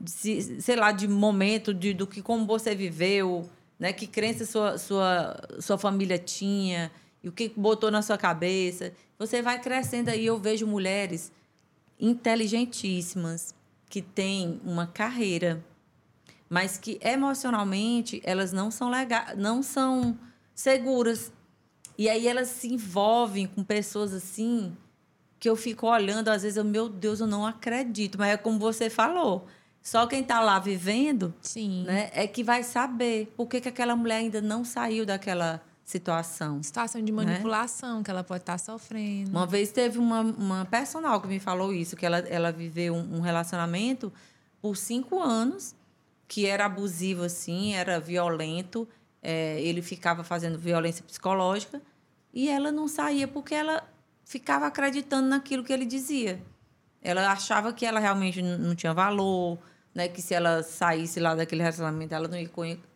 de, 0.00 0.10
se- 0.10 0.60
sei 0.60 0.76
lá, 0.76 0.92
de 0.92 1.06
momento, 1.08 1.72
de, 1.72 1.94
do 1.94 2.06
que 2.06 2.20
como 2.22 2.44
você 2.46 2.74
viveu, 2.74 3.48
né? 3.78 3.92
que 3.92 4.06
crença 4.06 4.44
sua, 4.44 4.78
sua, 4.78 5.36
sua 5.60 5.78
família 5.78 6.18
tinha, 6.18 6.90
e 7.22 7.28
o 7.28 7.32
que 7.32 7.48
botou 7.56 7.90
na 7.90 8.02
sua 8.02 8.18
cabeça. 8.18 8.92
Você 9.18 9.42
vai 9.42 9.60
crescendo 9.60 10.08
aí, 10.10 10.26
eu 10.26 10.38
vejo 10.38 10.66
mulheres 10.66 11.32
inteligentíssimas, 12.00 13.54
que 13.88 14.02
têm 14.02 14.60
uma 14.64 14.86
carreira, 14.86 15.64
mas 16.48 16.78
que 16.78 16.98
emocionalmente 17.02 18.20
elas 18.24 18.52
não 18.52 18.70
são 18.70 18.88
lega 18.88 19.34
não 19.36 19.62
são 19.62 20.18
seguras. 20.54 21.32
E 21.96 22.08
aí 22.08 22.28
elas 22.28 22.48
se 22.48 22.72
envolvem 22.72 23.46
com 23.46 23.62
pessoas 23.64 24.12
assim 24.14 24.76
que 25.38 25.48
eu 25.48 25.56
fico 25.56 25.86
olhando, 25.86 26.28
às 26.28 26.42
vezes 26.42 26.56
eu, 26.56 26.64
meu 26.64 26.88
Deus, 26.88 27.20
eu 27.20 27.26
não 27.26 27.46
acredito, 27.46 28.18
mas 28.18 28.30
é 28.30 28.36
como 28.36 28.58
você 28.58 28.90
falou. 28.90 29.46
Só 29.80 30.06
quem 30.06 30.20
está 30.20 30.40
lá 30.40 30.58
vivendo, 30.58 31.32
Sim. 31.40 31.84
né, 31.84 32.10
é 32.12 32.26
que 32.26 32.42
vai 32.42 32.62
saber 32.62 33.32
por 33.36 33.46
que, 33.46 33.60
que 33.60 33.68
aquela 33.68 33.94
mulher 33.94 34.16
ainda 34.16 34.40
não 34.40 34.64
saiu 34.64 35.06
daquela 35.06 35.62
situação. 35.84 36.62
Situação 36.62 37.02
de 37.02 37.10
manipulação 37.10 38.02
que 38.02 38.10
ela 38.10 38.22
pode 38.22 38.42
estar 38.42 38.58
sofrendo. 38.58 39.30
Uma 39.30 39.46
vez 39.46 39.72
teve 39.72 39.98
uma, 39.98 40.20
uma 40.20 40.64
personal 40.66 41.20
que 41.20 41.28
me 41.28 41.40
falou 41.40 41.72
isso, 41.72 41.96
que 41.96 42.04
ela, 42.04 42.18
ela 42.18 42.52
viveu 42.52 42.94
um, 42.94 43.16
um 43.16 43.20
relacionamento 43.20 44.12
por 44.60 44.76
cinco 44.76 45.20
anos, 45.20 45.74
que 46.28 46.46
era 46.46 46.66
abusivo, 46.66 47.24
assim, 47.24 47.74
era 47.74 47.98
violento. 47.98 48.86
é, 49.22 49.60
ele 49.60 49.82
ficava 49.82 50.22
fazendo 50.22 50.58
violência 50.58 51.04
psicológica 51.04 51.82
e 52.32 52.48
ela 52.48 52.70
não 52.70 52.86
saía 52.86 53.26
porque 53.26 53.54
ela 53.54 53.82
ficava 54.24 54.66
acreditando 54.66 55.28
naquilo 55.28 55.64
que 55.64 55.72
ele 55.72 55.84
dizia. 55.86 56.40
Ela 57.02 57.32
achava 57.32 57.72
que 57.72 57.86
ela 57.86 57.98
realmente 57.98 58.42
não 58.42 58.74
tinha 58.74 58.92
valor, 58.94 59.58
né? 59.94 60.08
Que 60.08 60.20
se 60.22 60.34
ela 60.34 60.62
saísse 60.62 61.18
lá 61.20 61.34
daquele 61.34 61.62
relacionamento, 61.62 62.14
ela 62.14 62.28
não 62.28 62.36
ia 62.38 62.44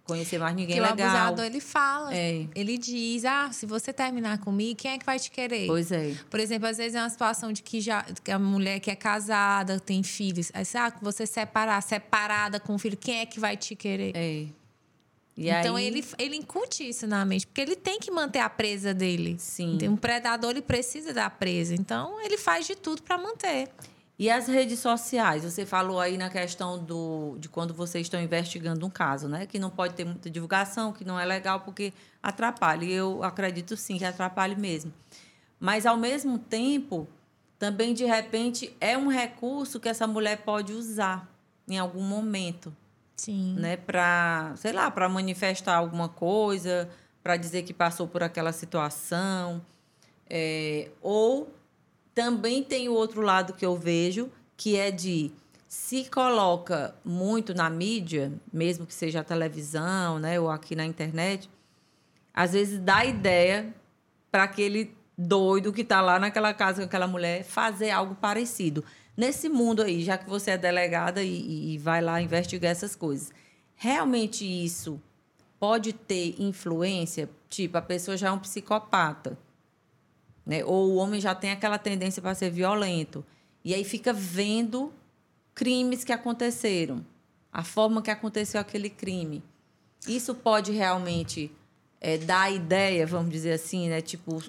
conhecer 0.04 0.38
mais 0.38 0.54
ninguém 0.54 0.76
Porque 0.78 0.88
o 0.90 0.94
legal. 0.96 1.16
abusador, 1.16 1.44
ele 1.44 1.60
fala. 1.60 2.14
É. 2.14 2.46
Ele 2.54 2.76
diz, 2.76 3.24
ah, 3.24 3.50
se 3.52 3.66
você 3.66 3.92
terminar 3.92 4.38
comigo, 4.38 4.76
quem 4.76 4.92
é 4.92 4.98
que 4.98 5.06
vai 5.06 5.18
te 5.18 5.30
querer? 5.30 5.66
Pois 5.66 5.92
é. 5.92 6.14
Por 6.28 6.40
exemplo, 6.40 6.68
às 6.68 6.76
vezes 6.78 6.94
é 6.94 7.00
uma 7.00 7.08
situação 7.10 7.52
de 7.52 7.62
que 7.62 7.80
já 7.80 8.02
que 8.24 8.30
a 8.30 8.38
mulher 8.38 8.80
que 8.80 8.90
é 8.90 8.96
casada, 8.96 9.78
tem 9.80 10.02
filhos. 10.02 10.50
Aí, 10.54 10.64
você, 10.64 10.78
ah, 10.78 10.92
você 11.00 11.26
separar, 11.26 11.80
separada 11.82 12.58
com 12.60 12.74
o 12.74 12.78
filho, 12.78 12.96
quem 12.96 13.20
é 13.20 13.26
que 13.26 13.38
vai 13.40 13.56
te 13.56 13.74
querer? 13.74 14.12
É. 14.16 14.46
E 15.34 15.48
então 15.48 15.76
aí- 15.76 15.86
ele, 15.86 16.04
ele 16.18 16.36
incute 16.36 16.86
isso 16.86 17.06
na 17.06 17.24
mente, 17.24 17.46
porque 17.46 17.60
ele 17.62 17.74
tem 17.74 17.98
que 17.98 18.10
manter 18.10 18.40
a 18.40 18.50
presa 18.50 18.92
dele. 18.92 19.36
Sim. 19.38 19.78
Tem 19.78 19.88
um 19.88 19.96
predador, 19.96 20.50
ele 20.50 20.60
precisa 20.60 21.14
da 21.14 21.30
presa. 21.30 21.74
Então 21.74 22.20
ele 22.22 22.36
faz 22.36 22.66
de 22.66 22.76
tudo 22.76 23.02
para 23.02 23.16
manter. 23.16 23.68
E 24.18 24.30
as 24.30 24.46
redes 24.46 24.78
sociais? 24.78 25.42
Você 25.42 25.64
falou 25.66 25.98
aí 25.98 26.16
na 26.16 26.28
questão 26.30 26.78
do, 26.78 27.36
de 27.38 27.48
quando 27.48 27.74
vocês 27.74 28.06
estão 28.06 28.20
investigando 28.20 28.86
um 28.86 28.90
caso, 28.90 29.26
né? 29.26 29.46
Que 29.46 29.58
não 29.58 29.70
pode 29.70 29.94
ter 29.94 30.04
muita 30.04 30.30
divulgação, 30.30 30.92
que 30.92 31.04
não 31.04 31.18
é 31.18 31.24
legal 31.24 31.60
porque 31.60 31.92
atrapalha. 32.22 32.84
E 32.84 32.92
eu 32.92 33.22
acredito 33.24 33.76
sim 33.76 33.98
que 33.98 34.04
atrapalhe 34.04 34.54
mesmo. 34.54 34.92
Mas, 35.58 35.86
ao 35.86 35.96
mesmo 35.96 36.38
tempo, 36.38 37.08
também, 37.58 37.94
de 37.94 38.04
repente, 38.04 38.76
é 38.80 38.98
um 38.98 39.08
recurso 39.08 39.80
que 39.80 39.88
essa 39.88 40.06
mulher 40.06 40.38
pode 40.38 40.72
usar 40.72 41.28
em 41.68 41.78
algum 41.78 42.02
momento, 42.02 42.74
Sim. 43.16 43.54
né? 43.54 43.76
Para, 43.76 44.52
sei 44.56 44.72
lá, 44.72 44.90
para 44.90 45.08
manifestar 45.08 45.76
alguma 45.76 46.08
coisa, 46.08 46.90
para 47.22 47.36
dizer 47.36 47.62
que 47.62 47.72
passou 47.72 48.06
por 48.08 48.22
aquela 48.22 48.52
situação. 48.52 49.64
É, 50.28 50.90
ou 51.00 51.54
também 52.14 52.62
tem 52.62 52.88
o 52.88 52.94
outro 52.94 53.20
lado 53.20 53.52
que 53.52 53.64
eu 53.64 53.76
vejo, 53.76 54.30
que 54.56 54.76
é 54.76 54.90
de 54.90 55.32
se 55.68 56.04
coloca 56.04 56.94
muito 57.02 57.54
na 57.54 57.70
mídia, 57.70 58.32
mesmo 58.52 58.86
que 58.86 58.92
seja 58.92 59.20
a 59.20 59.24
televisão, 59.24 60.18
né, 60.18 60.38
ou 60.38 60.50
aqui 60.50 60.76
na 60.76 60.84
internet, 60.84 61.48
às 62.34 62.52
vezes 62.52 62.78
dá 62.78 63.04
ideia 63.04 63.74
para 64.30 64.44
aquele 64.44 64.94
doido 65.16 65.72
que 65.72 65.82
está 65.82 66.00
lá 66.00 66.18
naquela 66.18 66.52
casa 66.52 66.82
com 66.82 66.86
aquela 66.86 67.06
mulher 67.06 67.44
fazer 67.44 67.90
algo 67.90 68.14
parecido. 68.14 68.84
Nesse 69.16 69.48
mundo 69.48 69.82
aí, 69.82 70.02
já 70.02 70.16
que 70.16 70.28
você 70.28 70.52
é 70.52 70.58
delegada 70.58 71.22
e, 71.22 71.74
e 71.74 71.78
vai 71.78 72.00
lá 72.00 72.20
investigar 72.20 72.70
essas 72.70 72.94
coisas, 72.94 73.30
realmente 73.74 74.44
isso 74.44 75.00
pode 75.58 75.92
ter 75.92 76.34
influência? 76.38 77.30
Tipo, 77.48 77.78
a 77.78 77.82
pessoa 77.82 78.16
já 78.16 78.28
é 78.28 78.32
um 78.32 78.38
psicopata, 78.38 79.38
né? 80.44 80.64
Ou 80.64 80.90
o 80.90 80.96
homem 80.96 81.20
já 81.20 81.34
tem 81.34 81.50
aquela 81.50 81.78
tendência 81.78 82.20
para 82.20 82.34
ser 82.34 82.50
violento. 82.50 83.24
E 83.64 83.74
aí 83.74 83.84
fica 83.84 84.12
vendo 84.12 84.92
crimes 85.54 86.04
que 86.04 86.12
aconteceram, 86.12 87.04
a 87.52 87.62
forma 87.62 88.02
que 88.02 88.10
aconteceu 88.10 88.60
aquele 88.60 88.90
crime. 88.90 89.42
Isso 90.06 90.34
pode 90.34 90.72
realmente 90.72 91.50
é, 92.00 92.18
dar 92.18 92.52
ideia, 92.52 93.06
vamos 93.06 93.30
dizer 93.30 93.52
assim, 93.52 93.88
né? 93.88 94.00
Tipo, 94.00 94.42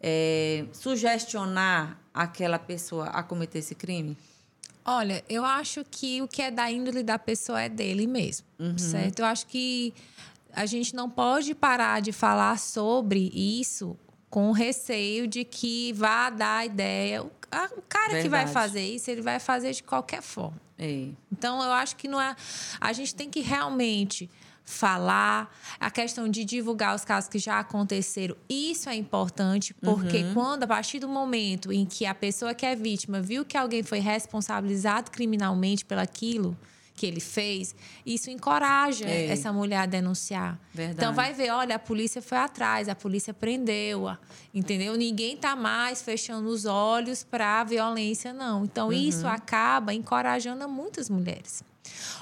é, 0.00 0.64
sugestionar 0.72 2.00
aquela 2.12 2.58
pessoa 2.58 3.06
a 3.06 3.22
cometer 3.22 3.58
esse 3.58 3.74
crime? 3.74 4.16
Olha, 4.84 5.22
eu 5.28 5.44
acho 5.44 5.84
que 5.90 6.22
o 6.22 6.28
que 6.28 6.40
é 6.40 6.50
da 6.50 6.70
índole 6.70 7.02
da 7.02 7.18
pessoa 7.18 7.60
é 7.60 7.68
dele 7.68 8.06
mesmo, 8.06 8.46
certo? 8.78 9.18
Eu 9.18 9.26
acho 9.26 9.46
que 9.48 9.92
a 10.52 10.64
gente 10.64 10.94
não 10.94 11.10
pode 11.10 11.54
parar 11.54 12.00
de 12.00 12.12
falar 12.12 12.56
sobre 12.58 13.30
isso 13.34 13.96
com 14.30 14.50
receio 14.52 15.26
de 15.26 15.44
que 15.44 15.92
vá 15.92 16.30
dar 16.30 16.66
ideia. 16.66 17.22
O, 17.22 17.30
a- 17.50 17.68
cara 17.88 18.20
que 18.22 18.28
vai 18.28 18.44
Verdade. 18.44 18.52
fazer 18.52 18.82
isso, 18.84 19.10
ele 19.10 19.22
vai 19.22 19.38
fazer 19.38 19.72
de 19.72 19.82
qualquer 19.82 20.22
forma. 20.22 20.60
É. 20.78 21.08
Então, 21.32 21.62
eu 21.62 21.72
acho 21.72 21.96
que 21.96 22.06
não 22.08 22.20
é. 22.20 22.34
A 22.80 22.92
gente 22.92 23.14
tem 23.14 23.30
que 23.30 23.40
realmente 23.40 24.28
falar 24.68 25.54
a 25.78 25.90
questão 25.90 26.28
de 26.28 26.44
divulgar 26.44 26.94
os 26.94 27.04
casos 27.04 27.30
que 27.30 27.38
já 27.38 27.60
aconteceram. 27.60 28.36
Isso 28.48 28.88
é 28.88 28.96
importante, 28.96 29.72
porque 29.74 30.24
quando, 30.34 30.64
a 30.64 30.66
partir 30.66 30.98
do 30.98 31.08
momento 31.08 31.72
em 31.72 31.86
que 31.86 32.04
a 32.04 32.12
pessoa 32.14 32.52
que 32.52 32.66
é 32.66 32.74
vítima 32.74 33.20
viu 33.22 33.44
que 33.44 33.56
alguém 33.56 33.84
foi 33.84 34.00
responsabilizado 34.00 35.10
criminalmente 35.12 35.84
pelaquilo 35.84 36.56
que 36.96 37.04
ele 37.06 37.20
fez, 37.20 37.74
isso 38.06 38.30
encoraja 38.30 39.04
É. 39.06 39.26
essa 39.26 39.52
mulher 39.52 39.76
a 39.80 39.86
denunciar. 39.86 40.58
Verdade. 40.72 40.96
Então 40.98 41.12
vai 41.14 41.34
ver, 41.34 41.50
olha, 41.50 41.76
a 41.76 41.78
polícia 41.78 42.22
foi 42.22 42.38
atrás, 42.38 42.88
a 42.88 42.94
polícia 42.94 43.34
prendeu-a, 43.34 44.18
entendeu? 44.54 44.96
Ninguém 44.96 45.36
tá 45.36 45.54
mais 45.54 46.00
fechando 46.00 46.48
os 46.48 46.64
olhos 46.64 47.22
para 47.22 47.60
a 47.60 47.64
violência, 47.64 48.32
não. 48.32 48.64
Então 48.64 48.90
isso 48.92 49.26
acaba 49.28 49.92
encorajando 49.92 50.66
muitas 50.68 51.10
mulheres. 51.10 51.62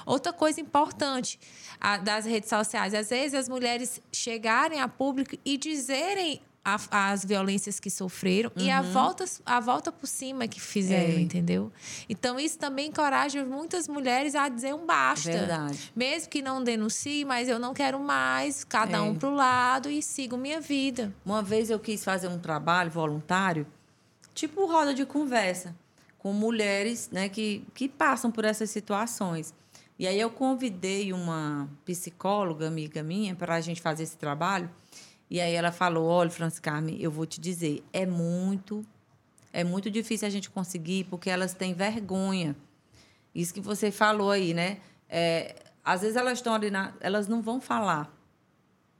Outra 0.05 0.31
coisa 0.33 0.59
importante 0.61 1.39
a- 1.79 1.97
das 1.97 2.25
redes 2.25 2.49
sociais, 2.49 2.93
às 2.93 3.09
vezes 3.09 3.33
as 3.33 3.49
mulheres 3.49 4.01
chegarem 4.11 4.79
a 4.81 4.87
público 4.87 5.35
e 5.45 5.57
dizerem 5.57 6.41
a- 6.65 7.11
as 7.11 7.23
violências 7.23 7.79
que 7.79 7.91
sofreram 7.91 8.51
e 8.55 8.71
a 8.71 8.81
volta, 8.81 9.23
a 9.45 9.59
volta 9.59 9.91
por 9.91 10.07
cima 10.07 10.47
que 10.47 10.59
fizeram, 10.59 11.13
É. 11.13 11.19
entendeu? 11.21 11.71
Então 12.09 12.39
isso 12.39 12.57
também 12.57 12.87
encoraja 12.89 13.45
muitas 13.45 13.87
mulheres 13.87 14.33
a 14.33 14.49
dizer 14.49 14.73
um 14.73 14.83
basta. 14.85 15.31
Verdade. 15.31 15.91
Mesmo 15.95 16.27
que 16.29 16.41
não 16.41 16.63
denuncie, 16.63 17.23
mas 17.23 17.47
eu 17.47 17.59
não 17.59 17.71
quero 17.73 17.99
mais, 17.99 18.63
cada 18.63 18.97
É. 18.97 19.01
um 19.01 19.13
pro 19.13 19.29
lado 19.33 19.89
e 19.91 20.01
sigo 20.01 20.35
minha 20.35 20.59
vida. 20.59 21.13
Uma 21.23 21.43
vez 21.43 21.69
eu 21.69 21.79
quis 21.79 22.03
fazer 22.03 22.27
um 22.27 22.39
trabalho 22.39 22.89
voluntário, 22.89 23.67
tipo 24.33 24.65
roda 24.65 24.93
de 24.93 25.05
conversa, 25.05 25.75
com 26.17 26.33
mulheres 26.33 27.09
né, 27.11 27.29
que, 27.29 27.63
que 27.75 27.87
passam 27.87 28.31
por 28.31 28.43
essas 28.43 28.71
situações. 28.71 29.53
E 29.97 30.07
aí 30.07 30.19
eu 30.19 30.29
convidei 30.29 31.13
uma 31.13 31.69
psicóloga, 31.85 32.67
amiga 32.67 33.01
minha, 33.03 33.33
para 33.35 33.55
a 33.55 33.61
gente 33.61 33.79
fazer 33.81 34.03
esse 34.03 34.17
trabalho. 34.17 34.69
E 35.29 35.41
aí 35.41 35.53
ela 35.53 35.71
falou: 35.71 36.05
olha, 36.05 36.29
Francis 36.29 36.59
Carmen, 36.59 36.97
eu 37.01 37.11
vou 37.11 37.25
te 37.25 37.39
dizer, 37.39 37.83
é 37.91 38.05
muito, 38.05 38.85
é 39.51 39.63
muito 39.63 39.89
difícil 39.89 40.27
a 40.27 40.31
gente 40.31 40.49
conseguir, 40.49 41.05
porque 41.05 41.29
elas 41.29 41.53
têm 41.53 41.73
vergonha. 41.73 42.55
Isso 43.33 43.53
que 43.53 43.61
você 43.61 43.91
falou 43.91 44.31
aí, 44.31 44.53
né? 44.53 44.79
É, 45.09 45.55
às 45.83 46.01
vezes 46.01 46.15
elas 46.15 46.39
estão 46.39 46.53
ali, 46.53 46.71
na, 46.71 46.93
elas 46.99 47.27
não 47.27 47.41
vão 47.41 47.59
falar. 47.59 48.11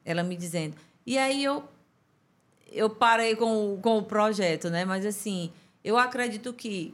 Ela 0.03 0.23
me 0.23 0.35
dizendo. 0.35 0.75
E 1.05 1.17
aí 1.17 1.43
eu 1.43 1.63
eu 2.71 2.89
parei 2.89 3.35
com, 3.35 3.79
com 3.81 3.99
o 3.99 4.03
projeto, 4.03 4.69
né? 4.69 4.83
Mas 4.83 5.05
assim, 5.05 5.51
eu 5.83 5.97
acredito 5.97 6.51
que 6.51 6.93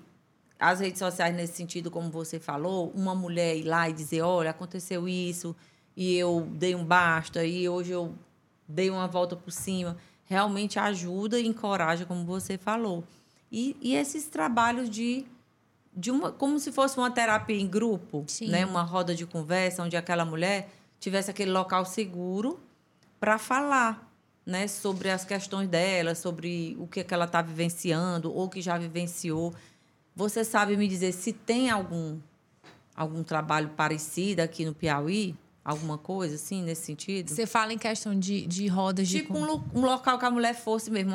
as 0.60 0.80
redes 0.80 1.00
sociais 1.00 1.36
nesse 1.36 1.54
sentido, 1.54 1.90
como 1.90 2.12
você 2.12 2.40
falou, 2.40 2.92
uma 2.92 3.16
mulher 3.16 3.58
ir 3.58 3.64
lá 3.64 3.90
e 3.90 3.94
dizer, 3.94 4.22
olha, 4.22 4.52
aconteceu 4.52 5.08
isso 5.08 5.56
e 5.98 6.16
eu 6.16 6.48
dei 6.52 6.76
um 6.76 6.86
basta 6.86 7.44
e 7.44 7.68
hoje 7.68 7.92
eu 7.92 8.14
dei 8.72 8.90
uma 8.90 9.08
volta 9.08 9.36
por 9.36 9.52
cima, 9.52 9.98
realmente 10.26 10.80
ajuda 10.80 11.40
e 11.40 11.46
encoraja, 11.46 12.06
como 12.06 12.26
você 12.26 12.58
falou. 12.58 13.04
E, 13.52 13.76
e 13.82 13.96
esses 13.96 14.26
trabalhos 14.26 14.90
de 14.90 15.26
de 15.94 16.10
uma 16.10 16.32
como 16.32 16.58
se 16.58 16.72
fosse 16.72 16.98
uma 16.98 17.12
terapia 17.12 17.60
em 17.60 17.68
grupo, 17.68 18.24
Sim. 18.28 18.48
né? 18.48 18.66
Uma 18.66 18.82
roda 18.82 19.14
de 19.14 19.26
conversa 19.26 19.84
onde 19.84 19.98
aquela 19.98 20.24
mulher 20.24 20.70
tivesse 21.00 21.30
aquele 21.30 21.52
local 21.52 21.86
seguro 21.86 22.60
para 23.20 23.38
falar, 23.38 24.10
né, 24.46 24.68
sobre 24.68 25.10
as 25.10 25.24
questões 25.26 25.68
dela, 25.68 26.16
sobre 26.16 26.76
o 26.80 26.88
que, 26.88 27.04
que 27.04 27.14
ela 27.14 27.26
está 27.26 27.42
vivenciando 27.42 28.34
ou 28.34 28.50
que 28.50 28.62
já 28.62 28.78
vivenciou. 28.78 29.54
Você 30.16 30.44
sabe 30.44 30.78
me 30.78 30.88
dizer 30.88 31.12
se 31.12 31.34
tem 31.34 31.70
algum 31.70 32.18
algum 32.96 33.24
trabalho 33.24 33.70
parecido 33.70 34.42
aqui 34.42 34.66
no 34.66 34.74
Piauí? 34.74 35.36
Alguma 35.64 35.96
coisa 35.96 36.36
assim, 36.36 36.64
nesse 36.64 36.86
sentido? 36.88 37.30
Você 37.30 37.46
fala 37.46 37.72
em 37.72 37.78
questão 37.78 38.18
de, 38.18 38.48
de 38.48 38.66
rodas 38.68 39.08
Tipo 39.08 39.34
de. 39.34 39.40
um, 39.40 39.46
lo- 39.46 39.64
um 39.76 39.82
local 39.82 40.18
que 40.18 40.26
a 40.26 40.32
mulher 40.32 40.56
fosse 40.56 40.90
mesmo. 40.90 41.12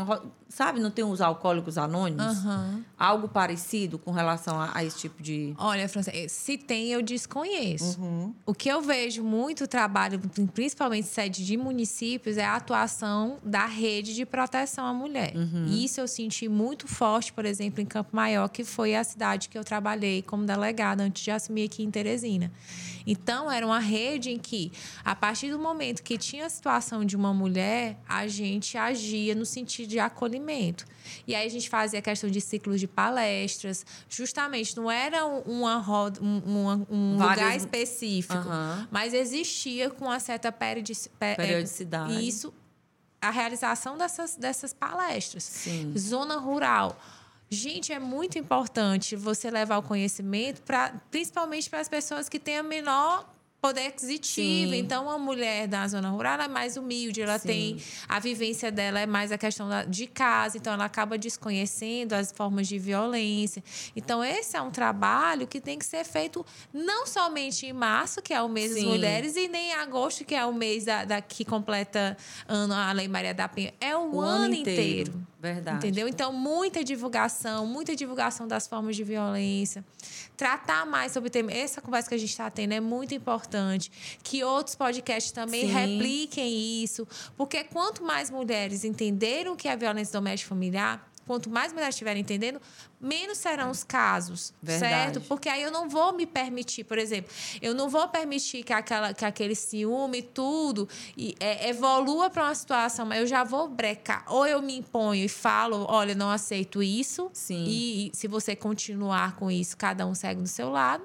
Sabe, 0.49 0.78
não 0.78 0.88
tem 0.92 1.05
os 1.05 1.20
alcoólicos 1.20 1.76
anônimos? 1.76 2.24
Aham. 2.24 2.84
Algo 2.97 3.26
parecido 3.28 3.99
com 3.99 4.12
relação 4.12 4.61
a, 4.61 4.70
a 4.78 4.84
esse 4.84 4.99
tipo 4.99 5.20
de. 5.20 5.53
Olha, 5.59 5.88
França, 5.88 6.12
eh, 6.14 6.28
se 6.28 6.57
tem, 6.57 6.92
eu 6.92 7.03
desconheço. 7.03 8.01
Uhum. 8.01 8.32
O 8.47 8.55
que 8.55 8.68
eu 8.68 8.80
vejo 8.80 9.24
muito 9.24 9.66
trabalho, 9.66 10.20
principalmente 10.55 11.09
sede 11.09 11.44
de 11.44 11.57
municípios, 11.57 12.36
é 12.36 12.44
a 12.44 12.55
atuação 12.55 13.38
da 13.42 13.66
rede 13.66 14.14
de 14.14 14.24
proteção 14.24 14.86
à 14.86 14.94
mulher. 14.94 15.32
Uhum. 15.34 15.66
Isso 15.66 16.01
eu 16.01 16.07
senti 16.07 16.49
muito 16.49 16.86
forte, 16.86 17.32
por 17.32 17.44
exemplo, 17.44 17.80
em 17.80 17.84
Campo 17.84 18.14
Maior, 18.14 18.47
que 18.49 18.62
foi 18.62 18.94
a 18.94 19.03
cidade 19.03 19.49
que 19.49 19.59
eu 19.59 19.64
trabalhei 19.64 20.22
como 20.22 20.44
delegada 20.47 21.03
antes 21.03 21.24
de 21.24 21.32
assumir 21.32 21.64
aqui 21.64 21.82
em 21.82 21.90
Teresina. 21.90 22.53
Então, 23.07 23.50
era 23.50 23.64
uma 23.64 23.78
rede 23.78 24.30
em 24.30 24.38
que, 24.38 24.72
a 25.04 25.14
partir 25.14 25.50
do 25.50 25.59
momento 25.59 26.02
que 26.02 26.18
tinha 26.18 26.46
a 26.46 26.48
situação 26.48 27.04
de 27.04 27.14
uma 27.14 27.32
mulher, 27.32 27.98
a 28.09 28.26
gente 28.26 28.76
agia 28.76 29.34
no 29.34 29.46
sentido 29.46 29.88
de 29.88 29.98
acolhimento. 29.98 30.84
E 31.26 31.34
aí 31.34 31.46
a 31.46 31.50
gente 31.50 31.68
fazia 31.70 32.00
a 32.00 32.02
questão 32.02 32.28
de 32.28 32.40
ciclos 32.40 32.80
de 32.80 32.88
palestras, 32.88 33.86
justamente, 34.09 34.76
não 34.76 34.90
era 34.90 35.24
um- 35.24 35.40
uma 35.42 35.76
roda, 35.78 36.20
um, 36.20 36.38
uma- 36.44 36.86
um 36.90 37.16
Várias- 37.16 37.36
lugar 37.44 37.57
específico, 37.57 38.34
Aham. 38.34 38.88
mas 38.90 39.14
existia 39.14 39.88
com 39.88 40.07
uma 40.07 40.18
certa 40.18 40.50
periodici- 40.50 41.09
pe- 41.11 41.26
é, 41.26 41.34
Periodicidade. 41.36 42.26
Isso, 42.26 42.52
a 43.22 43.30
realização 43.30 43.96
dessas, 43.96 44.34
dessas 44.36 44.72
palestras. 44.72 45.44
Sim. 45.44 45.92
Zona 45.96 46.38
rural. 46.38 46.98
Gente, 47.49 47.92
é 47.92 47.99
muito 47.99 48.38
importante 48.38 49.14
você 49.14 49.51
levar 49.51 49.78
o 49.78 49.82
conhecimento, 49.82 50.62
pra, 50.62 51.01
principalmente 51.11 51.70
para 51.70 51.80
as 51.80 51.88
pessoas 51.88 52.28
que 52.28 52.40
têm 52.40 52.59
a 52.59 52.62
menor 52.62 53.36
poder 53.66 53.86
aquisitivo. 53.88 54.70
Sim. 54.70 54.78
Então, 54.78 55.04
uma 55.04 55.18
mulher 55.18 55.66
da 55.66 55.86
zona 55.88 56.08
rural 56.08 56.40
é 56.40 56.46
mais 56.46 56.76
humilde, 56.76 57.20
ela 57.20 57.38
Sim. 57.38 57.48
tem 57.48 57.82
a 58.08 58.20
vivência 58.20 58.70
dela 58.70 59.00
é 59.00 59.06
mais 59.06 59.32
a 59.32 59.38
questão 59.38 59.68
de 59.88 60.06
casa, 60.06 60.56
então 60.56 60.72
ela 60.72 60.84
acaba 60.84 61.18
desconhecendo 61.18 62.12
as 62.12 62.30
formas 62.30 62.68
de 62.68 62.78
violência. 62.78 63.62
Então, 63.96 64.22
esse 64.22 64.56
é 64.56 64.62
um 64.62 64.70
trabalho 64.70 65.48
que 65.48 65.60
tem 65.60 65.78
que 65.78 65.84
ser 65.84 66.04
feito 66.04 66.46
não 66.72 67.06
somente 67.06 67.66
em 67.66 67.72
março, 67.72 68.22
que 68.22 68.32
é 68.32 68.40
o 68.40 68.48
mês 68.48 68.72
Sim. 68.72 68.76
das 68.76 68.84
mulheres, 68.84 69.36
e 69.36 69.48
nem 69.48 69.70
em 69.70 69.74
agosto, 69.74 70.24
que 70.24 70.34
é 70.34 70.44
o 70.44 70.54
mês 70.54 70.84
da, 70.84 71.04
da 71.04 71.20
que 71.20 71.44
completa 71.44 72.16
ano 72.46 72.72
a 72.72 72.92
Lei 72.92 73.08
Maria 73.08 73.34
da 73.34 73.48
Penha. 73.48 73.74
É 73.80 73.96
o, 73.96 74.14
o 74.14 74.20
ano, 74.20 74.44
ano 74.44 74.54
inteiro. 74.54 75.10
inteiro. 75.10 75.26
Verdade. 75.40 75.78
Entendeu? 75.78 76.08
Então, 76.08 76.32
muita 76.32 76.82
divulgação, 76.82 77.66
muita 77.66 77.94
divulgação 77.94 78.48
das 78.48 78.66
formas 78.66 78.96
de 78.96 79.04
violência. 79.04 79.84
Tratar 80.37 80.84
mais 80.84 81.12
sobre 81.12 81.28
o 81.28 81.30
tema. 81.30 81.53
Essa 81.53 81.80
conversa 81.80 82.09
que 82.09 82.14
a 82.14 82.18
gente 82.18 82.30
está 82.30 82.51
tendo 82.51 82.72
é 82.72 82.80
muito 82.80 83.14
importante. 83.14 83.91
Que 84.22 84.45
outros 84.45 84.74
podcasts 84.74 85.32
também 85.32 85.66
Sim. 85.66 85.72
repliquem 85.72 86.82
isso. 86.82 87.07
Porque 87.37 87.64
quanto 87.64 88.03
mais 88.03 88.30
mulheres 88.30 88.84
entenderam 88.84 89.55
o 89.55 89.57
que 89.57 89.68
é 89.68 89.72
a 89.72 89.76
violência 89.76 90.12
doméstica 90.12 90.49
familiar, 90.49 91.09
quanto 91.26 91.51
mais 91.51 91.72
mulheres 91.72 91.95
estiverem 91.95 92.22
entendendo, 92.22 92.61
menos 93.01 93.38
serão 93.38 93.70
os 93.70 93.84
casos, 93.84 94.53
Verdade. 94.62 94.92
certo? 94.92 95.20
Porque 95.22 95.49
aí 95.49 95.62
eu 95.62 95.70
não 95.70 95.88
vou 95.88 96.12
me 96.12 96.26
permitir, 96.26 96.84
por 96.84 96.99
exemplo, 96.99 97.30
eu 97.61 97.74
não 97.74 97.88
vou 97.88 98.09
permitir 98.09 98.62
que, 98.62 98.72
aquela, 98.72 99.12
que 99.12 99.24
aquele 99.24 99.55
ciúme, 99.55 100.22
tudo, 100.22 100.88
e, 101.16 101.34
é, 101.38 101.68
evolua 101.68 102.30
para 102.30 102.44
uma 102.44 102.55
situação, 102.55 103.07
mas 103.07 103.20
eu 103.20 103.26
já 103.26 103.44
vou 103.44 103.68
brecar. 103.68 104.24
Ou 104.28 104.47
eu 104.47 104.62
me 104.62 104.76
imponho 104.78 105.24
e 105.24 105.28
falo, 105.28 105.86
olha, 105.88 106.14
não 106.14 106.30
aceito 106.30 106.82
isso, 106.82 107.30
Sim. 107.32 107.64
E, 107.66 108.09
e 108.09 108.11
se 108.14 108.26
você 108.26 108.57
continuar 108.57 109.36
com 109.36 109.51
isso, 109.51 109.76
cada 109.76 110.07
um 110.07 110.14
segue 110.14 110.42
do 110.42 110.49
seu 110.49 110.70
lado. 110.70 111.05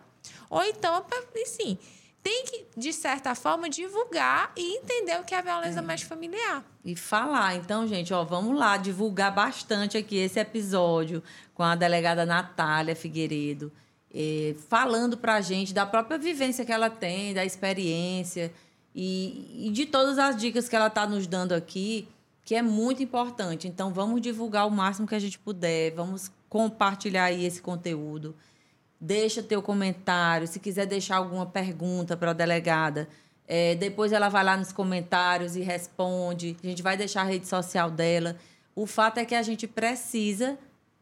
Ou 0.49 0.63
então, 0.63 1.03
assim, 1.43 1.77
tem 2.23 2.45
que, 2.45 2.65
de 2.77 2.93
certa 2.93 3.33
forma, 3.33 3.69
divulgar 3.69 4.51
e 4.55 4.77
entender 4.77 5.19
o 5.19 5.23
que 5.23 5.33
é 5.33 5.39
a 5.39 5.41
violência 5.41 5.79
é. 5.79 5.81
doméstica 5.81 6.13
familiar. 6.13 6.63
E 6.85 6.95
falar. 6.95 7.55
Então, 7.55 7.87
gente, 7.87 8.13
ó, 8.13 8.23
vamos 8.23 8.57
lá 8.57 8.77
divulgar 8.77 9.33
bastante 9.33 9.97
aqui 9.97 10.17
esse 10.17 10.39
episódio 10.39 11.23
com 11.53 11.63
a 11.63 11.75
delegada 11.75 12.25
Natália 12.25 12.95
Figueiredo, 12.95 13.71
eh, 14.13 14.55
falando 14.69 15.17
pra 15.17 15.41
gente 15.41 15.73
da 15.73 15.85
própria 15.85 16.17
vivência 16.17 16.65
que 16.65 16.71
ela 16.71 16.89
tem, 16.89 17.33
da 17.33 17.43
experiência 17.43 18.51
e, 18.93 19.67
e 19.67 19.71
de 19.71 19.85
todas 19.85 20.19
as 20.19 20.35
dicas 20.35 20.69
que 20.69 20.75
ela 20.75 20.87
está 20.87 21.07
nos 21.07 21.25
dando 21.25 21.53
aqui, 21.53 22.07
que 22.43 22.55
é 22.55 22.61
muito 22.61 23.01
importante. 23.01 23.67
Então, 23.67 23.91
vamos 23.91 24.21
divulgar 24.21 24.67
o 24.67 24.71
máximo 24.71 25.07
que 25.07 25.15
a 25.15 25.19
gente 25.19 25.39
puder, 25.39 25.91
vamos 25.91 26.31
compartilhar 26.49 27.25
aí 27.25 27.45
esse 27.45 27.61
conteúdo. 27.61 28.35
Deixa 29.03 29.41
teu 29.41 29.63
comentário. 29.63 30.47
Se 30.47 30.59
quiser 30.59 30.85
deixar 30.85 31.17
alguma 31.17 31.47
pergunta 31.47 32.15
para 32.15 32.29
a 32.29 32.33
delegada, 32.33 33.09
é, 33.47 33.73
depois 33.73 34.11
ela 34.11 34.29
vai 34.29 34.43
lá 34.43 34.55
nos 34.55 34.71
comentários 34.71 35.55
e 35.55 35.61
responde. 35.61 36.55
A 36.63 36.67
gente 36.67 36.83
vai 36.83 36.95
deixar 36.95 37.21
a 37.21 37.25
rede 37.25 37.47
social 37.47 37.89
dela. 37.89 38.37
O 38.75 38.85
fato 38.85 39.17
é 39.17 39.25
que 39.25 39.33
a 39.33 39.41
gente 39.41 39.67
precisa 39.67 40.55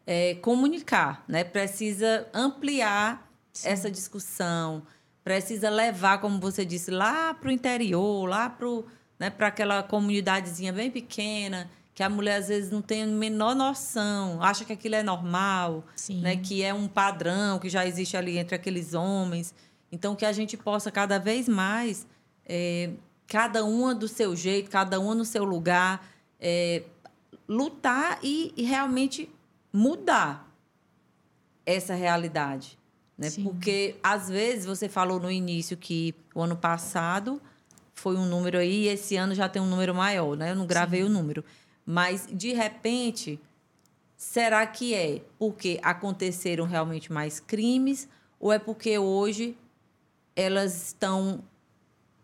é, 0.08 0.36
comunicar, 0.36 1.26
né? 1.28 1.44
precisa 1.44 2.26
ampliar 2.34 3.30
Sim. 3.52 3.68
essa 3.68 3.92
discussão, 3.92 4.82
precisa 5.22 5.70
levar, 5.70 6.22
como 6.22 6.40
você 6.40 6.64
disse, 6.64 6.90
lá 6.90 7.34
para 7.34 7.50
o 7.50 7.52
interior, 7.52 8.26
lá 8.26 8.50
para 8.50 8.68
né, 9.20 9.32
aquela 9.40 9.84
comunidadezinha 9.84 10.72
bem 10.72 10.90
pequena 10.90 11.70
que 12.00 12.04
a 12.04 12.08
mulher 12.08 12.38
às 12.38 12.48
vezes 12.48 12.72
não 12.72 12.82
tem 12.82 13.04
a 13.04 13.08
menor 13.08 13.54
noção, 13.54 14.42
acha 14.42 14.64
que 14.64 14.72
aquilo 14.72 14.96
é 14.96 15.04
normal, 15.04 15.84
Sim. 15.98 16.22
né? 16.22 16.38
Que 16.38 16.64
é 16.64 16.74
um 16.74 16.88
padrão 16.88 17.60
que 17.60 17.68
já 17.68 17.86
existe 17.86 18.16
ali 18.16 18.38
entre 18.38 18.56
aqueles 18.56 18.94
homens. 18.94 19.54
Então 19.92 20.16
que 20.16 20.26
a 20.26 20.32
gente 20.32 20.56
possa 20.56 20.90
cada 20.90 21.20
vez 21.20 21.50
mais, 21.50 22.08
é, 22.46 22.92
cada 23.28 23.66
uma 23.66 23.94
do 23.94 24.08
seu 24.08 24.34
jeito, 24.34 24.72
cada 24.72 24.98
uma 24.98 25.14
no 25.14 25.26
seu 25.26 25.44
lugar, 25.44 26.10
é, 26.40 26.84
lutar 27.46 28.18
e, 28.24 28.54
e, 28.56 28.64
realmente 28.64 29.30
mudar 29.74 30.50
essa 31.66 31.96
realidade. 31.96 32.80
Né? 33.18 33.28
Porque, 33.44 33.98
às 34.02 34.30
vezes, 34.30 34.66
você 34.66 34.88
falou 34.88 35.20
no 35.20 35.30
início 35.30 35.76
que 35.76 36.16
o 36.34 36.42
ano 36.42 36.56
passado 36.56 37.42
foi 37.94 38.16
um 38.16 38.26
número 38.26 38.58
aí, 38.58 38.86
e 38.86 38.88
esse 38.88 39.18
ano 39.18 39.36
já 39.36 39.50
tem 39.50 39.62
um 39.62 39.68
número 39.68 39.94
maior, 39.94 40.38
né? 40.38 40.52
Eu 40.52 40.56
não 40.56 40.66
gravei 40.66 41.02
Sim. 41.02 41.08
o 41.08 41.10
número. 41.10 41.44
Mas, 41.92 42.28
de 42.32 42.54
repente, 42.54 43.40
será 44.16 44.64
que 44.68 44.94
é 44.94 45.24
porque 45.40 45.80
aconteceram 45.82 46.66
realmente 46.66 47.12
mais 47.12 47.40
crimes 47.40 48.08
ou 48.40 48.54
é 48.54 48.60
porque 48.60 49.00
hoje 49.00 49.58
elas 50.36 50.90
estão. 50.90 51.44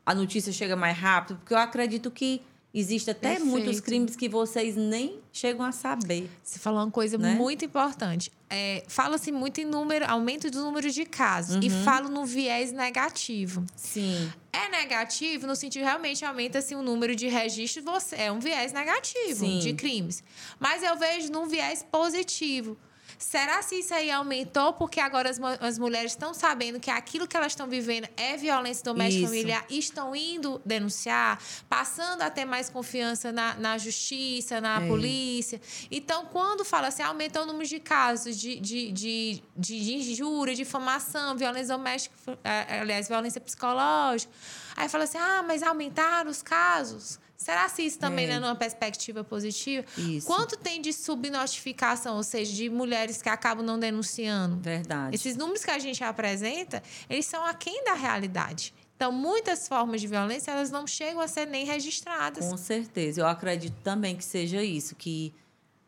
A 0.05 0.13
notícia 0.13 0.53
chega 0.53 0.75
mais 0.75 0.95
rápido? 0.95 1.37
Porque 1.37 1.55
eu 1.55 1.57
acredito 1.57 2.11
que 2.11 2.43
Existe 2.77 3.09
até 3.09 3.29
Perfeito. 3.29 3.49
muitos 3.49 3.79
crimes 3.79 4.17
que 4.17 4.27
vocês 4.27 4.75
nem 4.75 5.21
chegam 5.31 5.65
a 5.65 5.71
saber. 5.71 6.29
Você 6.43 6.59
falou 6.59 6.81
uma 6.81 6.91
coisa 6.91 7.17
né? 7.17 7.33
muito 7.33 7.63
importante. 7.63 8.29
É, 8.49 8.83
Fala-se 8.89 9.31
muito 9.31 9.61
em 9.61 9.65
número, 9.65 10.05
aumento 10.05 10.51
do 10.51 10.61
número 10.61 10.91
de 10.91 11.05
casos. 11.05 11.55
Uhum. 11.55 11.61
E 11.63 11.69
falo 11.69 12.09
no 12.09 12.25
viés 12.25 12.73
negativo. 12.73 13.63
Sim. 13.77 14.29
É 14.51 14.67
negativo 14.67 15.47
no 15.47 15.55
sentido 15.55 15.83
realmente 15.83 16.25
aumenta-se 16.25 16.75
o 16.75 16.81
número 16.81 17.15
de 17.15 17.29
registros. 17.29 17.85
Você, 17.85 18.17
é 18.17 18.29
um 18.29 18.39
viés 18.39 18.73
negativo 18.73 19.45
Sim. 19.45 19.59
de 19.59 19.71
crimes. 19.71 20.21
Mas 20.59 20.83
eu 20.83 20.97
vejo 20.97 21.31
num 21.31 21.47
viés 21.47 21.81
positivo. 21.89 22.77
Será 23.17 23.61
se 23.61 23.79
isso 23.79 23.93
aí 23.93 24.11
aumentou 24.11 24.73
porque 24.73 24.99
agora 24.99 25.29
as, 25.29 25.39
as 25.61 25.77
mulheres 25.77 26.11
estão 26.11 26.33
sabendo 26.33 26.79
que 26.79 26.91
aquilo 26.91 27.27
que 27.27 27.35
elas 27.35 27.51
estão 27.51 27.67
vivendo 27.67 28.07
é 28.17 28.37
violência 28.37 28.83
doméstica 28.83 29.27
familiar 29.27 29.65
e 29.69 29.79
estão 29.79 30.15
indo 30.15 30.61
denunciar, 30.65 31.41
passando 31.69 32.21
a 32.21 32.29
ter 32.29 32.45
mais 32.45 32.69
confiança 32.69 33.31
na, 33.31 33.55
na 33.55 33.77
justiça, 33.77 34.59
na 34.59 34.81
é. 34.81 34.87
polícia. 34.87 35.61
Então, 35.89 36.25
quando 36.25 36.65
fala 36.65 36.87
assim, 36.87 37.03
aumentou 37.03 37.43
o 37.43 37.45
número 37.45 37.67
de 37.67 37.79
casos 37.79 38.37
de, 38.37 38.59
de, 38.59 38.91
de, 38.91 39.43
de, 39.55 39.79
de 39.79 39.93
injúria, 39.93 40.55
difamação, 40.55 41.35
violência 41.35 41.75
doméstica, 41.75 42.15
é, 42.43 42.79
aliás, 42.79 43.07
violência 43.07 43.39
psicológica. 43.41 44.31
Aí 44.75 44.89
fala 44.89 45.05
assim: 45.05 45.17
ah, 45.17 45.43
mas 45.45 45.63
aumentaram 45.63 46.29
os 46.29 46.41
casos. 46.41 47.19
Será 47.37 47.67
se 47.67 47.85
isso 47.85 47.99
também 47.99 48.25
é. 48.25 48.39
não 48.39 48.47
é 48.47 48.51
uma 48.51 48.55
perspectiva 48.55 49.23
positiva? 49.23 49.85
Isso. 49.97 50.25
Quanto 50.25 50.57
tem 50.57 50.81
de 50.81 50.93
subnotificação, 50.93 52.15
ou 52.15 52.23
seja, 52.23 52.53
de 52.53 52.69
mulheres 52.69 53.21
que 53.21 53.29
acabam 53.29 53.65
não 53.65 53.77
denunciando? 53.77 54.57
Verdade. 54.57 55.15
Esses 55.15 55.35
números 55.35 55.63
que 55.63 55.71
a 55.71 55.79
gente 55.79 56.03
apresenta, 56.03 56.81
eles 57.09 57.25
são 57.25 57.45
aquém 57.45 57.83
da 57.83 57.93
realidade. 57.93 58.73
Então, 58.95 59.11
muitas 59.11 59.67
formas 59.67 59.99
de 59.99 60.07
violência, 60.07 60.51
elas 60.51 60.71
não 60.71 60.87
chegam 60.87 61.19
a 61.19 61.27
ser 61.27 61.45
nem 61.45 61.65
registradas. 61.65 62.47
Com 62.47 62.57
certeza. 62.57 63.21
Eu 63.21 63.27
acredito 63.27 63.75
também 63.83 64.15
que 64.15 64.23
seja 64.23 64.63
isso, 64.63 64.95
que 64.95 65.33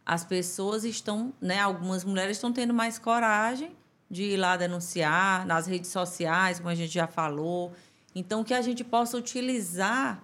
as 0.05 0.25
pessoas 0.25 0.83
estão, 0.83 1.33
né, 1.41 1.59
algumas 1.59 2.03
mulheres 2.03 2.37
estão 2.37 2.51
tendo 2.51 2.73
mais 2.73 2.99
coragem 2.99 3.75
de 4.09 4.23
ir 4.23 4.37
lá 4.37 4.57
denunciar 4.57 5.45
nas 5.45 5.67
redes 5.67 5.89
sociais, 5.89 6.59
como 6.59 6.69
a 6.69 6.75
gente 6.75 6.93
já 6.93 7.07
falou. 7.07 7.73
Então, 8.13 8.43
que 8.43 8.53
a 8.53 8.61
gente 8.61 8.83
possa 8.83 9.17
utilizar 9.17 10.21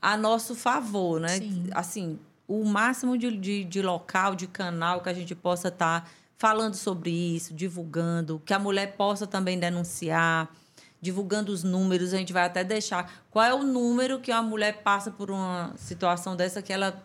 a 0.00 0.16
nosso 0.16 0.54
favor, 0.54 1.20
né? 1.20 1.38
Sim. 1.38 1.68
Assim, 1.72 2.18
o 2.46 2.64
máximo 2.64 3.16
de, 3.18 3.36
de, 3.36 3.64
de, 3.64 3.82
local, 3.82 4.34
de 4.34 4.46
canal 4.46 5.00
que 5.00 5.08
a 5.08 5.14
gente 5.14 5.34
possa 5.34 5.68
estar 5.68 6.02
tá 6.02 6.10
falando 6.36 6.74
sobre 6.74 7.10
isso, 7.10 7.52
divulgando, 7.52 8.40
que 8.44 8.54
a 8.54 8.58
mulher 8.58 8.96
possa 8.96 9.26
também 9.26 9.58
denunciar, 9.58 10.48
divulgando 11.00 11.52
os 11.52 11.62
números. 11.62 12.14
A 12.14 12.16
gente 12.16 12.32
vai 12.32 12.44
até 12.44 12.62
deixar 12.62 13.24
qual 13.30 13.44
é 13.44 13.52
o 13.52 13.62
número 13.62 14.20
que 14.20 14.30
uma 14.30 14.42
mulher 14.42 14.82
passa 14.82 15.10
por 15.10 15.30
uma 15.30 15.74
situação 15.76 16.36
dessa 16.36 16.62
que 16.62 16.72
ela 16.72 17.04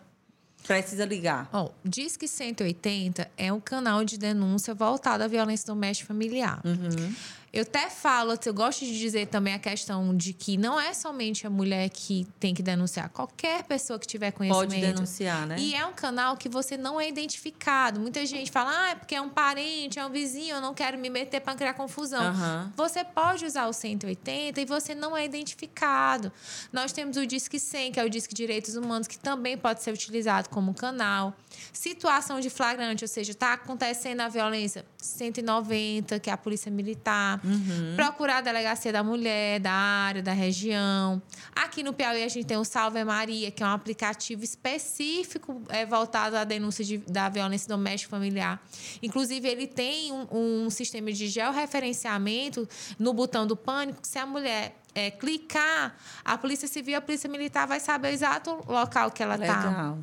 precisa 0.66 1.04
ligar. 1.04 1.48
Oh, 1.52 1.70
Disque 1.84 2.26
180 2.26 3.30
é 3.36 3.52
um 3.52 3.60
canal 3.60 4.04
de 4.04 4.16
denúncia 4.16 4.74
voltado 4.74 5.22
à 5.22 5.28
violência 5.28 5.66
doméstica 5.66 6.08
familiar. 6.08 6.60
Uhum. 6.64 7.14
Eu 7.54 7.62
até 7.62 7.88
falo, 7.88 8.36
eu 8.44 8.52
gosto 8.52 8.84
de 8.84 8.98
dizer 8.98 9.28
também 9.28 9.54
a 9.54 9.60
questão 9.60 10.16
de 10.16 10.32
que 10.32 10.56
não 10.56 10.80
é 10.80 10.92
somente 10.92 11.46
a 11.46 11.50
mulher 11.50 11.88
que 11.88 12.26
tem 12.40 12.52
que 12.52 12.64
denunciar. 12.64 13.08
Qualquer 13.10 13.62
pessoa 13.62 13.96
que 13.96 14.08
tiver 14.08 14.32
conhecimento. 14.32 14.70
Pode 14.70 14.80
denunciar, 14.80 15.46
né? 15.46 15.54
E 15.56 15.72
é 15.72 15.86
um 15.86 15.92
canal 15.92 16.36
que 16.36 16.48
você 16.48 16.76
não 16.76 17.00
é 17.00 17.08
identificado. 17.08 18.00
Muita 18.00 18.26
gente 18.26 18.50
fala, 18.50 18.72
ah, 18.76 18.90
é 18.90 18.94
porque 18.96 19.14
é 19.14 19.20
um 19.20 19.28
parente, 19.28 20.00
é 20.00 20.04
um 20.04 20.10
vizinho, 20.10 20.56
eu 20.56 20.60
não 20.60 20.74
quero 20.74 20.98
me 20.98 21.08
meter 21.08 21.40
para 21.42 21.54
criar 21.54 21.74
confusão. 21.74 22.34
Uhum. 22.34 22.72
Você 22.74 23.04
pode 23.04 23.46
usar 23.46 23.68
o 23.68 23.72
180 23.72 24.60
e 24.60 24.64
você 24.64 24.92
não 24.92 25.16
é 25.16 25.24
identificado. 25.24 26.32
Nós 26.72 26.90
temos 26.90 27.16
o 27.16 27.24
Disque 27.24 27.60
100, 27.60 27.92
que 27.92 28.00
é 28.00 28.04
o 28.04 28.10
Disque 28.10 28.34
Direitos 28.34 28.74
Humanos, 28.74 29.06
que 29.06 29.16
também 29.16 29.56
pode 29.56 29.80
ser 29.80 29.92
utilizado 29.92 30.48
como 30.48 30.74
canal. 30.74 31.32
Situação 31.72 32.40
de 32.40 32.50
flagrante, 32.50 33.04
ou 33.04 33.08
seja, 33.08 33.30
está 33.30 33.52
acontecendo 33.52 34.22
a 34.22 34.28
violência 34.28 34.84
190, 34.98 36.18
que 36.18 36.28
é 36.28 36.32
a 36.32 36.36
Polícia 36.36 36.68
Militar. 36.68 37.43
Uhum. 37.44 37.94
Procurar 37.94 38.38
a 38.38 38.40
Delegacia 38.40 38.90
da 38.90 39.04
Mulher, 39.04 39.60
da 39.60 39.70
área, 39.70 40.22
da 40.22 40.32
região. 40.32 41.20
Aqui 41.54 41.82
no 41.82 41.92
Piauí, 41.92 42.24
a 42.24 42.28
gente 42.28 42.46
tem 42.46 42.56
o 42.56 42.64
Salve 42.64 43.04
Maria, 43.04 43.50
que 43.50 43.62
é 43.62 43.66
um 43.66 43.70
aplicativo 43.70 44.42
específico 44.42 45.62
é, 45.68 45.84
voltado 45.84 46.36
à 46.36 46.44
denúncia 46.44 46.82
de, 46.84 46.98
da 46.98 47.28
violência 47.28 47.68
doméstica 47.68 48.10
familiar. 48.10 48.62
Inclusive, 49.02 49.46
ele 49.46 49.66
tem 49.66 50.10
um, 50.10 50.64
um 50.64 50.70
sistema 50.70 51.12
de 51.12 51.28
georreferenciamento 51.28 52.66
no 52.98 53.12
botão 53.12 53.46
do 53.46 53.56
pânico, 53.56 54.00
que 54.00 54.08
se 54.08 54.18
a 54.18 54.24
mulher 54.24 54.74
é, 54.94 55.10
clicar, 55.10 55.96
a 56.24 56.38
Polícia 56.38 56.66
Civil 56.66 56.96
a 56.96 57.00
Polícia 57.00 57.28
Militar 57.28 57.66
vai 57.66 57.80
saber 57.80 58.08
o 58.08 58.10
exato 58.12 58.64
local 58.66 59.10
que 59.10 59.22
ela 59.22 59.34
está. 59.34 59.96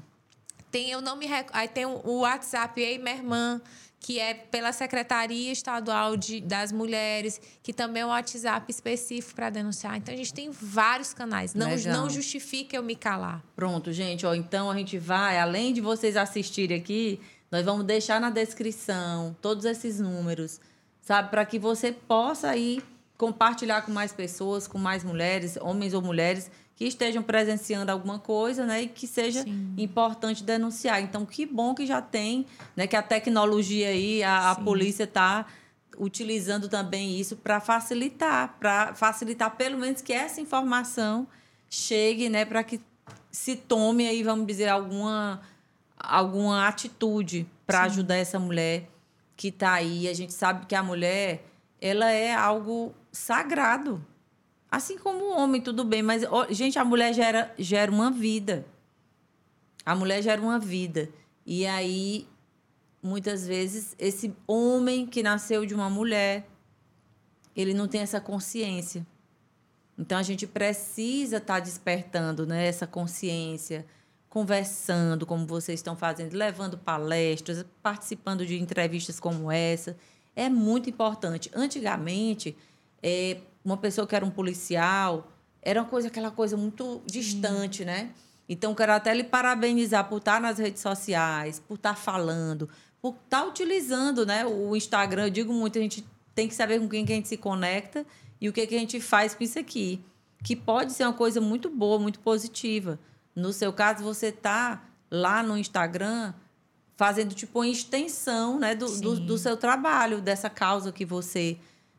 Tem, 0.70 0.90
eu 0.90 1.02
não 1.02 1.18
me 1.18 1.26
rec... 1.26 1.50
Aí 1.52 1.68
tem 1.68 1.86
o 1.86 2.20
WhatsApp 2.20 2.80
Ei 2.80 2.98
Minha 2.98 3.16
Irmã, 3.16 3.62
que 4.02 4.20
é 4.20 4.34
pela 4.34 4.74
Secretaria 4.74 5.52
Estadual 5.52 6.18
de, 6.18 6.42
das 6.42 6.72
Mulheres, 6.72 7.40
que 7.62 7.72
também 7.72 8.02
é 8.02 8.06
um 8.06 8.10
WhatsApp 8.10 8.66
específico 8.70 9.36
para 9.36 9.52
denunciar. 9.52 9.96
Então, 9.96 10.12
a 10.12 10.18
gente 10.18 10.34
tem 10.34 10.50
vários 10.50 11.14
canais. 11.14 11.54
Não, 11.54 11.70
não 11.78 12.10
justifica 12.10 12.76
eu 12.76 12.82
me 12.82 12.96
calar. 12.96 13.44
Pronto, 13.56 13.94
gente. 13.94 14.26
Ó, 14.26 14.34
então, 14.34 14.72
a 14.72 14.76
gente 14.76 14.98
vai, 14.98 15.38
além 15.38 15.72
de 15.72 15.82
vocês 15.82 16.18
assistirem 16.18 16.76
aqui, 16.76 17.22
nós 17.52 17.64
vamos 17.64 17.86
deixar 17.86 18.20
na 18.20 18.32
descrição 18.32 19.36
todos 19.40 19.66
esses 19.66 20.00
números, 20.00 20.60
sabe? 21.00 21.30
Para 21.30 21.46
que 21.46 21.60
você 21.60 21.92
possa 21.92 22.50
aí 22.50 22.82
compartilhar 23.20 23.84
com 23.84 23.92
mais 23.92 24.12
pessoas, 24.12 24.68
com 24.68 24.80
mais 24.80 25.04
mulheres, 25.04 25.58
homens 25.62 25.94
ou 25.94 26.02
mulheres, 26.02 26.50
que 26.82 26.88
estejam 26.88 27.22
presenciando 27.22 27.92
alguma 27.92 28.18
coisa, 28.18 28.66
né, 28.66 28.82
e 28.82 28.88
que 28.88 29.06
seja 29.06 29.44
Sim. 29.44 29.72
importante 29.78 30.44
denunciar. 30.44 31.00
Então, 31.00 31.28
que 31.28 31.46
bom 31.46 31.76
que 31.76 31.86
já 31.86 32.02
tem, 32.02 32.48
né, 32.76 32.88
que 32.88 32.96
a 32.96 33.04
tecnologia 33.04 33.90
aí, 33.90 34.24
a, 34.24 34.50
a 34.50 34.56
polícia 34.56 35.04
está 35.04 35.46
utilizando 35.96 36.68
também 36.68 37.20
isso 37.20 37.36
para 37.36 37.60
facilitar, 37.60 38.58
para 38.60 38.96
facilitar 38.96 39.56
pelo 39.58 39.78
menos 39.78 40.02
que 40.02 40.12
essa 40.12 40.42
informação 40.42 41.28
chegue, 41.70 42.30
né, 42.30 42.46
para 42.46 42.64
que 42.64 42.82
se 43.30 43.56
tome 43.56 44.08
aí, 44.08 44.24
vamos 44.24 44.48
dizer, 44.48 44.68
alguma 44.68 45.40
alguma 46.00 46.68
atitude 46.68 47.46
para 47.68 47.84
ajudar 47.84 48.16
essa 48.16 48.40
mulher 48.40 48.90
que 49.38 49.50
está 49.50 49.74
aí. 49.74 50.08
A 50.08 50.14
gente 50.16 50.34
sabe 50.34 50.66
que 50.66 50.74
a 50.74 50.82
mulher, 50.82 51.46
ela 51.80 52.12
é 52.12 52.34
algo 52.34 52.92
sagrado, 53.12 54.04
Assim 54.72 54.98
como 54.98 55.26
o 55.26 55.38
homem, 55.38 55.60
tudo 55.60 55.84
bem, 55.84 56.02
mas, 56.02 56.24
gente, 56.50 56.80
a 56.80 56.86
mulher 56.86 57.14
gera, 57.14 57.54
gera 57.60 57.92
uma 57.92 58.10
vida. 58.10 58.66
A 59.86 59.94
mulher 59.94 60.24
gera 60.24 60.42
uma 60.42 60.58
vida. 60.58 61.10
E 61.46 61.68
aí, 61.68 62.26
muitas 63.04 63.46
vezes, 63.46 63.94
esse 64.00 64.34
homem 64.48 65.06
que 65.06 65.22
nasceu 65.22 65.66
de 65.66 65.76
uma 65.76 65.90
mulher, 65.90 66.48
ele 67.54 67.74
não 67.74 67.86
tem 67.86 68.00
essa 68.00 68.22
consciência. 68.22 69.06
Então, 69.98 70.18
a 70.18 70.24
gente 70.24 70.48
precisa 70.48 71.36
estar 71.36 71.56
tá 71.56 71.60
despertando 71.60 72.48
né, 72.48 72.66
essa 72.66 72.88
consciência, 72.88 73.86
conversando, 74.30 75.26
como 75.26 75.46
vocês 75.46 75.80
estão 75.80 75.98
fazendo, 75.98 76.34
levando 76.34 76.78
palestras, 76.78 77.66
participando 77.84 78.46
de 78.46 78.58
entrevistas 78.58 79.20
como 79.20 79.52
essa. 79.52 79.98
É 80.34 80.48
muito 80.48 80.90
importante. 80.90 81.52
Antigamente, 81.54 82.56
é, 83.04 83.42
uma 83.64 83.78
pessoa 83.78 84.08
que 84.08 84.16
era 84.16 84.26
um 84.26 84.32
policial, 84.32 85.32
era 85.62 85.82
uma 85.82 85.88
coisa, 85.88 86.08
aquela 86.08 86.32
coisa 86.32 86.58
muito 86.58 87.02
distante, 87.06 87.86
né? 87.86 88.12
Então, 88.50 88.76
quero 88.76 88.92
até 88.92 89.14
lhe 89.14 89.24
parabenizar 89.24 90.10
por 90.10 90.18
estar 90.18 90.42
nas 90.42 90.58
redes 90.58 90.82
sociais, 90.82 91.60
por 91.60 91.76
estar 91.76 91.96
falando, 91.96 92.68
por 93.02 93.16
estar 93.24 93.46
utilizando 93.46 94.26
né, 94.26 94.46
o 94.46 94.76
Instagram. 94.76 95.28
Eu 95.28 95.30
digo 95.30 95.54
muito, 95.54 95.78
a 95.78 95.82
gente 95.82 96.06
tem 96.36 96.48
que 96.48 96.54
saber 96.54 96.80
com 96.80 96.90
quem 96.90 97.06
que 97.06 97.14
a 97.14 97.16
gente 97.16 97.30
se 97.30 97.38
conecta 97.38 98.06
e 98.42 98.50
o 98.50 98.54
que, 98.54 98.66
que 98.68 98.76
a 98.76 98.80
gente 98.80 99.00
faz 99.00 99.34
com 99.34 99.44
isso 99.44 99.58
aqui. 99.58 100.04
Que 100.44 100.56
pode 100.56 100.92
ser 100.92 101.04
uma 101.04 101.14
coisa 101.14 101.40
muito 101.40 101.70
boa, 101.70 102.00
muito 102.00 102.20
positiva. 102.20 103.00
No 103.36 103.54
seu 103.54 103.72
caso, 103.72 104.04
você 104.04 104.28
está 104.28 104.84
lá 105.10 105.42
no 105.44 105.58
Instagram 105.58 106.34
fazendo 106.98 107.34
tipo 107.34 107.60
uma 107.60 107.68
extensão 107.68 108.60
né, 108.60 108.76
do, 108.76 109.00
do, 109.00 109.20
do, 109.20 109.38
seu 109.38 109.56
trabalho, 109.56 110.22
dessa 110.22 110.50
causa 110.50 110.92
que 110.92 111.06
você, 111.06 111.58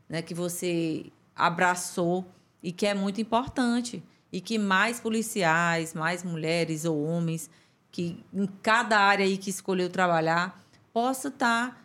né, 0.08 0.22
que 0.22 0.34
você 0.34 1.06
abraçou 1.34 2.26
e 2.62 2.72
que 2.72 2.86
é 2.86 2.94
muito 2.94 3.20
importante. 3.20 4.02
E 4.32 4.40
que 4.40 4.58
mais 4.58 4.98
policiais, 4.98 5.92
mais 5.92 6.24
mulheres 6.24 6.84
ou 6.84 7.04
homens, 7.04 7.50
que 7.90 8.24
em 8.32 8.46
cada 8.62 8.98
área 8.98 9.26
aí 9.26 9.36
que 9.36 9.50
escolheu 9.50 9.90
trabalhar, 9.90 10.64
possa 10.92 11.28
estar 11.28 11.70
tá 11.70 11.76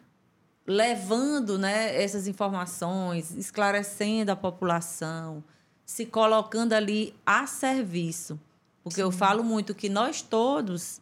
levando 0.65 1.57
né, 1.57 2.01
essas 2.01 2.27
informações, 2.27 3.31
esclarecendo 3.31 4.31
a 4.31 4.35
população, 4.35 5.43
se 5.85 6.05
colocando 6.05 6.73
ali 6.73 7.13
a 7.25 7.47
serviço. 7.47 8.39
Porque 8.83 8.97
Sim. 8.97 9.01
eu 9.01 9.11
falo 9.11 9.43
muito 9.43 9.75
que 9.75 9.89
nós 9.89 10.21
todos, 10.21 11.01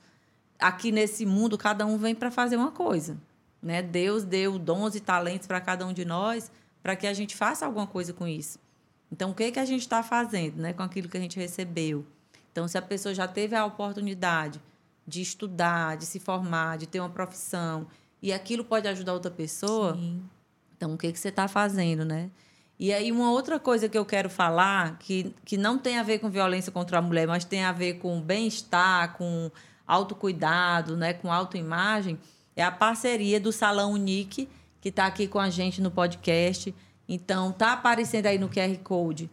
aqui 0.60 0.92
nesse 0.92 1.26
mundo, 1.26 1.58
cada 1.58 1.86
um 1.86 1.98
vem 1.98 2.16
para 2.16 2.32
fazer 2.32 2.56
uma 2.56 2.72
coisa. 2.72 3.18
Né? 3.62 3.82
Deus 3.82 4.24
deu 4.24 4.60
dons 4.60 4.96
e 4.96 5.00
talentos 5.00 5.48
para 5.48 5.60
cada 5.62 5.86
um 5.86 5.94
de 5.94 6.06
nós 6.06 6.52
para 6.86 6.96
que 6.96 7.08
a 7.08 7.14
gente 7.16 7.36
faça 7.36 7.66
alguma 7.66 7.88
coisa 7.88 8.14
com 8.14 8.28
isso. 8.28 8.60
Então, 9.12 9.32
o 9.32 9.34
que, 9.34 9.52
que 9.52 9.58
a 9.58 9.66
gente 9.66 9.82
está 9.82 10.04
fazendo 10.04 10.58
né, 10.58 10.72
com 10.72 10.84
aquilo 10.84 11.10
que 11.10 11.18
a 11.18 11.20
gente 11.20 11.36
recebeu? 11.36 12.06
Então, 12.52 12.68
se 12.68 12.78
a 12.78 12.82
pessoa 12.82 13.12
já 13.12 13.28
teve 13.28 13.56
a 13.56 13.66
oportunidade 13.66 14.62
de 15.08 15.20
estudar, 15.20 15.98
de 15.98 16.06
se 16.06 16.20
formar, 16.20 16.78
de 16.78 16.86
ter 16.86 17.00
uma 17.00 17.10
profissão, 17.10 17.88
e 18.22 18.32
aquilo 18.32 18.64
pode 18.64 18.88
ajudar 18.88 19.14
outra 19.14 19.32
pessoa, 19.32 19.96
Sim. 19.96 20.22
então 20.78 20.94
o 20.94 20.98
que, 20.98 21.12
que 21.12 21.18
você 21.18 21.30
está 21.30 21.48
fazendo, 21.48 22.06
né? 22.06 22.30
E 22.78 22.94
aí, 22.94 23.12
uma 23.12 23.32
outra 23.32 23.60
coisa 23.60 23.90
que 23.90 23.98
eu 23.98 24.06
quero 24.06 24.30
falar, 24.30 25.00
que, 25.00 25.34
que 25.44 25.58
não 25.58 25.80
tem 25.80 25.98
a 25.98 26.04
ver 26.04 26.20
com 26.20 26.30
violência 26.30 26.72
contra 26.72 27.00
a 27.00 27.02
mulher, 27.02 27.28
mas 27.28 27.44
tem 27.44 27.64
a 27.64 27.72
ver 27.72 27.96
com 27.96 28.22
bem-estar, 28.22 29.18
com 29.18 29.50
autocuidado, 29.88 30.96
né, 30.96 31.14
com 31.14 31.34
autoimagem, 31.34 32.20
é 32.56 32.64
a 32.64 32.70
parceria 32.70 33.40
do 33.40 33.52
Salão 33.52 33.92
Unique 33.92 34.48
que 34.86 34.90
está 34.90 35.08
aqui 35.08 35.28
com 35.28 35.40
a 35.40 35.50
gente 35.50 35.82
no 35.82 35.90
podcast. 35.90 36.72
Então, 37.10 37.52
tá 37.52 37.74
aparecendo 37.74 38.28
aí 38.28 38.38
no 38.38 38.48
QR 38.48 38.78
Code 38.84 39.32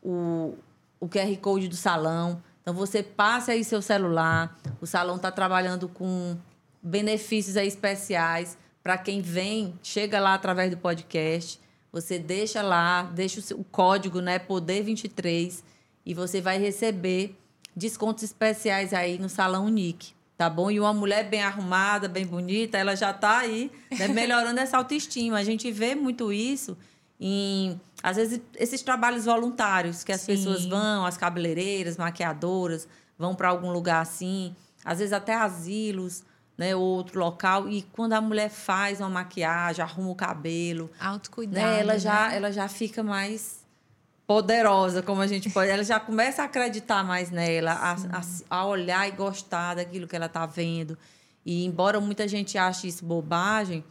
o, 0.00 0.54
o 1.00 1.08
QR 1.08 1.36
Code 1.38 1.66
do 1.66 1.74
salão. 1.74 2.40
Então, 2.62 2.72
você 2.72 3.02
passa 3.02 3.50
aí 3.50 3.64
seu 3.64 3.82
celular. 3.82 4.56
O 4.80 4.86
salão 4.86 5.16
está 5.16 5.32
trabalhando 5.32 5.88
com 5.88 6.38
benefícios 6.80 7.56
aí 7.56 7.66
especiais 7.66 8.56
para 8.80 8.96
quem 8.96 9.20
vem, 9.20 9.76
chega 9.82 10.20
lá 10.20 10.34
através 10.34 10.70
do 10.70 10.76
podcast. 10.76 11.58
Você 11.90 12.16
deixa 12.16 12.62
lá, 12.62 13.02
deixa 13.02 13.40
o, 13.40 13.42
seu, 13.42 13.58
o 13.58 13.64
código, 13.64 14.20
né, 14.20 14.38
Poder 14.38 14.84
23, 14.84 15.64
e 16.04 16.14
você 16.14 16.40
vai 16.40 16.60
receber 16.60 17.36
descontos 17.74 18.22
especiais 18.22 18.94
aí 18.94 19.18
no 19.18 19.28
Salão 19.28 19.66
Unique 19.66 20.15
tá 20.36 20.50
bom? 20.50 20.70
E 20.70 20.78
uma 20.78 20.92
mulher 20.92 21.28
bem 21.28 21.42
arrumada, 21.42 22.08
bem 22.08 22.26
bonita, 22.26 22.76
ela 22.76 22.94
já 22.94 23.10
está 23.10 23.38
aí 23.38 23.70
né, 23.98 24.08
melhorando 24.08 24.60
essa 24.60 24.76
autoestima. 24.76 25.38
A 25.38 25.44
gente 25.44 25.70
vê 25.72 25.94
muito 25.94 26.32
isso 26.32 26.76
em, 27.18 27.80
às 28.02 28.16
vezes, 28.16 28.40
esses 28.56 28.82
trabalhos 28.82 29.24
voluntários 29.24 30.04
que 30.04 30.12
as 30.12 30.20
Sim. 30.20 30.32
pessoas 30.34 30.66
vão, 30.66 31.06
as 31.06 31.16
cabeleireiras, 31.16 31.96
maquiadoras, 31.96 32.86
vão 33.18 33.34
para 33.34 33.48
algum 33.48 33.70
lugar 33.70 34.02
assim, 34.02 34.54
às 34.84 34.98
vezes 34.98 35.12
até 35.12 35.34
asilos, 35.34 36.22
né, 36.56 36.74
outro 36.74 37.18
local 37.18 37.68
e 37.68 37.82
quando 37.82 38.14
a 38.14 38.20
mulher 38.20 38.48
faz 38.48 39.00
uma 39.00 39.10
maquiagem, 39.10 39.82
arruma 39.82 40.10
o 40.10 40.14
cabelo, 40.14 40.90
autocuidado, 40.98 41.66
né, 41.66 41.80
ela 41.80 41.98
já 41.98 42.28
né? 42.28 42.36
ela 42.36 42.52
já 42.52 42.66
fica 42.66 43.02
mais 43.02 43.65
poderosa, 44.26 45.02
como 45.02 45.20
a 45.20 45.26
gente 45.26 45.48
pode. 45.48 45.70
Ela 45.70 45.84
já 45.84 46.00
começa 46.00 46.42
a 46.42 46.46
acreditar 46.46 47.04
mais 47.04 47.30
nela, 47.30 47.72
a, 47.72 47.92
a, 47.92 48.22
a, 48.58 48.66
olhar 48.66 49.08
e 49.08 49.12
gostar 49.12 49.74
daquilo 49.74 50.08
que 50.08 50.16
ela 50.16 50.26
está 50.26 50.44
vendo. 50.44 50.98
E 51.44 51.64
embora 51.64 52.00
muita 52.00 52.26
gente 52.26 52.58
ache 52.58 52.88
isso 52.88 53.04
bobagem, 53.04 53.84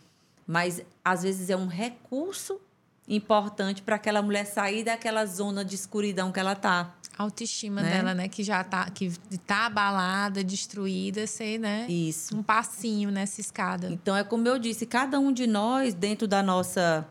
mas 0.46 0.84
às 1.04 1.24
vezes 1.24 1.50
é 1.50 1.56
um 1.56 1.68
recurso 1.68 2.60
importante 3.08 3.82
para 3.82 3.96
aquela 3.96 4.22
mulher 4.22 4.46
sair 4.46 4.84
daquela 4.84 5.26
zona 5.26 5.64
de 5.64 5.76
escuridão 5.76 6.32
que 6.32 6.40
ela 6.40 6.54
está. 6.54 6.94
A 7.18 7.24
autoestima 7.24 7.82
né? 7.82 7.92
dela, 7.92 8.14
né, 8.14 8.28
que 8.28 8.44
já 8.44 8.62
tá 8.62 8.90
que 8.90 9.10
tá 9.48 9.68
abalada, 9.68 10.44
destruída, 10.44 11.26
ser, 11.26 11.60
né? 11.60 11.86
Isso. 11.88 12.36
Um 12.36 12.44
passinho 12.44 13.10
nessa 13.10 13.40
escada. 13.40 13.88
Então 13.90 14.18
é 14.18 14.24
como 14.24 14.46
eu 14.48 14.60
disse, 14.60 14.86
cada 14.86 15.18
um 15.18 15.32
de 15.32 15.48
nós 15.48 15.94
dentro 15.94 16.28
da 16.28 16.44
nossa 16.44 17.08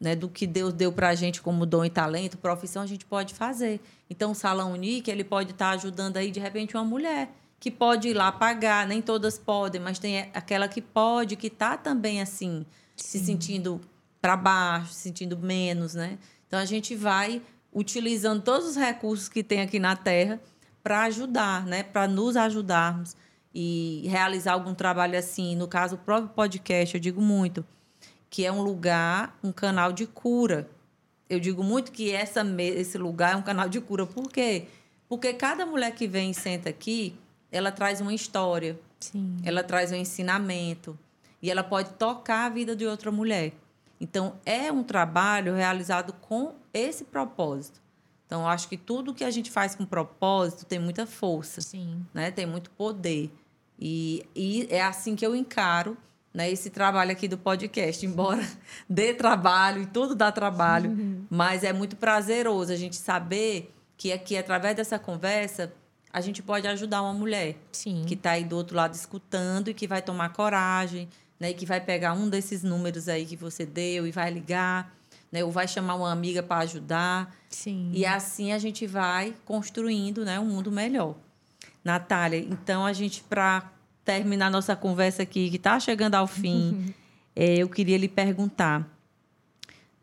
né, 0.00 0.14
do 0.14 0.28
que 0.28 0.46
Deus 0.46 0.72
deu 0.72 0.92
para 0.92 1.08
a 1.08 1.14
gente 1.14 1.40
como 1.40 1.64
dom 1.64 1.84
e 1.84 1.90
talento, 1.90 2.36
profissão, 2.36 2.82
a 2.82 2.86
gente 2.86 3.04
pode 3.04 3.34
fazer. 3.34 3.80
Então, 4.08 4.32
o 4.32 4.34
Salão 4.34 4.72
Unique, 4.72 5.10
ele 5.10 5.24
pode 5.24 5.52
estar 5.52 5.70
tá 5.70 5.74
ajudando 5.74 6.16
aí, 6.16 6.30
de 6.30 6.40
repente, 6.40 6.76
uma 6.76 6.84
mulher 6.84 7.30
que 7.58 7.70
pode 7.70 8.08
ir 8.08 8.14
lá 8.14 8.30
pagar, 8.30 8.86
nem 8.86 9.00
todas 9.00 9.38
podem, 9.38 9.80
mas 9.80 9.98
tem 9.98 10.30
aquela 10.34 10.68
que 10.68 10.82
pode, 10.82 11.36
que 11.36 11.46
está 11.46 11.76
também 11.76 12.20
assim, 12.20 12.66
Sim. 12.94 13.18
se 13.18 13.24
sentindo 13.24 13.80
para 14.20 14.36
baixo, 14.36 14.92
se 14.92 15.00
sentindo 15.00 15.36
menos, 15.38 15.94
né? 15.94 16.18
Então, 16.46 16.58
a 16.58 16.64
gente 16.64 16.94
vai 16.94 17.42
utilizando 17.72 18.42
todos 18.42 18.68
os 18.68 18.76
recursos 18.76 19.28
que 19.28 19.42
tem 19.42 19.60
aqui 19.60 19.78
na 19.78 19.96
Terra 19.96 20.40
para 20.82 21.04
ajudar, 21.04 21.64
né? 21.66 21.82
Para 21.82 22.06
nos 22.06 22.36
ajudarmos 22.36 23.16
e 23.54 24.06
realizar 24.06 24.52
algum 24.52 24.74
trabalho 24.74 25.18
assim. 25.18 25.56
No 25.56 25.66
caso, 25.66 25.96
o 25.96 25.98
próprio 25.98 26.28
podcast, 26.28 26.94
eu 26.94 27.00
digo 27.00 27.20
muito 27.20 27.64
que 28.30 28.44
é 28.44 28.52
um 28.52 28.62
lugar, 28.62 29.36
um 29.42 29.52
canal 29.52 29.92
de 29.92 30.06
cura. 30.06 30.68
Eu 31.28 31.40
digo 31.40 31.62
muito 31.62 31.90
que 31.92 32.12
essa, 32.12 32.44
esse 32.60 32.98
lugar 32.98 33.34
é 33.34 33.36
um 33.36 33.42
canal 33.42 33.68
de 33.68 33.80
cura. 33.80 34.06
Por 34.06 34.30
quê? 34.30 34.66
Porque 35.08 35.32
cada 35.32 35.64
mulher 35.64 35.94
que 35.94 36.06
vem 36.06 36.30
e 36.30 36.34
senta 36.34 36.68
aqui, 36.68 37.16
ela 37.50 37.72
traz 37.72 38.00
uma 38.00 38.14
história. 38.14 38.78
Sim. 39.00 39.36
Ela 39.44 39.62
traz 39.62 39.92
um 39.92 39.96
ensinamento. 39.96 40.98
E 41.42 41.50
ela 41.50 41.62
pode 41.62 41.90
tocar 41.90 42.46
a 42.46 42.48
vida 42.48 42.74
de 42.74 42.86
outra 42.86 43.10
mulher. 43.10 43.52
Então, 44.00 44.34
é 44.44 44.70
um 44.70 44.82
trabalho 44.82 45.54
realizado 45.54 46.12
com 46.12 46.54
esse 46.72 47.04
propósito. 47.04 47.80
Então, 48.26 48.46
acho 48.46 48.68
que 48.68 48.76
tudo 48.76 49.14
que 49.14 49.24
a 49.24 49.30
gente 49.30 49.50
faz 49.50 49.74
com 49.74 49.86
propósito 49.86 50.66
tem 50.66 50.78
muita 50.78 51.06
força. 51.06 51.60
Sim. 51.60 52.04
Né? 52.12 52.30
Tem 52.30 52.46
muito 52.46 52.70
poder. 52.70 53.30
E, 53.78 54.26
e 54.34 54.66
é 54.70 54.82
assim 54.82 55.14
que 55.14 55.24
eu 55.24 55.34
encaro 55.34 55.96
né, 56.36 56.50
esse 56.50 56.68
trabalho 56.68 57.12
aqui 57.12 57.26
do 57.26 57.38
podcast. 57.38 58.04
Embora 58.04 58.46
dê 58.86 59.14
trabalho 59.14 59.80
e 59.80 59.86
tudo 59.86 60.14
dá 60.14 60.30
trabalho, 60.30 60.90
uhum. 60.90 61.24
mas 61.30 61.64
é 61.64 61.72
muito 61.72 61.96
prazeroso 61.96 62.70
a 62.70 62.76
gente 62.76 62.94
saber 62.96 63.74
que 63.96 64.12
aqui, 64.12 64.36
através 64.36 64.76
dessa 64.76 64.98
conversa, 64.98 65.72
a 66.12 66.20
gente 66.20 66.42
pode 66.42 66.68
ajudar 66.68 67.00
uma 67.00 67.14
mulher 67.14 67.56
Sim. 67.72 68.04
que 68.06 68.12
está 68.12 68.32
aí 68.32 68.44
do 68.44 68.54
outro 68.54 68.76
lado 68.76 68.92
escutando 68.92 69.68
e 69.68 69.74
que 69.74 69.86
vai 69.86 70.02
tomar 70.02 70.28
coragem, 70.34 71.08
né, 71.40 71.52
e 71.52 71.54
que 71.54 71.64
vai 71.64 71.80
pegar 71.80 72.12
um 72.12 72.28
desses 72.28 72.62
números 72.62 73.08
aí 73.08 73.24
que 73.24 73.34
você 73.34 73.64
deu 73.64 74.06
e 74.06 74.12
vai 74.12 74.30
ligar, 74.30 74.94
né, 75.32 75.42
ou 75.42 75.50
vai 75.50 75.66
chamar 75.66 75.94
uma 75.94 76.12
amiga 76.12 76.42
para 76.42 76.58
ajudar. 76.58 77.34
Sim. 77.48 77.92
E 77.94 78.04
assim 78.04 78.52
a 78.52 78.58
gente 78.58 78.86
vai 78.86 79.34
construindo 79.46 80.22
né, 80.22 80.38
um 80.38 80.44
mundo 80.44 80.70
melhor. 80.70 81.14
Natália, 81.82 82.40
então 82.40 82.84
a 82.84 82.92
gente, 82.92 83.22
para 83.22 83.70
terminar 84.06 84.50
nossa 84.50 84.74
conversa 84.74 85.24
aqui, 85.24 85.50
que 85.50 85.56
está 85.56 85.78
chegando 85.78 86.14
ao 86.14 86.26
fim, 86.26 86.94
é, 87.36 87.56
eu 87.56 87.68
queria 87.68 87.98
lhe 87.98 88.08
perguntar 88.08 88.90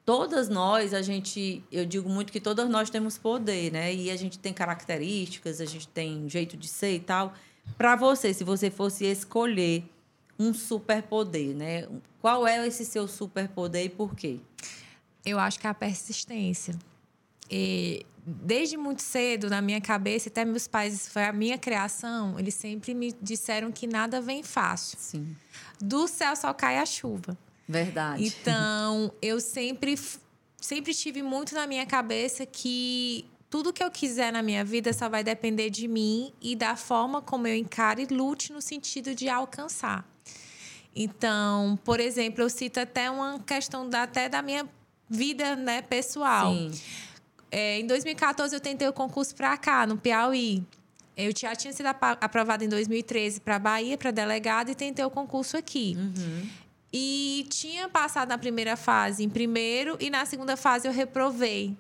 todas 0.06 0.50
nós, 0.50 0.94
a 0.94 1.02
gente, 1.02 1.64
eu 1.72 1.86
digo 1.86 2.10
muito 2.10 2.32
que 2.32 2.40
todas 2.40 2.70
nós 2.70 2.90
temos 2.90 3.18
poder, 3.18 3.72
né? 3.72 3.94
E 3.94 4.12
a 4.12 4.16
gente 4.16 4.38
tem 4.38 4.54
características, 4.54 5.62
a 5.62 5.66
gente 5.66 5.88
tem 5.88 6.30
jeito 6.30 6.58
de 6.58 6.68
ser 6.68 6.96
e 6.96 7.00
tal. 7.00 7.34
Para 7.78 7.96
você, 7.96 8.34
se 8.34 8.44
você 8.44 8.70
fosse 8.70 9.06
escolher 9.06 9.84
um 10.38 10.54
superpoder, 10.54 11.56
né? 11.56 11.88
Qual 12.22 12.46
é 12.46 12.66
esse 12.68 12.86
seu 12.86 13.08
superpoder 13.08 13.86
e 13.86 13.90
por 13.90 14.16
quê? 14.16 14.40
Eu 15.26 15.40
acho 15.40 15.60
que 15.60 15.68
é 15.68 15.70
a 15.70 15.74
persistência. 15.74 16.76
E 17.50 18.06
desde 18.26 18.78
muito 18.78 19.02
cedo, 19.02 19.50
na 19.50 19.62
minha 19.62 19.82
cabeça, 19.82 20.30
até 20.30 20.46
meus 20.46 20.68
pais, 20.68 21.08
foi 21.08 21.24
a 21.26 21.34
minha 21.34 21.58
criação, 21.58 22.40
eles 22.40 22.56
sempre 22.56 22.94
me 22.94 23.14
disseram 23.22 23.72
que 23.72 23.86
nada 23.86 24.22
vem 24.22 24.44
fácil. 24.44 24.98
Sim. 25.00 25.36
Do 25.80 26.08
céu 26.08 26.36
só 26.36 26.54
cai 26.54 26.78
a 26.78 26.86
chuva. 26.86 27.38
Verdade. 27.68 28.24
Então, 28.26 29.12
eu 29.22 29.40
sempre, 29.40 30.00
sempre 30.60 30.94
tive 30.94 31.22
muito 31.22 31.54
na 31.54 31.68
minha 31.68 31.86
cabeça 31.86 32.46
que 32.46 33.26
tudo 33.50 33.74
que 33.74 33.84
eu 33.84 33.92
quiser 33.92 34.32
na 34.32 34.42
minha 34.42 34.64
vida 34.64 34.92
só 34.94 35.08
vai 35.10 35.24
depender 35.24 35.70
de 35.70 35.88
mim 35.88 36.34
e 36.42 36.56
da 36.56 36.76
forma 36.76 37.22
como 37.22 37.48
eu 37.48 37.56
encaro 37.56 38.02
e 38.02 38.06
lute 38.06 38.52
no 38.52 38.62
sentido 38.62 39.14
de 39.14 39.30
alcançar. 39.30 40.08
Então, 40.96 41.78
por 41.84 42.00
exemplo, 42.00 42.44
eu 42.44 42.50
cito 42.50 42.80
até 42.80 43.10
uma 43.10 43.40
questão 43.40 43.88
da, 43.90 44.04
até 44.04 44.30
da 44.30 44.42
minha 44.42 44.68
vida 45.10 45.56
né, 45.56 45.82
pessoal. 45.82 46.54
Sim. 46.54 46.72
É, 47.56 47.80
em 47.80 47.86
2014, 47.86 48.56
eu 48.56 48.60
tentei 48.60 48.88
o 48.88 48.94
concurso 48.94 49.36
para 49.36 49.56
cá, 49.56 49.86
no 49.86 49.96
Piauí. 49.96 50.64
Eu 51.16 51.32
já 51.38 51.56
tinha 51.56 51.72
sido 51.72 51.86
aprovada 51.86 52.66
em 52.66 52.68
2013 52.68 53.42
para 53.42 53.60
Bahia, 53.60 53.96
para 53.96 54.10
delegado, 54.10 54.72
e 54.72 54.76
tentei 54.76 55.06
o 55.06 55.10
concurso 55.12 55.56
aqui. 55.56 55.96
Uhum. 55.96 56.50
E 56.92 57.46
tinha 57.52 57.88
passado 57.88 58.30
na 58.30 58.40
primeira 58.40 58.76
fase 58.76 59.24
em 59.24 59.30
primeiro 59.30 59.96
e 60.00 60.10
na 60.10 60.26
segunda 60.26 60.58
fase 60.58 60.88
eu 60.88 60.92
reprovei. 60.92 61.78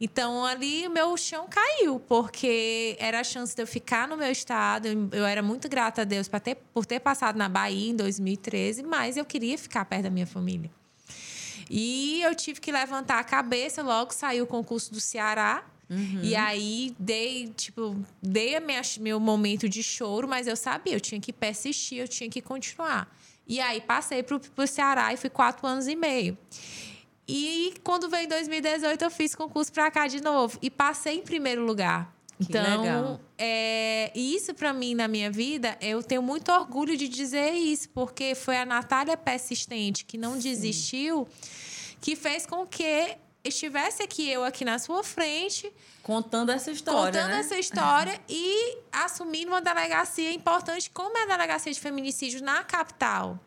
Então 0.00 0.44
ali 0.44 0.88
meu 0.88 1.16
chão 1.16 1.46
caiu, 1.48 2.00
porque 2.00 2.96
era 2.98 3.20
a 3.20 3.24
chance 3.24 3.54
de 3.54 3.62
eu 3.62 3.68
ficar 3.68 4.08
no 4.08 4.16
meu 4.16 4.32
estado. 4.32 4.88
Eu 5.12 5.24
era 5.24 5.42
muito 5.42 5.68
grata 5.68 6.02
a 6.02 6.04
Deus 6.04 6.28
ter, 6.42 6.56
por 6.72 6.84
ter 6.84 6.98
passado 6.98 7.36
na 7.36 7.48
Bahia 7.48 7.90
em 7.90 7.94
2013, 7.94 8.82
mas 8.82 9.16
eu 9.16 9.24
queria 9.24 9.56
ficar 9.56 9.84
perto 9.84 10.02
da 10.02 10.10
minha 10.10 10.26
família. 10.26 10.70
E 11.68 12.22
eu 12.22 12.34
tive 12.34 12.60
que 12.60 12.70
levantar 12.70 13.18
a 13.18 13.24
cabeça, 13.24 13.82
logo 13.82 14.12
saiu 14.12 14.44
o 14.44 14.46
concurso 14.46 14.92
do 14.92 15.00
Ceará. 15.00 15.64
Uhum. 15.88 16.20
E 16.22 16.34
aí 16.34 16.94
dei, 16.98 17.48
tipo, 17.48 17.96
dei 18.22 18.56
a 18.56 18.60
minha, 18.60 18.80
meu 19.00 19.20
momento 19.20 19.68
de 19.68 19.82
choro, 19.82 20.26
mas 20.26 20.46
eu 20.46 20.56
sabia, 20.56 20.94
eu 20.94 21.00
tinha 21.00 21.20
que 21.20 21.32
persistir, 21.32 21.98
eu 21.98 22.08
tinha 22.08 22.28
que 22.30 22.40
continuar. 22.40 23.14
E 23.46 23.60
aí 23.60 23.80
passei 23.80 24.22
para 24.22 24.40
o 24.56 24.66
Ceará 24.66 25.12
e 25.12 25.16
fui 25.16 25.28
quatro 25.28 25.66
anos 25.66 25.86
e 25.86 25.94
meio. 25.94 26.36
E 27.26 27.74
quando 27.82 28.08
veio 28.08 28.24
em 28.24 28.28
2018, 28.28 29.02
eu 29.02 29.10
fiz 29.10 29.34
concurso 29.34 29.72
para 29.72 29.90
cá 29.90 30.06
de 30.06 30.22
novo. 30.22 30.58
E 30.60 30.70
passei 30.70 31.18
em 31.18 31.22
primeiro 31.22 31.64
lugar. 31.64 32.14
Que 32.38 32.46
então, 32.48 32.82
legal. 32.82 33.20
É, 33.38 34.12
isso 34.14 34.54
para 34.54 34.72
mim 34.72 34.94
na 34.94 35.06
minha 35.06 35.30
vida, 35.30 35.76
eu 35.80 36.02
tenho 36.02 36.22
muito 36.22 36.50
orgulho 36.50 36.96
de 36.96 37.08
dizer 37.08 37.52
isso, 37.52 37.88
porque 37.90 38.34
foi 38.34 38.56
a 38.56 38.66
Natália 38.66 39.16
persistente 39.16 40.04
que 40.04 40.18
não 40.18 40.34
Sim. 40.34 40.40
desistiu, 40.40 41.28
que 42.00 42.16
fez 42.16 42.44
com 42.44 42.66
que 42.66 43.16
estivesse 43.44 44.02
aqui 44.02 44.28
eu 44.28 44.42
aqui 44.42 44.64
na 44.64 44.78
sua 44.78 45.04
frente 45.04 45.70
contando 46.02 46.50
essa 46.50 46.70
história, 46.70 47.12
contando 47.12 47.32
né? 47.32 47.40
essa 47.40 47.58
história 47.58 48.18
e 48.28 48.78
assumindo 48.90 49.52
uma 49.52 49.60
delegacia 49.60 50.32
importante 50.32 50.90
como 50.90 51.16
é 51.18 51.22
a 51.24 51.26
delegacia 51.26 51.72
de 51.72 51.78
feminicídio 51.78 52.42
na 52.42 52.64
capital. 52.64 53.38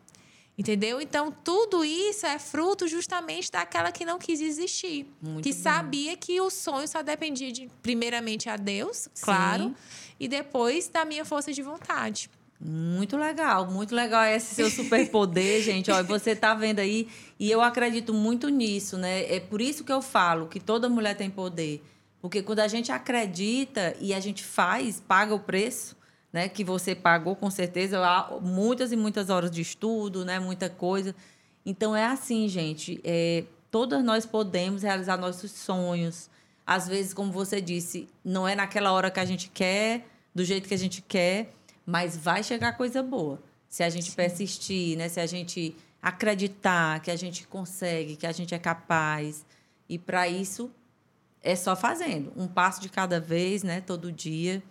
Entendeu? 0.58 1.00
Então, 1.00 1.30
tudo 1.30 1.84
isso 1.84 2.26
é 2.26 2.36
fruto 2.36 2.88
justamente 2.88 3.48
daquela 3.52 3.92
que 3.92 4.04
não 4.04 4.18
quis 4.18 4.40
existir. 4.40 5.06
Muito 5.22 5.44
que 5.44 5.54
bom. 5.54 5.62
sabia 5.62 6.16
que 6.16 6.40
o 6.40 6.50
sonho 6.50 6.88
só 6.88 7.00
dependia 7.00 7.52
de, 7.52 7.70
primeiramente, 7.80 8.48
a 8.48 8.56
Deus, 8.56 9.08
claro, 9.20 9.64
Sim. 9.64 9.74
e 10.18 10.26
depois 10.26 10.88
da 10.88 11.04
minha 11.04 11.24
força 11.24 11.52
de 11.52 11.62
vontade. 11.62 12.28
Muito 12.60 13.16
legal, 13.16 13.70
muito 13.70 13.94
legal 13.94 14.24
esse 14.24 14.56
seu 14.56 14.68
superpoder, 14.68 15.62
gente. 15.62 15.92
Olha, 15.92 16.02
você 16.02 16.34
tá 16.34 16.54
vendo 16.54 16.80
aí, 16.80 17.06
e 17.38 17.48
eu 17.48 17.60
acredito 17.60 18.12
muito 18.12 18.48
nisso, 18.48 18.98
né? 18.98 19.32
É 19.32 19.38
por 19.38 19.60
isso 19.60 19.84
que 19.84 19.92
eu 19.92 20.02
falo 20.02 20.48
que 20.48 20.58
toda 20.58 20.88
mulher 20.88 21.14
tem 21.16 21.30
poder. 21.30 21.80
Porque 22.20 22.42
quando 22.42 22.58
a 22.58 22.66
gente 22.66 22.90
acredita 22.90 23.96
e 24.00 24.12
a 24.12 24.18
gente 24.18 24.42
faz, 24.42 25.00
paga 25.06 25.32
o 25.32 25.38
preço, 25.38 25.96
né? 26.32 26.48
Que 26.48 26.64
você 26.64 26.94
pagou 26.94 27.34
com 27.34 27.50
certeza 27.50 27.98
muitas 28.40 28.92
e 28.92 28.96
muitas 28.96 29.30
horas 29.30 29.50
de 29.50 29.60
estudo, 29.60 30.24
né? 30.24 30.38
Muita 30.38 30.68
coisa. 30.68 31.14
Então 31.64 31.94
é 31.94 32.04
assim, 32.04 32.48
gente. 32.48 33.00
É, 33.04 33.44
todas 33.70 34.02
nós 34.02 34.26
podemos 34.26 34.82
realizar 34.82 35.16
nossos 35.16 35.50
sonhos. 35.50 36.30
Às 36.66 36.86
vezes, 36.86 37.14
como 37.14 37.32
você 37.32 37.60
disse, 37.60 38.08
não 38.24 38.46
é 38.46 38.54
naquela 38.54 38.92
hora 38.92 39.10
que 39.10 39.20
a 39.20 39.24
gente 39.24 39.48
quer, 39.48 40.06
do 40.34 40.44
jeito 40.44 40.68
que 40.68 40.74
a 40.74 40.78
gente 40.78 41.00
quer, 41.00 41.52
mas 41.84 42.16
vai 42.16 42.42
chegar 42.42 42.76
coisa 42.76 43.02
boa. 43.02 43.40
Se 43.68 43.82
a 43.82 43.88
gente 43.88 44.10
Sim. 44.10 44.16
persistir, 44.16 44.96
né? 44.96 45.08
Se 45.08 45.20
a 45.20 45.26
gente 45.26 45.74
acreditar 46.00 47.00
que 47.00 47.10
a 47.10 47.16
gente 47.16 47.46
consegue, 47.46 48.16
que 48.16 48.26
a 48.26 48.32
gente 48.32 48.54
é 48.54 48.58
capaz. 48.58 49.44
E 49.88 49.98
para 49.98 50.28
isso 50.28 50.70
é 51.42 51.56
só 51.56 51.74
fazendo, 51.74 52.32
um 52.36 52.46
passo 52.46 52.80
de 52.80 52.88
cada 52.88 53.20
vez, 53.20 53.62
né? 53.62 53.80
Todo 53.80 54.12
dia. 54.12 54.62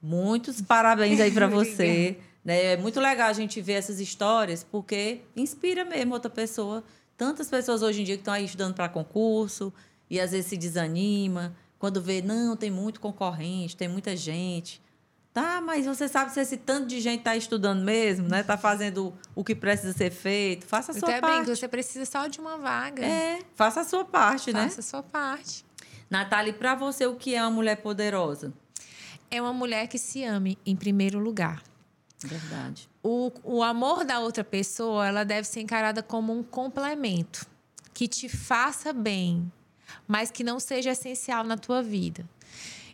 Muitos 0.00 0.60
parabéns 0.60 1.20
aí 1.20 1.30
para 1.30 1.46
você. 1.48 2.18
né? 2.44 2.72
É 2.72 2.76
muito 2.76 3.00
legal 3.00 3.28
a 3.28 3.32
gente 3.32 3.60
ver 3.60 3.74
essas 3.74 4.00
histórias, 4.00 4.64
porque 4.64 5.20
inspira 5.34 5.84
mesmo 5.84 6.14
outra 6.14 6.30
pessoa. 6.30 6.84
Tantas 7.16 7.48
pessoas 7.48 7.82
hoje 7.82 8.02
em 8.02 8.04
dia 8.04 8.16
que 8.16 8.20
estão 8.20 8.34
aí 8.34 8.44
estudando 8.44 8.74
para 8.74 8.88
concurso 8.88 9.72
e 10.08 10.20
às 10.20 10.32
vezes 10.32 10.46
se 10.46 10.56
desanima 10.56 11.54
quando 11.78 12.00
vê, 12.00 12.22
não, 12.22 12.56
tem 12.56 12.70
muito 12.70 13.00
concorrente, 13.00 13.76
tem 13.76 13.88
muita 13.88 14.16
gente. 14.16 14.82
Tá, 15.32 15.60
mas 15.60 15.84
você 15.84 16.08
sabe 16.08 16.32
se 16.32 16.40
esse 16.40 16.56
tanto 16.56 16.86
de 16.86 16.98
gente 16.98 17.18
está 17.18 17.36
estudando 17.36 17.84
mesmo, 17.84 18.26
né? 18.26 18.40
Está 18.40 18.56
fazendo 18.56 19.12
o 19.34 19.44
que 19.44 19.54
precisa 19.54 19.92
ser 19.92 20.10
feito. 20.10 20.64
Faça 20.64 20.92
a 20.92 20.94
sua 20.94 21.10
Até 21.10 21.20
parte. 21.20 21.44
Bem, 21.44 21.54
você 21.54 21.68
precisa 21.68 22.06
só 22.06 22.26
de 22.26 22.40
uma 22.40 22.56
vaga. 22.56 23.04
É, 23.04 23.40
faça 23.54 23.82
a 23.82 23.84
sua 23.84 24.02
parte, 24.02 24.50
faça 24.50 24.52
né? 24.52 24.64
Faça 24.64 24.80
a 24.80 24.82
sua 24.82 25.02
parte. 25.02 25.64
Natália, 26.08 26.54
para 26.54 26.74
você, 26.74 27.06
o 27.06 27.16
que 27.16 27.34
é 27.34 27.42
uma 27.42 27.50
mulher 27.50 27.76
poderosa? 27.76 28.54
É 29.30 29.40
uma 29.40 29.52
mulher 29.52 29.88
que 29.88 29.98
se 29.98 30.24
ame 30.24 30.58
em 30.64 30.76
primeiro 30.76 31.18
lugar. 31.18 31.62
Verdade. 32.18 32.88
O, 33.02 33.30
o 33.44 33.62
amor 33.62 34.04
da 34.04 34.20
outra 34.20 34.42
pessoa, 34.42 35.06
ela 35.06 35.24
deve 35.24 35.46
ser 35.46 35.60
encarada 35.60 36.02
como 36.02 36.32
um 36.32 36.42
complemento 36.42 37.46
que 37.92 38.08
te 38.08 38.28
faça 38.28 38.92
bem, 38.92 39.50
mas 40.06 40.30
que 40.30 40.44
não 40.44 40.58
seja 40.58 40.90
essencial 40.90 41.44
na 41.44 41.56
tua 41.56 41.82
vida. 41.82 42.28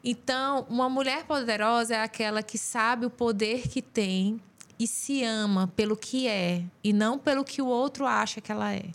Então, 0.05 0.67
uma 0.69 0.89
mulher 0.89 1.25
poderosa 1.25 1.95
é 1.95 2.03
aquela 2.03 2.43
que 2.43 2.59
sabe 2.59 3.07
o 3.07 3.11
poder 3.11 3.69
que 3.69 3.81
tem 3.81 4.41
e 4.79 4.87
se 4.87 5.23
ama 5.23 5.69
pelo 5.77 5.97
que 5.97 6.27
é 6.27 6.65
e 6.83 6.93
não 6.93 7.19
pelo 7.19 7.45
que 7.45 7.63
o 7.63 7.67
outro 7.67 8.05
acha 8.05 8.41
que 8.41 8.51
ela 8.51 8.73
é. 8.73 8.91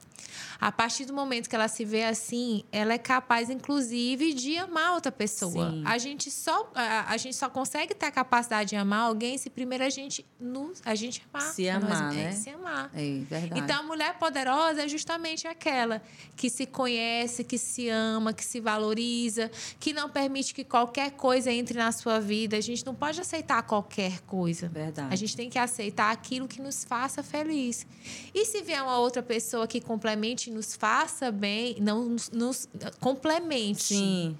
A 0.59 0.71
partir 0.71 1.05
do 1.05 1.13
momento 1.13 1.49
que 1.49 1.55
ela 1.55 1.67
se 1.67 1.85
vê 1.85 2.03
assim, 2.03 2.63
ela 2.71 2.93
é 2.93 2.97
capaz, 2.97 3.49
inclusive, 3.49 4.33
de 4.33 4.57
amar 4.57 4.93
outra 4.93 5.11
pessoa. 5.11 5.71
Sim. 5.71 5.83
A 5.85 5.97
gente 5.97 6.31
só 6.31 6.71
a, 6.73 7.11
a, 7.11 7.17
gente 7.17 7.35
só 7.35 7.49
consegue 7.49 7.93
ter 7.93 8.07
a 8.07 8.11
capacidade 8.11 8.69
de 8.69 8.75
amar 8.75 9.01
alguém 9.01 9.37
se 9.37 9.49
primeiro 9.49 9.83
a 9.83 9.89
gente 9.89 10.25
nos, 10.39 10.81
a 10.85 10.95
gente 10.95 11.23
amar. 11.31 11.53
Se 11.53 11.69
amar, 11.69 11.89
nós, 11.89 12.15
né? 12.15 12.23
É, 12.25 12.31
se 12.31 12.49
amar. 12.49 12.91
É 12.93 13.19
verdade. 13.23 13.61
Então 13.61 13.79
a 13.79 13.83
mulher 13.83 14.17
poderosa 14.17 14.83
é 14.83 14.87
justamente 14.87 15.47
aquela 15.47 16.01
que 16.35 16.49
se 16.49 16.65
conhece, 16.65 17.43
que 17.43 17.57
se 17.57 17.89
ama, 17.89 18.33
que 18.33 18.43
se 18.43 18.59
valoriza, 18.59 19.51
que 19.79 19.93
não 19.93 20.09
permite 20.09 20.53
que 20.53 20.63
qualquer 20.63 21.11
coisa 21.11 21.51
entre 21.51 21.77
na 21.77 21.91
sua 21.91 22.19
vida. 22.19 22.57
A 22.57 22.61
gente 22.61 22.85
não 22.85 22.95
pode 22.95 23.21
aceitar 23.21 23.61
qualquer 23.63 24.21
coisa. 24.21 24.67
Verdade. 24.67 25.13
A 25.13 25.15
gente 25.15 25.35
tem 25.35 25.49
que 25.49 25.59
aceitar 25.59 26.11
aquilo 26.11 26.47
que 26.47 26.61
nos 26.61 26.83
faça 26.83 27.21
feliz. 27.21 27.85
E 28.33 28.45
se 28.45 28.61
vier 28.61 28.81
uma 28.81 28.97
outra 28.97 29.21
pessoa 29.21 29.67
que 29.67 29.79
complemente, 29.79 30.46
nos 30.51 30.75
faça 30.75 31.31
bem, 31.31 31.77
não 31.79 32.05
nos, 32.05 32.29
nos 32.29 32.69
complemente. 32.99 33.95
Sim. 33.95 34.37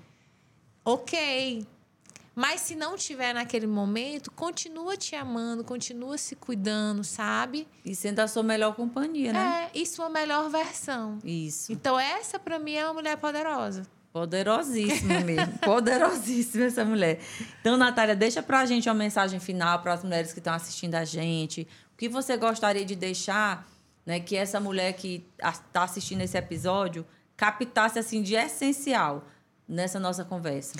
Ok. 0.83 1.65
Mas 2.35 2.61
se 2.61 2.75
não 2.75 2.95
tiver 2.95 3.33
naquele 3.33 3.65
momento, 3.65 4.29
continua 4.31 4.95
te 4.95 5.15
amando, 5.15 5.63
continua 5.63 6.19
se 6.19 6.35
cuidando, 6.35 7.03
sabe? 7.03 7.67
E 7.83 7.95
sendo 7.95 8.19
a 8.19 8.27
sua 8.27 8.43
melhor 8.43 8.75
companhia, 8.75 9.33
né? 9.33 9.71
É, 9.73 9.79
e 9.79 9.87
sua 9.87 10.07
melhor 10.07 10.47
versão. 10.47 11.17
Isso. 11.23 11.71
Então, 11.71 11.99
essa 11.99 12.37
para 12.37 12.59
mim 12.59 12.73
é 12.73 12.85
uma 12.85 12.93
mulher 12.93 13.17
poderosa. 13.17 13.81
Poderosíssima 14.13 15.19
mesmo. 15.21 15.57
Poderosíssima 15.65 16.65
essa 16.65 16.85
mulher. 16.85 17.19
Então, 17.59 17.75
Natália, 17.75 18.15
deixa 18.15 18.43
pra 18.43 18.67
gente 18.67 18.87
uma 18.87 18.93
mensagem 18.93 19.39
final 19.39 19.79
para 19.79 19.93
as 19.93 20.03
mulheres 20.03 20.31
que 20.31 20.39
estão 20.39 20.53
assistindo 20.53 20.93
a 20.93 21.05
gente. 21.05 21.67
O 21.93 21.97
que 21.97 22.07
você 22.07 22.37
gostaria 22.37 22.85
de 22.85 22.95
deixar, 22.95 23.67
né, 24.07 24.21
que 24.21 24.37
essa 24.37 24.57
mulher 24.57 24.93
que 24.93 25.25
está 25.37 25.83
assistindo 25.83 26.21
esse 26.21 26.37
episódio 26.37 27.05
captasse 27.35 27.99
assim 27.99 28.21
de 28.21 28.35
essencial 28.35 29.27
nessa 29.67 29.99
nossa 29.99 30.23
conversa? 30.23 30.79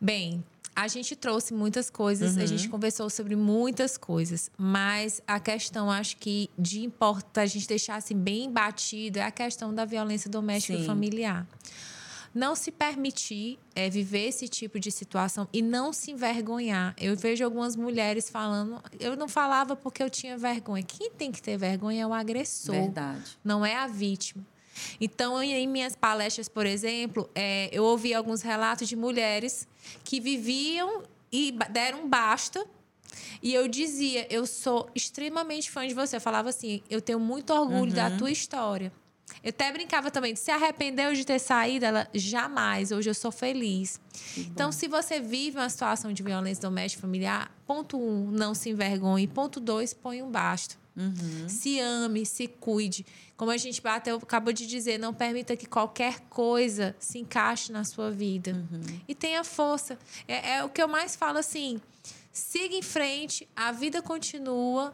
Bem, 0.00 0.44
a 0.76 0.86
gente 0.86 1.16
trouxe 1.16 1.52
muitas 1.52 1.90
coisas, 1.90 2.36
uhum. 2.36 2.42
a 2.42 2.46
gente 2.46 2.68
conversou 2.68 3.10
sobre 3.10 3.34
muitas 3.34 3.98
coisas, 3.98 4.48
mas 4.56 5.20
a 5.26 5.40
questão, 5.40 5.90
acho 5.90 6.16
que 6.18 6.48
de 6.56 6.84
importa 6.84 7.40
a 7.40 7.46
gente 7.46 7.66
deixar 7.66 7.96
assim 7.96 8.16
bem 8.16 8.48
batido 8.48 9.18
é 9.18 9.22
a 9.22 9.30
questão 9.32 9.74
da 9.74 9.84
violência 9.84 10.30
doméstica 10.30 10.78
Sim. 10.78 10.84
e 10.84 10.86
familiar 10.86 11.44
não 12.34 12.54
se 12.54 12.70
permitir 12.70 13.58
é, 13.74 13.88
viver 13.88 14.28
esse 14.28 14.48
tipo 14.48 14.78
de 14.78 14.90
situação 14.90 15.48
e 15.52 15.62
não 15.62 15.92
se 15.92 16.10
envergonhar. 16.10 16.94
Eu 16.98 17.16
vejo 17.16 17.44
algumas 17.44 17.76
mulheres 17.76 18.28
falando, 18.28 18.82
eu 18.98 19.16
não 19.16 19.28
falava 19.28 19.74
porque 19.74 20.02
eu 20.02 20.10
tinha 20.10 20.36
vergonha. 20.36 20.82
Quem 20.82 21.10
tem 21.10 21.32
que 21.32 21.42
ter 21.42 21.56
vergonha 21.56 22.02
é 22.02 22.06
o 22.06 22.12
agressor, 22.12 22.74
Verdade. 22.74 23.38
não 23.44 23.64
é 23.64 23.76
a 23.76 23.86
vítima. 23.86 24.44
Então, 25.00 25.42
em 25.42 25.66
minhas 25.66 25.96
palestras, 25.96 26.48
por 26.48 26.64
exemplo, 26.64 27.28
é, 27.34 27.68
eu 27.72 27.84
ouvi 27.84 28.14
alguns 28.14 28.42
relatos 28.42 28.88
de 28.88 28.94
mulheres 28.94 29.66
que 30.04 30.20
viviam 30.20 31.02
e 31.32 31.52
deram 31.70 32.08
basta 32.08 32.64
e 33.42 33.54
eu 33.54 33.68
dizia, 33.68 34.26
eu 34.30 34.46
sou 34.46 34.88
extremamente 34.94 35.70
fã 35.70 35.86
de 35.86 35.94
você. 35.94 36.16
Eu 36.16 36.20
falava 36.20 36.48
assim, 36.48 36.82
eu 36.90 37.00
tenho 37.00 37.20
muito 37.20 37.52
orgulho 37.52 37.90
uhum. 37.90 37.96
da 37.96 38.10
tua 38.16 38.30
história. 38.30 38.92
Eu 39.42 39.50
até 39.50 39.72
brincava 39.72 40.10
também, 40.10 40.34
se 40.34 40.50
arrependeu 40.50 41.12
de 41.14 41.24
ter 41.24 41.38
saído, 41.38 41.84
ela 41.84 42.08
jamais, 42.14 42.92
hoje 42.92 43.10
eu 43.10 43.14
sou 43.14 43.30
feliz. 43.30 44.00
Então, 44.36 44.72
se 44.72 44.88
você 44.88 45.20
vive 45.20 45.58
uma 45.58 45.68
situação 45.68 46.12
de 46.12 46.22
violência 46.22 46.62
doméstica 46.62 47.00
familiar, 47.00 47.50
ponto 47.66 47.98
um, 47.98 48.30
não 48.30 48.54
se 48.54 48.70
envergonhe. 48.70 49.26
Ponto 49.26 49.60
dois, 49.60 49.94
põe 49.94 50.22
um 50.22 50.30
basta. 50.30 50.76
Uhum. 50.96 51.48
Se 51.48 51.78
ame, 51.78 52.26
se 52.26 52.48
cuide. 52.48 53.06
Como 53.36 53.52
a 53.52 53.56
gente 53.56 53.80
bateu, 53.80 54.16
acabou 54.16 54.52
de 54.52 54.66
dizer, 54.66 54.98
não 54.98 55.14
permita 55.14 55.56
que 55.56 55.66
qualquer 55.66 56.18
coisa 56.28 56.96
se 56.98 57.20
encaixe 57.20 57.70
na 57.70 57.84
sua 57.84 58.10
vida. 58.10 58.50
Uhum. 58.52 59.00
E 59.06 59.14
tenha 59.14 59.44
força. 59.44 59.96
É, 60.26 60.56
é 60.56 60.64
o 60.64 60.68
que 60.68 60.82
eu 60.82 60.88
mais 60.88 61.14
falo 61.14 61.38
assim: 61.38 61.80
siga 62.32 62.74
em 62.74 62.82
frente, 62.82 63.48
a 63.54 63.70
vida 63.70 64.02
continua 64.02 64.92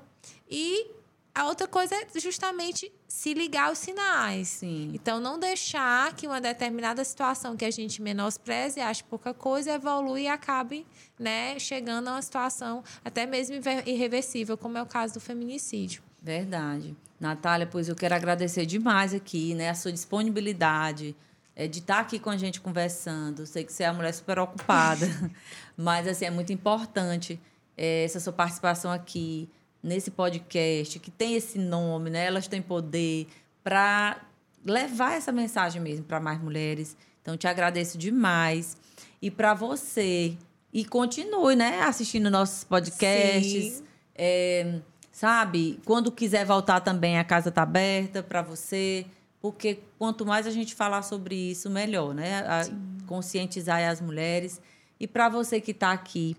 e 0.51 0.89
a 1.35 1.47
outra 1.47 1.67
coisa 1.67 1.95
é 1.97 2.21
justamente 2.21 2.93
se 3.09 3.35
ligar 3.35 3.69
aos 3.69 3.79
sinais. 3.79 4.49
Sim. 4.49 4.93
Então, 4.95 5.19
não 5.19 5.39
deixar 5.39 6.15
que 6.15 6.29
uma 6.29 6.41
determinada 6.41 7.03
situação 7.05 7.57
que 7.57 7.65
a 7.65 7.71
gente 7.71 8.01
menospreze, 8.01 8.81
ache 8.81 9.03
pouca 9.03 9.35
coisa, 9.35 9.73
evolui 9.73 10.23
e 10.23 10.29
acabe 10.29 10.87
né, 11.19 11.59
chegando 11.59 12.09
a 12.09 12.13
uma 12.13 12.23
situação 12.23 12.85
até 13.05 13.27
mesmo 13.27 13.57
irreversível, 13.85 14.57
como 14.57 14.79
é 14.79 14.83
o 14.83 14.87
caso 14.87 15.15
do 15.15 15.21
feminicídio. 15.21 16.03
Verdade. 16.23 16.97
Natália, 17.19 17.67
pois 17.67 17.89
eu 17.89 17.97
quero 17.97 18.15
agradecer 18.15 18.65
demais 18.65 19.13
aqui 19.13 19.55
né, 19.55 19.71
a 19.71 19.75
sua 19.75 19.91
disponibilidade 19.91 21.17
é, 21.57 21.67
de 21.67 21.81
estar 21.81 21.99
aqui 21.99 22.19
com 22.19 22.31
a 22.31 22.37
gente 22.37 22.61
conversando. 22.61 23.45
Sei 23.45 23.65
que 23.65 23.73
você 23.73 23.83
é 23.83 23.89
uma 23.91 23.97
mulher 23.97 24.15
super 24.15 24.39
ocupada, 24.39 25.07
mas 25.77 26.07
assim, 26.07 26.27
é 26.27 26.31
muito 26.31 26.53
importante 26.53 27.41
é, 27.77 28.05
essa 28.05 28.21
sua 28.21 28.33
participação 28.33 28.93
aqui 28.93 29.49
nesse 29.85 30.11
podcast, 30.11 30.99
que 30.99 31.11
tem 31.11 31.35
esse 31.35 31.59
nome, 31.59 32.09
né? 32.09 32.25
Elas 32.25 32.49
têm 32.49 32.63
poder 32.63 33.27
para 33.63 34.19
levar 34.65 35.13
essa 35.13 35.31
mensagem 35.31 35.81
mesmo 35.81 36.07
para 36.07 36.19
mais 36.19 36.41
mulheres. 36.41 36.97
Então, 37.21 37.37
te 37.37 37.47
agradeço 37.47 37.99
demais. 37.99 38.79
E 39.21 39.31
para 39.31 39.53
você, 39.53 40.37
e 40.73 40.87
continue, 40.87 41.55
né, 41.55 41.83
assistindo 41.83 42.31
nossos 42.31 42.65
podcasts. 42.65 43.83
É, 44.15 44.81
sabe? 45.13 45.79
Quando 45.85 46.11
quiser 46.11 46.47
voltar 46.47 46.81
também, 46.81 47.19
a 47.19 47.25
casa 47.25 47.51
está 47.51 47.63
aberta 47.63 48.23
para 48.23 48.41
você. 48.41 49.05
Porque 49.39 49.81
quanto 49.99 50.25
mais 50.25 50.47
a 50.47 50.51
gente 50.51 50.75
falar 50.75 51.03
sobre 51.03 51.35
isso, 51.35 51.69
melhor, 51.69 52.15
né? 52.15 52.39
A, 52.39 52.63
conscientizar 53.07 53.87
as 53.87 54.01
mulheres. 54.01 54.63
E 54.99 55.07
para 55.07 55.29
você 55.29 55.61
que 55.61 55.73
está 55.73 55.93
aqui 55.93 56.35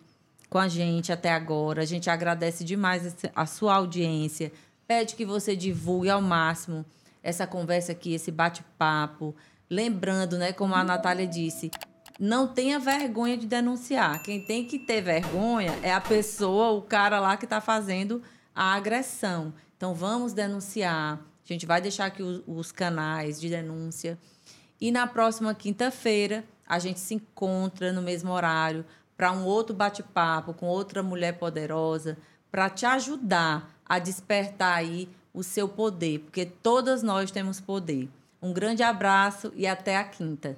com 0.49 0.57
a 0.57 0.67
gente 0.67 1.11
até 1.11 1.31
agora. 1.31 1.81
A 1.81 1.85
gente 1.85 2.09
agradece 2.09 2.63
demais 2.63 3.15
a 3.35 3.45
sua 3.45 3.75
audiência. 3.75 4.51
Pede 4.87 5.15
que 5.15 5.25
você 5.25 5.55
divulgue 5.55 6.09
ao 6.09 6.21
máximo 6.21 6.85
essa 7.23 7.47
conversa 7.47 7.91
aqui, 7.91 8.13
esse 8.13 8.31
bate-papo. 8.31 9.35
Lembrando, 9.69 10.37
né, 10.37 10.53
como 10.53 10.75
a 10.75 10.83
Natália 10.83 11.25
disse, 11.25 11.71
não 12.19 12.47
tenha 12.47 12.79
vergonha 12.79 13.35
de 13.35 13.47
denunciar. 13.47 14.21
Quem 14.21 14.45
tem 14.45 14.65
que 14.65 14.79
ter 14.79 15.01
vergonha 15.01 15.77
é 15.81 15.91
a 15.91 15.99
pessoa, 15.99 16.71
o 16.71 16.81
cara 16.81 17.19
lá 17.19 17.35
que 17.35 17.45
está 17.45 17.59
fazendo 17.59 18.21
a 18.53 18.75
agressão. 18.75 19.53
Então 19.75 19.93
vamos 19.93 20.33
denunciar. 20.33 21.15
A 21.17 21.47
gente 21.53 21.65
vai 21.65 21.81
deixar 21.81 22.05
aqui 22.05 22.23
os, 22.23 22.41
os 22.47 22.71
canais 22.71 23.39
de 23.39 23.49
denúncia. 23.49 24.17
E 24.79 24.91
na 24.91 25.07
próxima 25.07 25.53
quinta-feira 25.53 26.43
a 26.67 26.79
gente 26.79 26.99
se 26.99 27.13
encontra 27.13 27.91
no 27.91 28.01
mesmo 28.01 28.31
horário 28.31 28.85
para 29.17 29.31
um 29.31 29.45
outro 29.45 29.75
bate-papo 29.75 30.53
com 30.53 30.67
outra 30.67 31.01
mulher 31.01 31.37
poderosa, 31.37 32.17
para 32.51 32.69
te 32.69 32.85
ajudar 32.85 33.69
a 33.85 33.99
despertar 33.99 34.77
aí 34.77 35.09
o 35.33 35.43
seu 35.43 35.67
poder, 35.67 36.19
porque 36.19 36.45
todas 36.45 37.03
nós 37.03 37.31
temos 37.31 37.59
poder. 37.59 38.09
Um 38.41 38.53
grande 38.53 38.83
abraço 38.83 39.51
e 39.55 39.67
até 39.67 39.97
a 39.97 40.03
quinta. 40.03 40.57